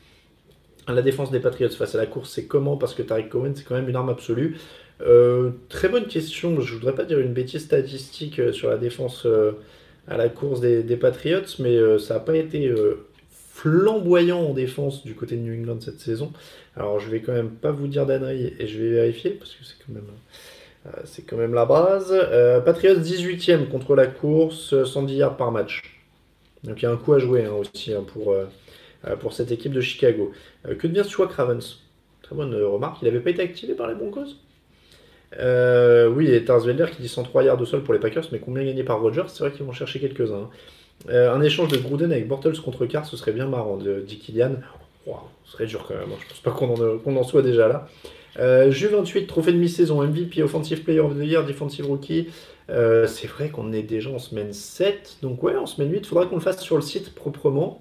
La 0.88 1.02
défense 1.04 1.30
des 1.30 1.40
Patriots 1.40 1.70
face 1.70 1.94
à 1.94 2.00
la 2.00 2.08
course, 2.08 2.32
c'est 2.32 2.46
comment? 2.46 2.78
Parce 2.78 2.96
que 2.96 3.04
Tariq 3.04 3.30
Cohen, 3.30 3.52
c'est 3.56 3.64
quand 3.64 3.76
même 3.76 3.90
une 3.90 3.96
arme 3.96 4.10
absolue. 4.10 4.58
Euh, 5.02 5.52
très 5.70 5.88
bonne 5.88 6.08
question. 6.08 6.60
Je 6.60 6.74
voudrais 6.74 6.96
pas 6.96 7.06
dire 7.06 7.20
une 7.20 7.34
bêtise 7.34 7.64
statistique 7.64 8.40
euh, 8.40 8.52
sur 8.52 8.70
la 8.70 8.78
défense 8.78 9.26
euh, 9.26 9.54
à 10.08 10.18
la 10.18 10.30
course 10.30 10.60
des, 10.62 10.98
Patriots, 10.98 11.42
mais 11.60 11.78
ça 12.00 12.16
n'a 12.16 12.20
pas 12.20 12.36
été 12.36 12.74
flamboyant 13.30 14.40
en 14.40 14.54
défense 14.56 15.06
du 15.06 15.14
côté 15.14 15.36
de 15.36 15.42
New 15.42 15.54
England 15.54 15.80
cette 15.82 16.00
saison. 16.00 16.32
Alors 16.76 17.00
je 17.00 17.12
vais 17.12 17.22
quand 17.22 17.34
même 17.34 17.52
pas 17.52 17.70
vous 17.70 17.88
dire 17.88 18.08
d'annerie 18.08 18.52
et 18.58 18.66
je 18.66 18.82
vais 18.82 18.90
vérifier 18.90 19.32
parce 19.32 19.52
que 19.52 19.64
c'est 19.64 19.76
quand 19.86 19.94
même. 19.94 20.08
C'est 21.06 21.24
quand 21.24 21.38
même 21.38 21.54
la 21.54 21.66
base. 21.66 22.14
Patriots 22.66 22.96
18ème 22.96 23.68
contre 23.68 23.96
la 23.96 24.08
course, 24.08 24.84
110 24.84 25.16
yards 25.16 25.38
par 25.38 25.52
match. 25.52 26.00
Donc 26.64 26.82
il 26.82 26.84
y 26.84 26.86
a 26.88 26.92
un 26.92 26.98
coup 26.98 27.14
à 27.14 27.20
jouer 27.20 27.46
hein, 27.46 27.54
aussi 27.54 27.94
hein, 27.94 28.04
pour, 28.06 28.34
euh, 28.34 28.46
cette 29.32 29.52
équipe 29.52 29.72
de 29.72 29.82
Chicago. 29.82 30.32
Euh, 30.68 30.76
que 30.76 30.88
devient 30.88 31.04
Stuart 31.06 31.32
Ravens? 31.32 31.80
Très 32.22 32.36
bonne 32.36 32.54
remarque. 32.56 33.02
Il 33.02 33.06
n'avait 33.06 33.20
pas 33.20 33.30
été 33.30 33.42
activé 33.42 33.74
par 33.74 33.88
les 33.88 33.96
Broncos? 33.96 34.36
Euh, 35.38 36.08
oui, 36.08 36.32
et 36.32 36.44
Tarsvelder 36.44 36.88
qui 36.92 37.02
dit 37.02 37.08
103 37.08 37.44
yards 37.44 37.58
de 37.58 37.66
sol 37.66 37.84
pour 37.84 37.94
les 37.94 38.00
Packers, 38.00 38.26
mais 38.32 38.40
combien 38.40 38.64
gagné 38.64 38.84
par 38.84 39.00
Rogers 39.00 39.26
C'est 39.28 39.44
vrai 39.44 39.52
qu'ils 39.52 39.66
vont 39.66 39.72
chercher 39.72 40.00
quelques-uns. 40.00 40.50
Hein. 41.08 41.32
un 41.32 41.42
échange 41.42 41.70
de 41.70 41.78
Gruden 41.78 42.12
avec 42.12 42.28
Bortles 42.28 42.60
contre 42.62 42.86
Carr, 42.88 43.06
ce 43.06 43.16
serait 43.16 43.32
bien 43.32 43.48
marrant, 43.48 43.78
dit 43.78 44.18
Kylian. 44.18 44.56
ce 45.06 45.52
serait 45.52 45.68
dur 45.68 45.86
quand 45.88 45.94
même. 45.94 46.10
Je 46.20 46.30
pense 46.30 46.40
pas 46.40 46.52
qu'on 46.52 47.16
en, 47.16 47.24
soit 47.24 47.44
déjà 47.44 47.68
là. 47.68 47.88
Euh, 48.40 48.72
Ju 48.72 48.88
28, 48.88 49.28
trophée 49.28 49.52
de 49.52 49.58
mi-saison, 49.58 50.02
MVP, 50.02 50.42
Offensive 50.42 50.84
Player 50.84 51.00
of 51.00 51.18
the 51.18 51.24
Year, 51.24 51.46
Defensive 51.46 51.86
Rookie. 51.86 52.28
Euh, 52.70 53.08
c'est 53.08 53.28
vrai 53.28 53.50
qu'on 53.50 53.74
est 53.74 53.84
déjà 53.84 54.10
en 54.10 54.20
semaine 54.20 54.54
7. 54.54 55.18
Donc 55.22 55.44
ouais, 55.44 55.56
en 55.56 55.66
semaine 55.66 55.92
8, 55.92 56.00
il 56.00 56.06
faudra 56.06 56.26
qu'on 56.26 56.36
le 56.36 56.42
fasse 56.42 56.62
sur 56.62 56.76
le 56.76 56.82
site 56.82 57.14
proprement. 57.14 57.80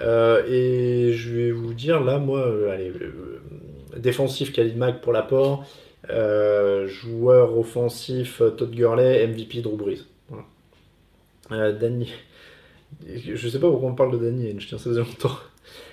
Euh, 0.00 0.42
et 0.48 1.12
je 1.12 1.34
vais 1.34 1.50
vous 1.52 1.74
dire 1.74 2.02
là, 2.02 2.18
moi, 2.18 2.46
allez, 2.72 2.92
défensif 3.96 4.52
Khalid 4.52 4.76
Mack 4.76 5.00
pour 5.00 5.12
l'apport. 5.12 5.64
joueur 6.08 7.56
offensif 7.56 8.42
Todd 8.56 8.70
Gurley, 8.70 9.26
MVP 9.26 9.60
Drew 9.60 9.76
Brees. 9.76 10.06
Danny. 11.50 12.12
Je 13.06 13.48
sais 13.48 13.58
pas 13.58 13.68
pourquoi 13.68 13.88
on 13.90 13.94
parle 13.94 14.18
de 14.18 14.24
Danny 14.24 14.54
je 14.58 14.68
tiens 14.68 14.78
ça 14.78 14.90
faisait 14.90 15.00
longtemps. 15.00 15.36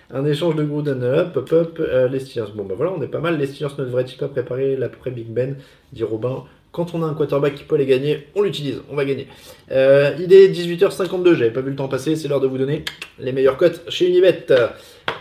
Un 0.09 0.25
échange 0.25 0.55
de 0.55 0.63
Gruden, 0.63 1.03
hop, 1.03 1.35
hop, 1.35 1.51
hop, 1.51 1.79
euh, 1.79 2.07
les 2.07 2.19
Steelers. 2.19 2.51
Bon, 2.55 2.63
bah 2.63 2.75
voilà, 2.77 2.93
on 2.97 3.01
est 3.01 3.07
pas 3.07 3.19
mal. 3.19 3.37
Les 3.37 3.45
Steelers 3.45 3.73
ne 3.77 3.83
devraient-ils 3.83 4.17
pas 4.17 4.29
préparer 4.29 4.77
l'après 4.77 5.11
Big 5.11 5.27
Ben 5.27 5.57
dit 5.91 6.03
Robin. 6.03 6.45
Quand 6.71 6.93
on 6.93 7.03
a 7.03 7.07
un 7.07 7.13
quarterback 7.13 7.55
qui 7.55 7.63
peut 7.63 7.75
les 7.75 7.85
gagner, 7.85 8.27
on 8.35 8.43
l'utilise, 8.43 8.81
on 8.89 8.95
va 8.95 9.03
gagner. 9.03 9.27
Euh, 9.71 10.15
il 10.19 10.31
est 10.31 10.47
18h52, 10.47 11.33
j'avais 11.33 11.51
pas 11.51 11.61
vu 11.61 11.71
le 11.71 11.75
temps 11.75 11.87
passer, 11.87 12.15
c'est 12.15 12.27
l'heure 12.27 12.39
de 12.39 12.47
vous 12.47 12.57
donner 12.57 12.85
les 13.19 13.31
meilleures 13.31 13.57
cotes 13.57 13.83
chez 13.89 14.07
Unibet. 14.07 14.45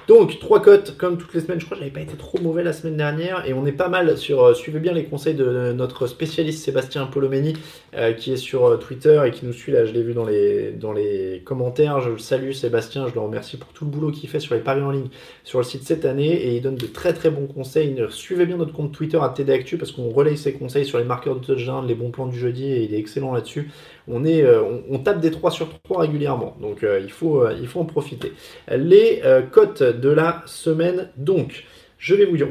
Donc, 0.09 0.39
trois 0.39 0.62
cotes 0.62 0.97
comme 0.97 1.18
toutes 1.18 1.34
les 1.34 1.41
semaines. 1.41 1.59
Je 1.59 1.64
crois 1.64 1.76
que 1.76 1.82
j'avais 1.82 1.93
pas 1.93 2.01
été 2.01 2.16
trop 2.16 2.39
mauvais 2.39 2.62
la 2.62 2.72
semaine 2.72 2.97
dernière. 2.97 3.45
Et 3.47 3.53
on 3.55 3.66
est 3.66 3.72
pas 3.72 3.89
mal 3.89 4.16
sur. 4.16 4.45
Euh, 4.45 4.55
suivez 4.55 4.78
bien 4.78 4.93
les 4.93 5.05
conseils 5.05 5.34
de 5.34 5.72
notre 5.72 6.07
spécialiste 6.07 6.64
Sébastien 6.64 7.07
Polomeni, 7.07 7.55
euh, 7.97 8.12
qui 8.12 8.32
est 8.32 8.37
sur 8.37 8.66
euh, 8.66 8.76
Twitter 8.76 9.20
et 9.26 9.32
qui 9.32 9.45
nous 9.45 9.53
suit 9.53 9.72
là. 9.72 9.84
Je 9.84 9.93
l'ai 9.93 10.03
vu 10.03 10.14
dans 10.14 10.24
les, 10.24 10.70
dans 10.70 10.93
les 10.93 11.43
commentaires. 11.45 12.01
Je 12.01 12.11
le 12.11 12.18
salue, 12.18 12.53
Sébastien. 12.53 13.09
Je 13.09 13.14
le 13.14 13.20
remercie 13.20 13.57
pour 13.57 13.72
tout 13.72 13.84
le 13.84 13.91
boulot 13.91 14.12
qu'il 14.12 14.28
fait 14.28 14.39
sur 14.39 14.55
les 14.55 14.61
paris 14.61 14.82
en 14.82 14.93
ligne 14.93 15.09
sur 15.43 15.59
le 15.59 15.64
site 15.64 15.82
cette 15.82 16.05
année. 16.05 16.30
Et 16.30 16.55
il 16.55 16.62
donne 16.62 16.76
de 16.76 16.87
très 16.87 17.12
très 17.12 17.30
bons 17.30 17.49
conseils. 17.49 18.01
Suivez 18.11 18.47
bien 18.47 18.59
notre 18.59 18.72
compte 18.72 18.93
Twitter 18.93 19.18
à 19.20 19.28
TD 19.28 19.53
Actu 19.53 19.76
parce 19.76 19.91
qu'on 19.91 20.11
relaye 20.11 20.37
ses 20.37 20.53
conseils 20.53 20.87
sur 20.87 20.99
les 20.99 21.05
marqueurs 21.05 21.34
de 21.34 21.45
touchdown, 21.45 21.84
les 21.84 21.97
bons 21.97 22.11
plans 22.11 22.26
du 22.26 22.39
jeudi. 22.39 22.66
Et 22.66 22.84
il 22.84 22.95
est 22.95 22.99
excellent 22.99 23.32
là-dessus 23.32 23.70
euh, 24.09 24.81
on, 24.89 24.99
tape 24.99 25.21
des 25.21 25.31
3 25.31 25.51
sur 25.51 25.69
3 25.83 26.03
régulièrement. 26.03 26.57
Donc 26.61 26.83
euh, 26.83 27.01
il, 27.01 27.11
faut, 27.11 27.43
euh, 27.43 27.57
il 27.61 27.67
faut 27.67 27.81
en 27.81 27.85
profiter. 27.85 28.33
Les 28.71 29.23
cotes 29.51 29.83
de 29.83 30.09
la 30.09 30.43
semaine, 30.47 31.11
donc, 31.17 31.65
je 31.99 32.15
vais 32.15 32.25
vous 32.25 32.37
dire, 32.37 32.49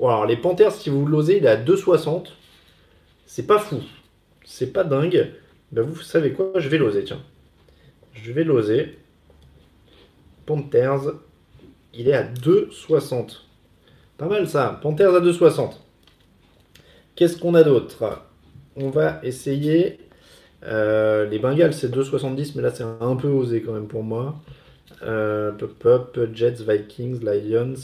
alors 0.00 0.26
les 0.26 0.36
Panthers, 0.36 0.72
si 0.72 0.90
vous 0.90 1.06
l'osez, 1.06 1.38
il 1.38 1.44
est 1.44 1.48
à 1.48 1.56
2,60. 1.56 2.26
C'est 3.26 3.46
pas 3.46 3.58
fou. 3.58 3.80
C'est 4.44 4.72
pas 4.72 4.84
dingue. 4.84 5.30
Ben, 5.70 5.82
vous 5.82 6.00
savez 6.02 6.32
quoi? 6.32 6.52
Je 6.56 6.68
vais 6.68 6.76
l'oser, 6.76 7.04
tiens. 7.04 7.22
Je 8.12 8.32
vais 8.32 8.44
l'oser. 8.44 8.98
Panthers, 10.44 11.14
il 11.94 12.08
est 12.08 12.14
à 12.14 12.24
2,60. 12.24 13.38
Pas 14.18 14.26
mal 14.26 14.46
ça. 14.46 14.78
Panthers 14.82 15.14
à 15.14 15.20
2,60. 15.20 15.72
Qu'est-ce 17.14 17.38
qu'on 17.38 17.54
a 17.54 17.62
d'autre? 17.62 18.22
On 18.76 18.90
va 18.90 19.20
essayer 19.22 19.98
euh, 20.64 21.26
les 21.26 21.38
Bengals, 21.38 21.74
c'est 21.74 21.92
2,70, 21.94 22.52
mais 22.54 22.62
là, 22.62 22.70
c'est 22.70 22.84
un 22.84 23.16
peu 23.16 23.28
osé 23.28 23.62
quand 23.62 23.72
même 23.72 23.88
pour 23.88 24.02
moi. 24.02 24.40
Euh, 25.02 25.52
pop, 25.80 26.18
Jets, 26.32 26.62
Vikings, 26.66 27.20
Lions. 27.24 27.74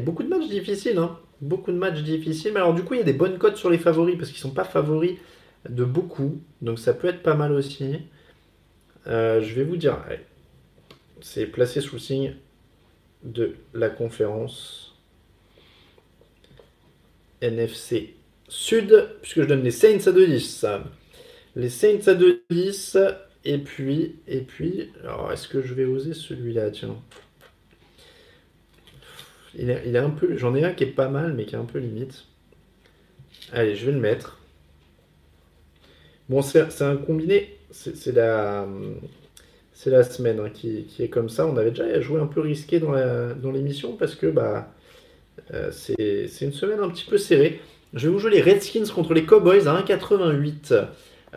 Beaucoup 0.00 0.22
de 0.22 0.28
matchs 0.28 0.48
difficiles, 0.48 0.98
hein. 0.98 1.18
Beaucoup 1.40 1.72
de 1.72 1.78
matchs 1.78 2.02
difficiles. 2.02 2.52
Mais 2.52 2.60
alors, 2.60 2.74
du 2.74 2.82
coup, 2.82 2.94
il 2.94 2.98
y 2.98 3.02
a 3.02 3.04
des 3.04 3.12
bonnes 3.12 3.38
cotes 3.38 3.56
sur 3.56 3.70
les 3.70 3.78
favoris 3.78 4.16
parce 4.16 4.30
qu'ils 4.30 4.40
sont 4.40 4.50
pas 4.50 4.64
favoris 4.64 5.16
de 5.68 5.84
beaucoup. 5.84 6.40
Donc, 6.60 6.78
ça 6.78 6.92
peut 6.92 7.08
être 7.08 7.22
pas 7.22 7.34
mal 7.34 7.52
aussi. 7.52 7.98
Euh, 9.06 9.40
je 9.40 9.54
vais 9.54 9.64
vous 9.64 9.76
dire, 9.76 9.98
c'est 11.20 11.46
placé 11.46 11.80
sous 11.80 11.96
le 11.96 12.00
signe 12.00 12.36
de 13.24 13.54
la 13.74 13.88
conférence 13.88 14.96
NFC 17.40 18.14
Sud, 18.48 19.08
puisque 19.22 19.42
je 19.42 19.46
donne 19.46 19.62
les 19.62 19.70
Saints 19.70 20.06
à 20.06 20.12
2-10. 20.12 20.82
Les 21.56 21.68
Saints 21.68 22.06
à 22.06 22.14
2-10. 22.14 23.16
Et 23.44 23.58
puis, 23.58 24.16
et 24.28 24.40
puis, 24.40 24.92
alors 25.02 25.32
est-ce 25.32 25.48
que 25.48 25.62
je 25.62 25.74
vais 25.74 25.84
oser 25.84 26.14
celui-là 26.14 26.70
Tiens. 26.70 26.96
Il 29.54 29.68
est, 29.70 29.82
il 29.86 29.96
un 29.96 30.10
peu. 30.10 30.36
J'en 30.36 30.54
ai 30.54 30.64
un 30.64 30.72
qui 30.72 30.84
est 30.84 30.88
pas 30.88 31.08
mal, 31.08 31.34
mais 31.34 31.44
qui 31.44 31.54
est 31.54 31.58
un 31.58 31.64
peu 31.64 31.78
limite. 31.78 32.24
Allez, 33.52 33.74
je 33.74 33.86
vais 33.86 33.92
le 33.92 34.00
mettre. 34.00 34.38
Bon, 36.28 36.40
c'est 36.40 36.82
un 36.82 36.96
combiné. 36.96 37.58
C'est 37.70 38.12
la, 38.12 38.66
c'est 39.72 39.90
la 39.90 40.04
semaine 40.04 40.40
hein, 40.40 40.50
qui, 40.52 40.86
est 40.98 41.08
comme 41.08 41.28
ça. 41.28 41.46
On 41.46 41.56
avait 41.56 41.70
déjà 41.70 42.00
joué 42.00 42.20
un 42.20 42.26
peu 42.26 42.40
risqué 42.40 42.78
dans 42.78 43.52
l'émission 43.52 43.96
parce 43.96 44.14
que 44.14 44.26
bah, 44.26 44.72
euh, 45.52 45.70
c'est 45.72 46.28
une 46.40 46.52
semaine 46.52 46.80
un 46.80 46.88
petit 46.88 47.04
peu 47.04 47.18
serrée. 47.18 47.60
Je 47.94 48.06
vais 48.06 48.12
vous 48.12 48.18
jouer 48.18 48.30
les 48.30 48.40
Redskins 48.40 48.86
contre 48.86 49.12
les 49.14 49.24
Cowboys 49.24 49.68
à 49.68 49.82
1,88. 49.82 50.86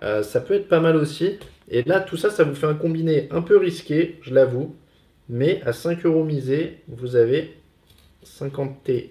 Euh, 0.03 0.23
ça 0.23 0.41
peut 0.41 0.53
être 0.53 0.67
pas 0.67 0.79
mal 0.79 0.95
aussi. 0.95 1.37
Et 1.69 1.83
là, 1.83 1.99
tout 1.99 2.17
ça, 2.17 2.29
ça 2.29 2.43
vous 2.43 2.55
fait 2.55 2.67
un 2.67 2.75
combiné 2.75 3.27
un 3.31 3.41
peu 3.41 3.57
risqué, 3.57 4.19
je 4.21 4.33
l'avoue. 4.33 4.75
Mais 5.29 5.61
à 5.65 5.73
5 5.73 6.05
euros 6.05 6.23
misés, 6.23 6.81
vous 6.87 7.15
avez 7.15 7.55
51 8.23 9.09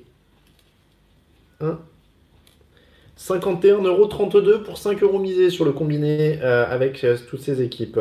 51,32 3.18 3.86
euros 3.86 4.58
pour 4.64 4.78
5 4.78 5.02
euros 5.02 5.18
misés 5.18 5.50
sur 5.50 5.64
le 5.64 5.72
combiné 5.72 6.38
euh, 6.42 6.66
avec 6.68 7.02
euh, 7.04 7.16
toutes 7.28 7.40
ces 7.40 7.62
équipes. 7.62 7.98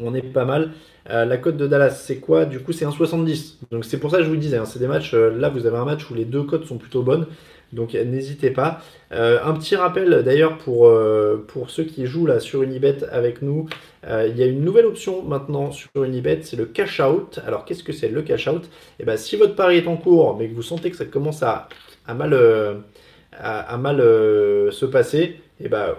On 0.00 0.14
est 0.14 0.22
pas 0.22 0.44
mal. 0.44 0.72
la 1.06 1.36
cote 1.36 1.56
de 1.56 1.66
Dallas, 1.66 1.90
c'est 1.90 2.18
quoi? 2.18 2.44
Du 2.44 2.60
coup, 2.60 2.72
c'est 2.72 2.84
un 2.84 2.90
70. 2.90 3.58
Donc 3.70 3.84
c'est 3.84 3.98
pour 3.98 4.10
ça 4.10 4.18
que 4.18 4.24
je 4.24 4.28
vous 4.28 4.36
disais, 4.36 4.56
hein, 4.56 4.64
c'est 4.64 4.78
des 4.78 4.86
matchs. 4.86 5.14
là, 5.14 5.48
vous 5.48 5.66
avez 5.66 5.76
un 5.76 5.84
match 5.84 6.08
où 6.10 6.14
les 6.14 6.24
deux 6.24 6.44
cotes 6.44 6.66
sont 6.66 6.78
plutôt 6.78 7.02
bonnes. 7.02 7.26
Donc 7.72 7.94
n'hésitez 7.94 8.50
pas. 8.50 8.80
Euh, 9.12 9.38
un 9.42 9.54
petit 9.54 9.76
rappel 9.76 10.22
d'ailleurs 10.22 10.58
pour, 10.58 10.86
euh, 10.86 11.44
pour 11.48 11.70
ceux 11.70 11.84
qui 11.84 12.06
jouent 12.06 12.26
là 12.26 12.38
sur 12.38 12.62
Unibet 12.62 13.04
avec 13.10 13.42
nous, 13.42 13.68
euh, 14.06 14.28
il 14.28 14.38
y 14.38 14.42
a 14.42 14.46
une 14.46 14.62
nouvelle 14.62 14.86
option 14.86 15.22
maintenant 15.22 15.70
sur 15.70 16.04
Unibet, 16.04 16.40
c'est 16.42 16.56
le 16.56 16.66
cash 16.66 17.00
out. 17.00 17.40
Alors 17.46 17.64
qu'est-ce 17.64 17.82
que 17.82 17.92
c'est 17.92 18.08
le 18.08 18.22
cash 18.22 18.46
out? 18.46 18.64
Et 18.64 18.68
eh 19.00 19.04
ben 19.04 19.16
si 19.16 19.36
votre 19.36 19.54
pari 19.54 19.78
est 19.78 19.86
en 19.86 19.96
cours, 19.96 20.36
mais 20.36 20.48
que 20.48 20.54
vous 20.54 20.62
sentez 20.62 20.90
que 20.90 20.96
ça 20.96 21.06
commence 21.06 21.42
à, 21.42 21.68
mal, 22.08 22.32
se 22.32 24.84
passer, 24.84 25.22
et 25.22 25.64
eh 25.64 25.68
ben 25.68 25.94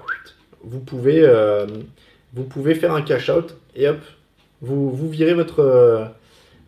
vous 0.63 0.79
pouvez, 0.79 1.27
vous 2.33 2.43
pouvez 2.43 2.75
faire 2.75 2.93
un 2.93 3.01
cash 3.01 3.29
out 3.29 3.55
et 3.75 3.89
hop, 3.89 3.99
vous, 4.61 4.91
vous 4.91 5.09
virez 5.09 5.33
votre 5.33 6.13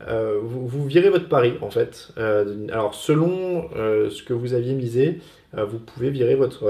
euh, 0.08 0.40
vous, 0.42 0.86
virez 0.86 1.10
votre 1.10 1.28
pari 1.28 1.54
en 1.62 1.70
fait. 1.70 2.10
Euh, 2.18 2.68
alors 2.70 2.96
selon 2.96 3.70
euh, 3.76 4.10
ce 4.10 4.24
que 4.24 4.34
vous 4.34 4.54
aviez 4.54 4.74
misé, 4.74 5.20
vous 5.70 5.80
pouvez 5.80 6.10
virer 6.10 6.36
votre, 6.36 6.66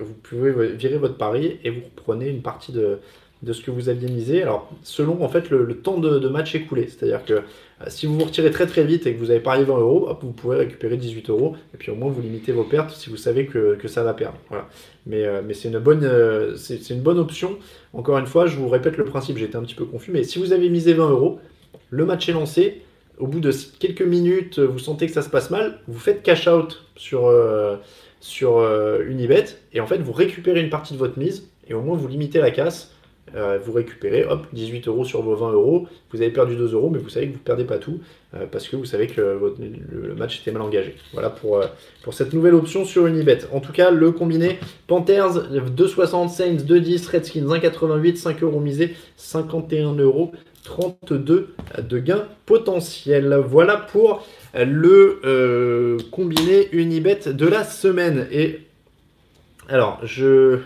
vous 0.00 0.14
pouvez 0.24 0.74
virer 0.74 0.98
votre 0.98 1.16
pari 1.16 1.60
et 1.62 1.70
vous 1.70 1.82
reprenez 1.96 2.26
une 2.28 2.42
partie 2.42 2.72
de, 2.72 2.98
de 3.44 3.52
ce 3.52 3.62
que 3.62 3.70
vous 3.70 3.88
aviez 3.88 4.08
misé. 4.08 4.42
Alors 4.42 4.68
selon 4.82 5.22
en 5.22 5.28
fait 5.28 5.50
le, 5.50 5.72
temps 5.76 5.98
de, 5.98 6.26
match 6.28 6.52
écoulé, 6.56 6.88
c'est-à-dire 6.88 7.24
que 7.24 7.42
si 7.86 8.06
vous 8.06 8.18
vous 8.18 8.24
retirez 8.24 8.50
très 8.50 8.66
très 8.66 8.82
vite 8.82 9.06
et 9.06 9.14
que 9.14 9.20
vous 9.20 9.30
avez 9.30 9.38
parié 9.38 9.62
20 9.62 9.78
euros, 9.78 10.08
vous 10.20 10.32
pouvez 10.32 10.56
récupérer 10.56 10.96
18 10.96 11.30
euros 11.30 11.54
et 11.72 11.76
puis 11.76 11.92
au 11.92 11.94
moins 11.94 12.10
vous 12.10 12.20
limitez 12.20 12.50
vos 12.50 12.64
pertes 12.64 12.90
si 12.90 13.08
vous 13.08 13.16
savez 13.16 13.46
que, 13.46 13.76
que 13.76 13.86
ça 13.86 14.02
va 14.02 14.14
perdre. 14.14 14.38
Voilà. 14.48 14.68
Mais, 15.06 15.24
mais 15.46 15.54
c'est 15.54 15.68
une 15.68 15.78
bonne, 15.78 16.56
c'est 16.56 16.90
une 16.90 17.02
bonne 17.02 17.20
option. 17.20 17.56
Encore 17.92 18.18
une 18.18 18.26
fois, 18.26 18.46
je 18.48 18.56
vous 18.56 18.68
répète 18.68 18.96
le 18.96 19.04
principe, 19.04 19.38
j'étais 19.38 19.54
un 19.54 19.62
petit 19.62 19.76
peu 19.76 19.84
confus, 19.84 20.10
mais 20.10 20.24
si 20.24 20.40
vous 20.40 20.52
avez 20.52 20.68
misé 20.68 20.92
20 20.92 21.08
euros 21.08 21.38
le 21.90 22.04
match 22.04 22.28
est 22.28 22.32
lancé. 22.32 22.82
Au 23.18 23.26
bout 23.26 23.40
de 23.40 23.52
quelques 23.80 24.02
minutes, 24.02 24.60
vous 24.60 24.78
sentez 24.78 25.06
que 25.06 25.12
ça 25.12 25.22
se 25.22 25.28
passe 25.28 25.50
mal, 25.50 25.80
vous 25.88 25.98
faites 25.98 26.22
cash 26.22 26.46
out 26.46 26.84
sur, 26.94 27.26
euh, 27.26 27.76
euh, 28.42 29.08
Unibet 29.08 29.44
et 29.72 29.80
en 29.80 29.86
fait 29.86 29.98
vous 29.98 30.12
récupérez 30.12 30.60
une 30.60 30.70
partie 30.70 30.94
de 30.94 30.98
votre 30.98 31.18
mise 31.18 31.48
et 31.66 31.74
au 31.74 31.80
moins 31.80 31.96
vous 31.96 32.06
limitez 32.06 32.38
la 32.40 32.52
casse. 32.52 32.94
Euh, 33.34 33.58
vous 33.62 33.72
récupérez 33.72 34.24
hop 34.24 34.46
18 34.54 34.88
euros 34.88 35.04
sur 35.04 35.20
vos 35.20 35.34
20 35.34 35.52
euros. 35.52 35.86
Vous 36.12 36.22
avez 36.22 36.30
perdu 36.30 36.56
2 36.56 36.72
euros, 36.72 36.88
mais 36.88 36.98
vous 36.98 37.10
savez 37.10 37.26
que 37.26 37.32
vous 37.32 37.38
ne 37.38 37.44
perdez 37.44 37.64
pas 37.64 37.76
tout 37.76 38.00
parce 38.52 38.68
que 38.68 38.76
vous 38.76 38.84
savez 38.84 39.06
que 39.06 39.20
le 39.20 40.14
match 40.14 40.40
était 40.40 40.52
mal 40.52 40.62
engagé. 40.62 40.94
Voilà 41.12 41.28
pour, 41.28 41.62
pour 42.04 42.14
cette 42.14 42.32
nouvelle 42.32 42.54
option 42.54 42.84
sur 42.84 43.06
Unibet. 43.06 43.40
En 43.52 43.60
tout 43.60 43.72
cas, 43.72 43.90
le 43.90 44.12
combiné 44.12 44.58
Panthers 44.86 45.50
2,60, 45.50 46.28
Saints 46.28 46.64
2,10, 46.64 47.10
Redskins 47.10 47.46
1,88, 47.46 48.16
5 48.16 48.42
euros 48.42 48.60
misés, 48.60 48.94
51 49.16 49.94
euros 49.94 50.32
32 50.68 51.54
de 51.78 51.98
gains 51.98 52.26
potentiels. 52.44 53.34
Voilà 53.46 53.76
pour 53.78 54.26
le 54.54 55.20
euh, 55.24 55.98
combiné 56.12 56.68
Unibet 56.72 57.20
de 57.26 57.46
la 57.46 57.64
semaine. 57.64 58.26
Et 58.30 58.60
alors, 59.68 59.98
je. 60.04 60.58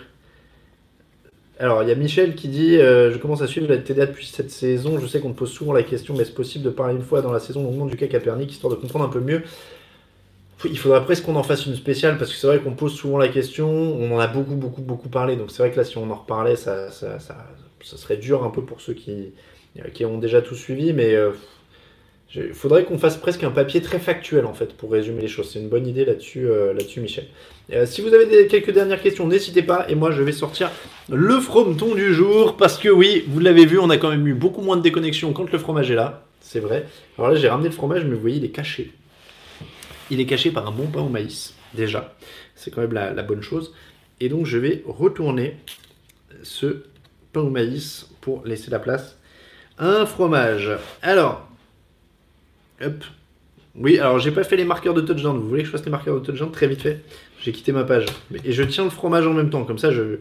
Alors, 1.60 1.84
il 1.84 1.88
y 1.88 1.92
a 1.92 1.94
Michel 1.94 2.34
qui 2.34 2.48
dit 2.48 2.78
euh, 2.78 3.12
Je 3.12 3.18
commence 3.18 3.42
à 3.42 3.46
suivre 3.46 3.68
la 3.68 3.78
TDA 3.78 4.06
depuis 4.06 4.26
cette 4.26 4.50
saison. 4.50 4.98
Je 4.98 5.06
sais 5.06 5.20
qu'on 5.20 5.28
me 5.28 5.34
pose 5.34 5.52
souvent 5.52 5.72
la 5.72 5.84
question 5.84 6.14
mais 6.14 6.22
est-ce 6.22 6.32
possible 6.32 6.64
de 6.64 6.70
parler 6.70 6.94
une 6.94 7.02
fois 7.02 7.22
dans 7.22 7.32
la 7.32 7.38
saison 7.38 7.64
au 7.64 7.70
moment 7.70 7.86
du 7.86 7.96
cas 7.96 8.08
Capernic, 8.08 8.50
histoire 8.50 8.74
de 8.74 8.80
comprendre 8.80 9.04
un 9.04 9.08
peu 9.08 9.20
mieux? 9.20 9.42
Il 10.64 10.78
faudrait 10.78 11.04
presque 11.04 11.24
qu'on 11.24 11.36
en 11.36 11.42
fasse 11.42 11.66
une 11.66 11.74
spéciale 11.74 12.18
parce 12.18 12.32
que 12.32 12.36
c'est 12.36 12.46
vrai 12.46 12.58
qu'on 12.60 12.74
pose 12.74 12.94
souvent 12.94 13.18
la 13.18 13.28
question, 13.28 13.68
on 13.68 14.14
en 14.14 14.18
a 14.18 14.28
beaucoup, 14.28 14.54
beaucoup, 14.54 14.82
beaucoup 14.82 15.08
parlé. 15.08 15.36
Donc 15.36 15.50
c'est 15.50 15.58
vrai 15.58 15.70
que 15.70 15.76
là, 15.76 15.84
si 15.84 15.96
on 15.98 16.10
en 16.10 16.14
reparlait, 16.14 16.56
ça, 16.56 16.90
ça 16.90 17.16
serait 17.80 18.16
dur 18.16 18.44
un 18.44 18.50
peu 18.50 18.62
pour 18.62 18.80
ceux 18.80 18.94
qui, 18.94 19.32
qui 19.94 20.04
ont 20.04 20.18
déjà 20.18 20.42
tout 20.42 20.54
suivi, 20.54 20.92
mais 20.92 21.14
euh, 21.14 21.32
Il 22.34 22.54
faudrait 22.54 22.84
qu'on 22.84 22.98
fasse 22.98 23.16
presque 23.16 23.44
un 23.44 23.50
papier 23.50 23.82
très 23.82 23.98
factuel 23.98 24.46
en 24.46 24.54
fait 24.54 24.74
pour 24.74 24.92
résumer 24.92 25.20
les 25.22 25.28
choses. 25.28 25.50
C'est 25.52 25.58
une 25.58 25.68
bonne 25.68 25.86
idée 25.86 26.04
là-dessus, 26.04 26.46
euh, 26.46 26.72
là-dessus 26.72 27.00
Michel. 27.00 27.26
Euh, 27.72 27.86
si 27.86 28.00
vous 28.00 28.12
avez 28.14 28.46
quelques 28.46 28.72
dernières 28.72 29.02
questions, 29.02 29.26
n'hésitez 29.26 29.62
pas. 29.62 29.86
Et 29.88 29.94
moi, 29.94 30.10
je 30.10 30.22
vais 30.22 30.32
sortir 30.32 30.70
le 31.10 31.40
frometon 31.40 31.94
du 31.94 32.14
jour 32.14 32.56
parce 32.56 32.78
que 32.78 32.88
oui, 32.88 33.24
vous 33.28 33.40
l'avez 33.40 33.66
vu, 33.66 33.78
on 33.78 33.90
a 33.90 33.98
quand 33.98 34.10
même 34.10 34.26
eu 34.26 34.34
beaucoup 34.34 34.62
moins 34.62 34.76
de 34.76 34.82
déconnexion 34.82 35.32
quand 35.32 35.50
le 35.50 35.58
fromage 35.58 35.90
est 35.90 35.94
là. 35.94 36.24
C'est 36.40 36.60
vrai. 36.60 36.86
Alors 37.18 37.30
là, 37.30 37.36
j'ai 37.36 37.48
ramené 37.48 37.68
le 37.68 37.74
fromage, 37.74 38.04
mais 38.04 38.14
vous 38.14 38.20
voyez, 38.20 38.38
il 38.38 38.44
est 38.44 38.50
caché. 38.50 38.92
Il 40.10 40.20
est 40.20 40.26
caché 40.26 40.50
par 40.50 40.66
un 40.66 40.72
bon 40.72 40.86
pain 40.86 41.00
au 41.00 41.08
maïs 41.08 41.54
déjà. 41.74 42.14
C'est 42.54 42.70
quand 42.70 42.82
même 42.82 42.92
la, 42.92 43.12
la 43.12 43.22
bonne 43.22 43.42
chose. 43.42 43.72
Et 44.20 44.28
donc, 44.28 44.46
je 44.46 44.58
vais 44.58 44.82
retourner 44.86 45.56
ce 46.42 46.84
pain 47.32 47.40
au 47.40 47.50
maïs 47.50 48.08
pour 48.20 48.44
laisser 48.44 48.70
la 48.70 48.78
place 48.78 49.16
un 49.82 50.06
fromage. 50.06 50.70
Alors, 51.02 51.48
Hop. 52.84 53.04
Oui, 53.74 53.98
alors 53.98 54.18
j'ai 54.18 54.32
pas 54.32 54.44
fait 54.44 54.56
les 54.56 54.64
marqueurs 54.64 54.94
de 54.94 55.00
touchdown. 55.00 55.38
Vous 55.38 55.48
voulez 55.48 55.62
que 55.62 55.66
je 55.66 55.72
fasse 55.72 55.84
les 55.84 55.90
marqueurs 55.90 56.20
de 56.20 56.24
touchdown? 56.24 56.50
Très 56.50 56.66
vite 56.66 56.82
fait 56.82 57.00
J'ai 57.40 57.52
quitté 57.52 57.72
ma 57.72 57.84
page. 57.84 58.06
Et 58.44 58.52
je 58.52 58.62
tiens 58.62 58.84
le 58.84 58.90
fromage 58.90 59.26
en 59.26 59.32
même 59.32 59.50
temps, 59.50 59.64
comme 59.64 59.78
ça 59.78 59.90
je 59.90 60.18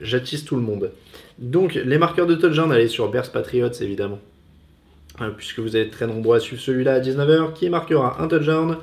j'attise 0.00 0.44
tout 0.44 0.56
le 0.56 0.62
monde. 0.62 0.90
Donc 1.38 1.74
les 1.74 1.98
marqueurs 1.98 2.26
de 2.26 2.34
touchdown, 2.34 2.72
allez 2.72 2.88
sur 2.88 3.10
Bears 3.10 3.30
Patriots 3.30 3.72
évidemment. 3.80 4.18
Hein, 5.18 5.32
puisque 5.36 5.58
vous 5.58 5.76
êtes 5.76 5.90
très 5.90 6.06
nombreux 6.06 6.36
à 6.36 6.40
suivre 6.40 6.60
celui-là 6.60 6.94
à 6.94 7.00
19h, 7.00 7.52
qui 7.54 7.68
marquera 7.68 8.22
un 8.22 8.28
touchdown? 8.28 8.78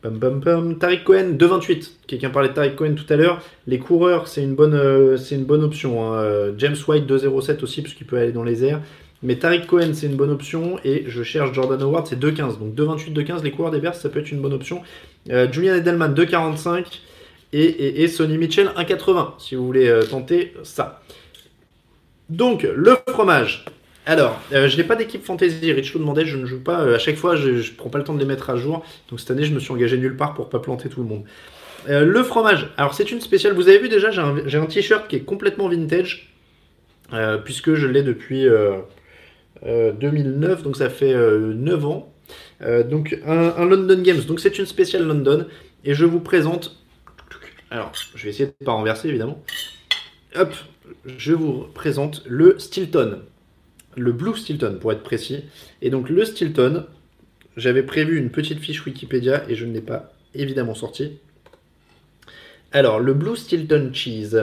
Pam 0.00 0.18
pam 0.18 0.40
pam. 0.40 0.78
Tariq 0.78 1.02
Cohen, 1.04 1.32
2,28. 1.38 1.92
Quelqu'un 2.06 2.28
parlait 2.28 2.50
de 2.50 2.54
Tariq 2.54 2.76
Cohen 2.76 2.94
tout 2.94 3.10
à 3.10 3.16
l'heure. 3.16 3.40
Les 3.66 3.78
coureurs, 3.78 4.28
c'est 4.28 4.42
une 4.42 4.54
bonne, 4.54 4.74
euh, 4.74 5.16
option. 5.62 6.04
Hein. 6.04 6.52
James 6.58 6.76
White, 6.86 7.06
2,07 7.06 7.62
aussi, 7.62 7.80
puisqu'il 7.80 8.06
peut 8.06 8.18
aller 8.18 8.32
dans 8.32 8.42
les 8.42 8.64
airs. 8.64 8.82
Mais 9.24 9.36
Tariq 9.36 9.66
Cohen, 9.66 9.94
c'est 9.94 10.06
une 10.06 10.16
bonne 10.16 10.30
option. 10.30 10.78
Et 10.84 11.04
je 11.08 11.22
cherche 11.22 11.52
Jordan 11.54 11.82
Howard, 11.82 12.06
c'est 12.06 12.20
2,15. 12.20 12.58
Donc 12.58 12.74
2,28, 12.74 13.12
2,15, 13.14 13.42
les 13.42 13.50
coureurs 13.50 13.72
des 13.72 13.80
Bears, 13.80 13.94
ça 13.94 14.10
peut 14.10 14.20
être 14.20 14.30
une 14.30 14.40
bonne 14.40 14.52
option. 14.52 14.82
Euh, 15.30 15.50
Julian 15.50 15.74
Edelman, 15.74 16.14
2,45. 16.14 16.84
Et, 17.54 18.02
et, 18.02 18.08
Sonny 18.08 18.36
Mitchell, 18.36 18.70
1,80. 18.76 19.34
Si 19.38 19.54
vous 19.54 19.64
voulez 19.64 19.88
euh, 19.88 20.02
tenter 20.02 20.52
ça. 20.62 21.02
Donc, 22.28 22.64
le 22.64 22.96
fromage. 23.08 23.64
Alors, 24.06 24.40
euh, 24.52 24.68
je 24.68 24.76
n'ai 24.76 24.84
pas 24.84 24.96
d'équipe 24.96 25.24
fantasy. 25.24 25.72
Rich 25.72 25.94
demandait, 25.94 26.26
je 26.26 26.36
ne 26.36 26.44
joue 26.44 26.60
pas. 26.60 26.80
à 26.94 26.98
chaque 26.98 27.16
fois, 27.16 27.36
je 27.36 27.48
ne 27.48 27.76
prends 27.76 27.88
pas 27.88 27.98
le 27.98 28.04
temps 28.04 28.12
de 28.12 28.18
les 28.18 28.26
mettre 28.26 28.50
à 28.50 28.56
jour. 28.56 28.84
Donc 29.08 29.20
cette 29.20 29.30
année, 29.30 29.44
je 29.44 29.54
me 29.54 29.60
suis 29.60 29.72
engagé 29.72 29.96
nulle 29.96 30.16
part 30.16 30.34
pour 30.34 30.50
pas 30.50 30.58
planter 30.58 30.90
tout 30.90 31.00
le 31.00 31.08
monde. 31.08 31.24
le 31.88 32.22
fromage. 32.24 32.68
Alors, 32.76 32.92
c'est 32.92 33.10
une 33.10 33.20
spéciale. 33.22 33.54
Vous 33.54 33.68
avez 33.68 33.78
vu 33.78 33.88
déjà, 33.88 34.10
j'ai 34.10 34.58
un 34.58 34.66
t-shirt 34.66 35.08
qui 35.08 35.16
est 35.16 35.24
complètement 35.24 35.68
vintage. 35.68 36.34
puisque 37.44 37.74
je 37.74 37.86
l'ai 37.86 38.02
depuis 38.02 38.48
2009, 39.62 40.60
euh, 40.60 40.62
donc 40.62 40.76
ça 40.76 40.90
fait 40.90 41.14
9 41.14 41.14
euh, 41.14 41.86
ans. 41.86 42.12
Euh, 42.62 42.82
donc 42.82 43.18
un, 43.26 43.64
London 43.64 44.00
Games, 44.02 44.20
donc 44.22 44.40
c'est 44.40 44.58
une 44.58 44.66
spéciale 44.66 45.04
London, 45.04 45.46
et 45.84 45.94
je 45.94 46.04
vous 46.04 46.20
présente. 46.20 46.76
Alors, 47.70 47.92
je 48.14 48.24
vais 48.24 48.30
essayer 48.30 48.46
de 48.46 48.54
ne 48.60 48.66
pas 48.66 48.72
renverser 48.72 49.08
évidemment. 49.08 49.42
Hop, 50.36 50.54
je 51.18 51.32
vous 51.32 51.66
présente 51.74 52.22
le 52.26 52.58
Stilton, 52.58 53.20
le 53.96 54.12
Blue 54.12 54.36
Stilton 54.36 54.78
pour 54.80 54.92
être 54.92 55.02
précis. 55.02 55.44
Et 55.82 55.90
donc 55.90 56.08
le 56.08 56.24
Stilton, 56.24 56.84
j'avais 57.56 57.82
prévu 57.82 58.18
une 58.18 58.30
petite 58.30 58.60
fiche 58.60 58.84
Wikipédia 58.84 59.44
et 59.48 59.54
je 59.54 59.64
ne 59.64 59.72
l'ai 59.72 59.80
pas 59.80 60.12
évidemment 60.34 60.74
sorti. 60.74 61.18
Alors, 62.72 62.98
le 62.98 63.14
Blue 63.14 63.36
Stilton 63.36 63.90
Cheese 63.92 64.36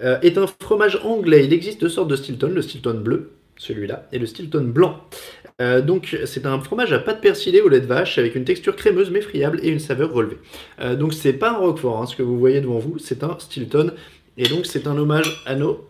est 0.00 0.38
un 0.38 0.46
fromage 0.46 1.00
anglais. 1.04 1.44
Il 1.44 1.52
existe 1.52 1.80
deux 1.80 1.88
sortes 1.88 2.08
de 2.08 2.16
Stilton, 2.16 2.50
le 2.50 2.62
Stilton 2.62 3.00
bleu 3.00 3.32
celui-là, 3.60 4.08
et 4.10 4.18
le 4.18 4.24
Stilton 4.24 4.64
blanc. 4.64 4.96
Euh, 5.60 5.82
donc 5.82 6.16
c'est 6.24 6.46
un 6.46 6.58
fromage 6.60 6.94
à 6.94 6.98
pâte 6.98 7.20
persillée 7.20 7.60
au 7.60 7.68
lait 7.68 7.80
de 7.80 7.86
vache 7.86 8.16
avec 8.16 8.34
une 8.34 8.44
texture 8.44 8.74
crémeuse 8.74 9.10
mais 9.10 9.20
friable 9.20 9.60
et 9.62 9.68
une 9.68 9.78
saveur 9.78 10.12
relevée. 10.12 10.38
Euh, 10.80 10.96
donc 10.96 11.12
c'est 11.12 11.34
pas 11.34 11.50
un 11.50 11.58
Roquefort, 11.58 12.00
hein, 12.00 12.06
ce 12.06 12.16
que 12.16 12.22
vous 12.22 12.38
voyez 12.38 12.62
devant 12.62 12.78
vous, 12.78 12.98
c'est 12.98 13.22
un 13.22 13.36
Stilton. 13.38 13.92
Et 14.38 14.48
donc 14.48 14.64
c'est 14.64 14.86
un 14.86 14.96
hommage 14.96 15.42
à 15.44 15.54
nos 15.54 15.86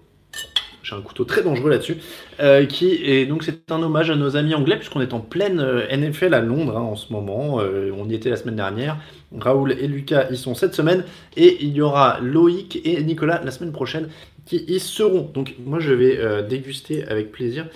j'ai 0.83 0.97
un 0.97 1.03
couteau 1.03 1.25
très 1.25 1.43
dangereux 1.43 1.71
là-dessus, 1.71 1.99
euh, 2.41 2.65
qui 2.65 2.95
est 3.05 3.27
donc 3.27 3.45
c'est 3.45 3.71
un 3.71 3.81
hommage 3.81 4.11
à 4.11 4.17
nos 4.17 4.37
amis 4.37 4.55
anglais 4.55 4.77
puisqu'on 4.77 5.03
est 5.03 5.13
en 5.13 5.21
pleine 5.21 5.63
NFL 5.93 6.35
à 6.35 6.41
Londres 6.41 6.77
hein, 6.77 6.81
en 6.81 6.97
ce 6.97 7.13
moment. 7.13 7.57
on 7.59 8.09
y 8.09 8.15
était 8.15 8.31
la 8.31 8.37
semaine 8.37 8.57
dernière. 8.57 8.97
Raoul 9.39 9.73
et 9.73 9.87
Lucas 9.87 10.29
y 10.31 10.37
sont 10.37 10.57
cette 10.57 10.75
semaine 10.75 11.05
et 11.37 11.59
il 11.61 11.73
y 11.73 11.83
aura 11.83 12.19
Loïc 12.21 12.81
et 12.85 13.01
Nicolas 13.05 13.41
la 13.45 13.53
semaine 13.53 13.73
prochaine 13.73 14.09
qui 14.51 14.65
y 14.67 14.81
seront. 14.81 15.31
Donc 15.33 15.55
moi 15.65 15.79
je 15.79 15.93
vais 15.93 16.19
euh, 16.19 16.43
déguster 16.43 17.05
avec 17.05 17.31
plaisir 17.31 17.69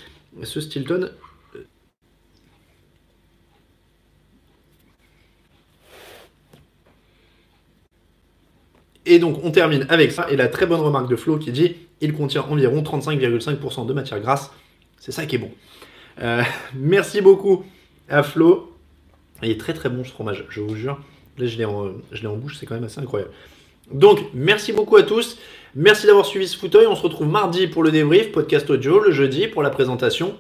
ce 0.42 0.60
Stilton. 0.60 1.08
Et 9.06 9.20
donc 9.20 9.38
on 9.44 9.52
termine 9.52 9.86
avec 9.88 10.10
ça 10.10 10.28
et 10.28 10.36
la 10.36 10.48
très 10.48 10.66
bonne 10.66 10.80
remarque 10.80 11.08
de 11.08 11.14
Flo 11.14 11.38
qui 11.38 11.52
dit 11.52 11.76
il 12.00 12.12
contient 12.12 12.42
environ 12.42 12.82
35,5% 12.82 13.86
de 13.86 13.92
matière 13.92 14.18
grasse. 14.18 14.50
C'est 14.98 15.12
ça 15.12 15.26
qui 15.26 15.36
est 15.36 15.38
bon. 15.38 15.52
Euh, 16.22 16.42
merci 16.74 17.20
beaucoup 17.20 17.64
à 18.08 18.24
Flo. 18.24 18.72
Il 19.44 19.50
est 19.50 19.60
très 19.60 19.74
très 19.74 19.90
bon 19.90 20.02
ce 20.02 20.10
fromage, 20.10 20.44
je 20.48 20.60
vous 20.60 20.74
jure. 20.74 20.98
Là 21.38 21.46
je 21.46 21.56
l'ai 21.56 21.66
en, 21.66 21.92
en 21.92 22.36
bouche, 22.36 22.56
c'est 22.58 22.66
quand 22.66 22.74
même 22.74 22.82
assez 22.82 23.00
incroyable. 23.00 23.30
Donc 23.92 24.18
merci 24.34 24.72
beaucoup 24.72 24.96
à 24.96 25.04
tous. 25.04 25.38
Merci 25.76 26.06
d'avoir 26.06 26.24
suivi 26.24 26.46
ce 26.46 26.56
fauteuil. 26.56 26.86
On 26.86 26.94
se 26.94 27.02
retrouve 27.02 27.26
mardi 27.26 27.66
pour 27.66 27.82
le 27.82 27.90
débrief, 27.90 28.30
podcast 28.30 28.70
audio, 28.70 29.00
le 29.00 29.10
jeudi 29.10 29.48
pour 29.48 29.60
la 29.60 29.70
présentation 29.70 30.36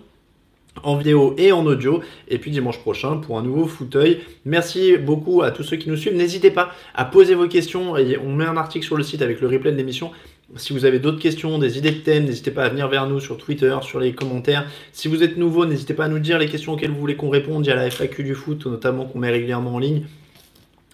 en 0.84 0.96
vidéo 0.96 1.34
et 1.38 1.50
en 1.50 1.66
audio, 1.66 2.02
et 2.28 2.38
puis 2.38 2.52
dimanche 2.52 2.78
prochain 2.78 3.16
pour 3.16 3.36
un 3.36 3.42
nouveau 3.42 3.66
fauteuil. 3.66 4.20
Merci 4.44 4.96
beaucoup 4.96 5.42
à 5.42 5.50
tous 5.50 5.64
ceux 5.64 5.76
qui 5.76 5.88
nous 5.88 5.96
suivent. 5.96 6.14
N'hésitez 6.14 6.52
pas 6.52 6.70
à 6.94 7.04
poser 7.04 7.34
vos 7.34 7.48
questions. 7.48 7.94
On 8.24 8.32
met 8.32 8.44
un 8.44 8.56
article 8.56 8.86
sur 8.86 8.96
le 8.96 9.02
site 9.02 9.22
avec 9.22 9.40
le 9.40 9.48
replay 9.48 9.72
de 9.72 9.76
l'émission. 9.76 10.12
Si 10.54 10.72
vous 10.72 10.84
avez 10.84 11.00
d'autres 11.00 11.20
questions, 11.20 11.58
des 11.58 11.78
idées 11.78 11.90
de 11.90 11.98
thèmes, 11.98 12.26
n'hésitez 12.26 12.52
pas 12.52 12.64
à 12.64 12.68
venir 12.68 12.86
vers 12.86 13.08
nous 13.08 13.18
sur 13.18 13.36
Twitter, 13.36 13.76
sur 13.82 13.98
les 13.98 14.12
commentaires. 14.12 14.68
Si 14.92 15.08
vous 15.08 15.24
êtes 15.24 15.36
nouveau, 15.36 15.66
n'hésitez 15.66 15.94
pas 15.94 16.04
à 16.04 16.08
nous 16.08 16.20
dire 16.20 16.38
les 16.38 16.48
questions 16.48 16.74
auxquelles 16.74 16.92
vous 16.92 17.00
voulez 17.00 17.16
qu'on 17.16 17.30
réponde. 17.30 17.66
Il 17.66 17.70
y 17.70 17.72
a 17.72 17.76
la 17.76 17.90
FAQ 17.90 18.22
du 18.22 18.36
foot, 18.36 18.66
notamment 18.66 19.04
qu'on 19.04 19.18
met 19.18 19.30
régulièrement 19.30 19.74
en 19.74 19.78
ligne. 19.80 20.04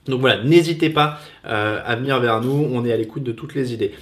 Donc 0.06 0.20
voilà, 0.20 0.42
n'hésitez 0.42 0.90
pas 0.90 1.20
euh, 1.46 1.80
à 1.84 1.96
venir 1.96 2.18
vers 2.20 2.40
nous, 2.40 2.68
on 2.72 2.84
est 2.84 2.92
à 2.92 2.96
l'écoute 2.96 3.22
de 3.22 3.32
toutes 3.32 3.54
les 3.54 3.72
idées. 3.72 3.92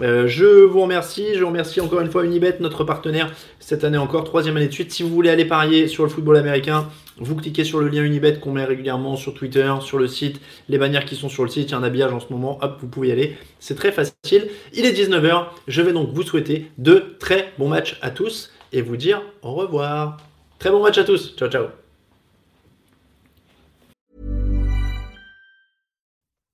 Euh, 0.00 0.26
je 0.26 0.64
vous 0.64 0.80
remercie, 0.80 1.34
je 1.34 1.44
remercie 1.44 1.80
encore 1.80 2.00
une 2.00 2.10
fois 2.10 2.24
Unibet, 2.24 2.56
notre 2.60 2.84
partenaire 2.84 3.30
cette 3.60 3.84
année 3.84 3.98
encore, 3.98 4.24
troisième 4.24 4.56
année 4.56 4.68
de 4.68 4.72
suite. 4.72 4.92
Si 4.92 5.02
vous 5.02 5.10
voulez 5.10 5.28
aller 5.28 5.44
parier 5.44 5.88
sur 5.88 6.04
le 6.04 6.08
football 6.08 6.36
américain, 6.36 6.88
vous 7.18 7.36
cliquez 7.36 7.64
sur 7.64 7.78
le 7.78 7.88
lien 7.88 8.02
Unibet 8.02 8.38
qu'on 8.40 8.52
met 8.52 8.64
régulièrement 8.64 9.16
sur 9.16 9.34
Twitter, 9.34 9.72
sur 9.82 9.98
le 9.98 10.06
site, 10.06 10.40
les 10.68 10.78
bannières 10.78 11.04
qui 11.04 11.14
sont 11.14 11.28
sur 11.28 11.44
le 11.44 11.50
site, 11.50 11.68
il 11.68 11.72
y 11.72 11.74
a 11.74 11.78
un 11.78 11.82
habillage 11.82 12.12
en 12.12 12.20
ce 12.20 12.32
moment, 12.32 12.58
hop, 12.62 12.78
vous 12.80 12.88
pouvez 12.88 13.08
y 13.08 13.12
aller. 13.12 13.36
C'est 13.60 13.74
très 13.74 13.92
facile. 13.92 14.48
Il 14.72 14.86
est 14.86 14.92
19h, 14.92 15.46
je 15.68 15.82
vais 15.82 15.92
donc 15.92 16.10
vous 16.12 16.22
souhaiter 16.22 16.70
de 16.78 17.16
très 17.18 17.52
bons 17.58 17.68
matchs 17.68 17.98
à 18.00 18.10
tous 18.10 18.50
et 18.72 18.80
vous 18.80 18.96
dire 18.96 19.22
au 19.42 19.52
revoir. 19.52 20.16
Très 20.58 20.70
bon 20.70 20.82
match 20.82 20.96
à 20.96 21.04
tous, 21.04 21.34
ciao 21.36 21.50
ciao. 21.50 21.81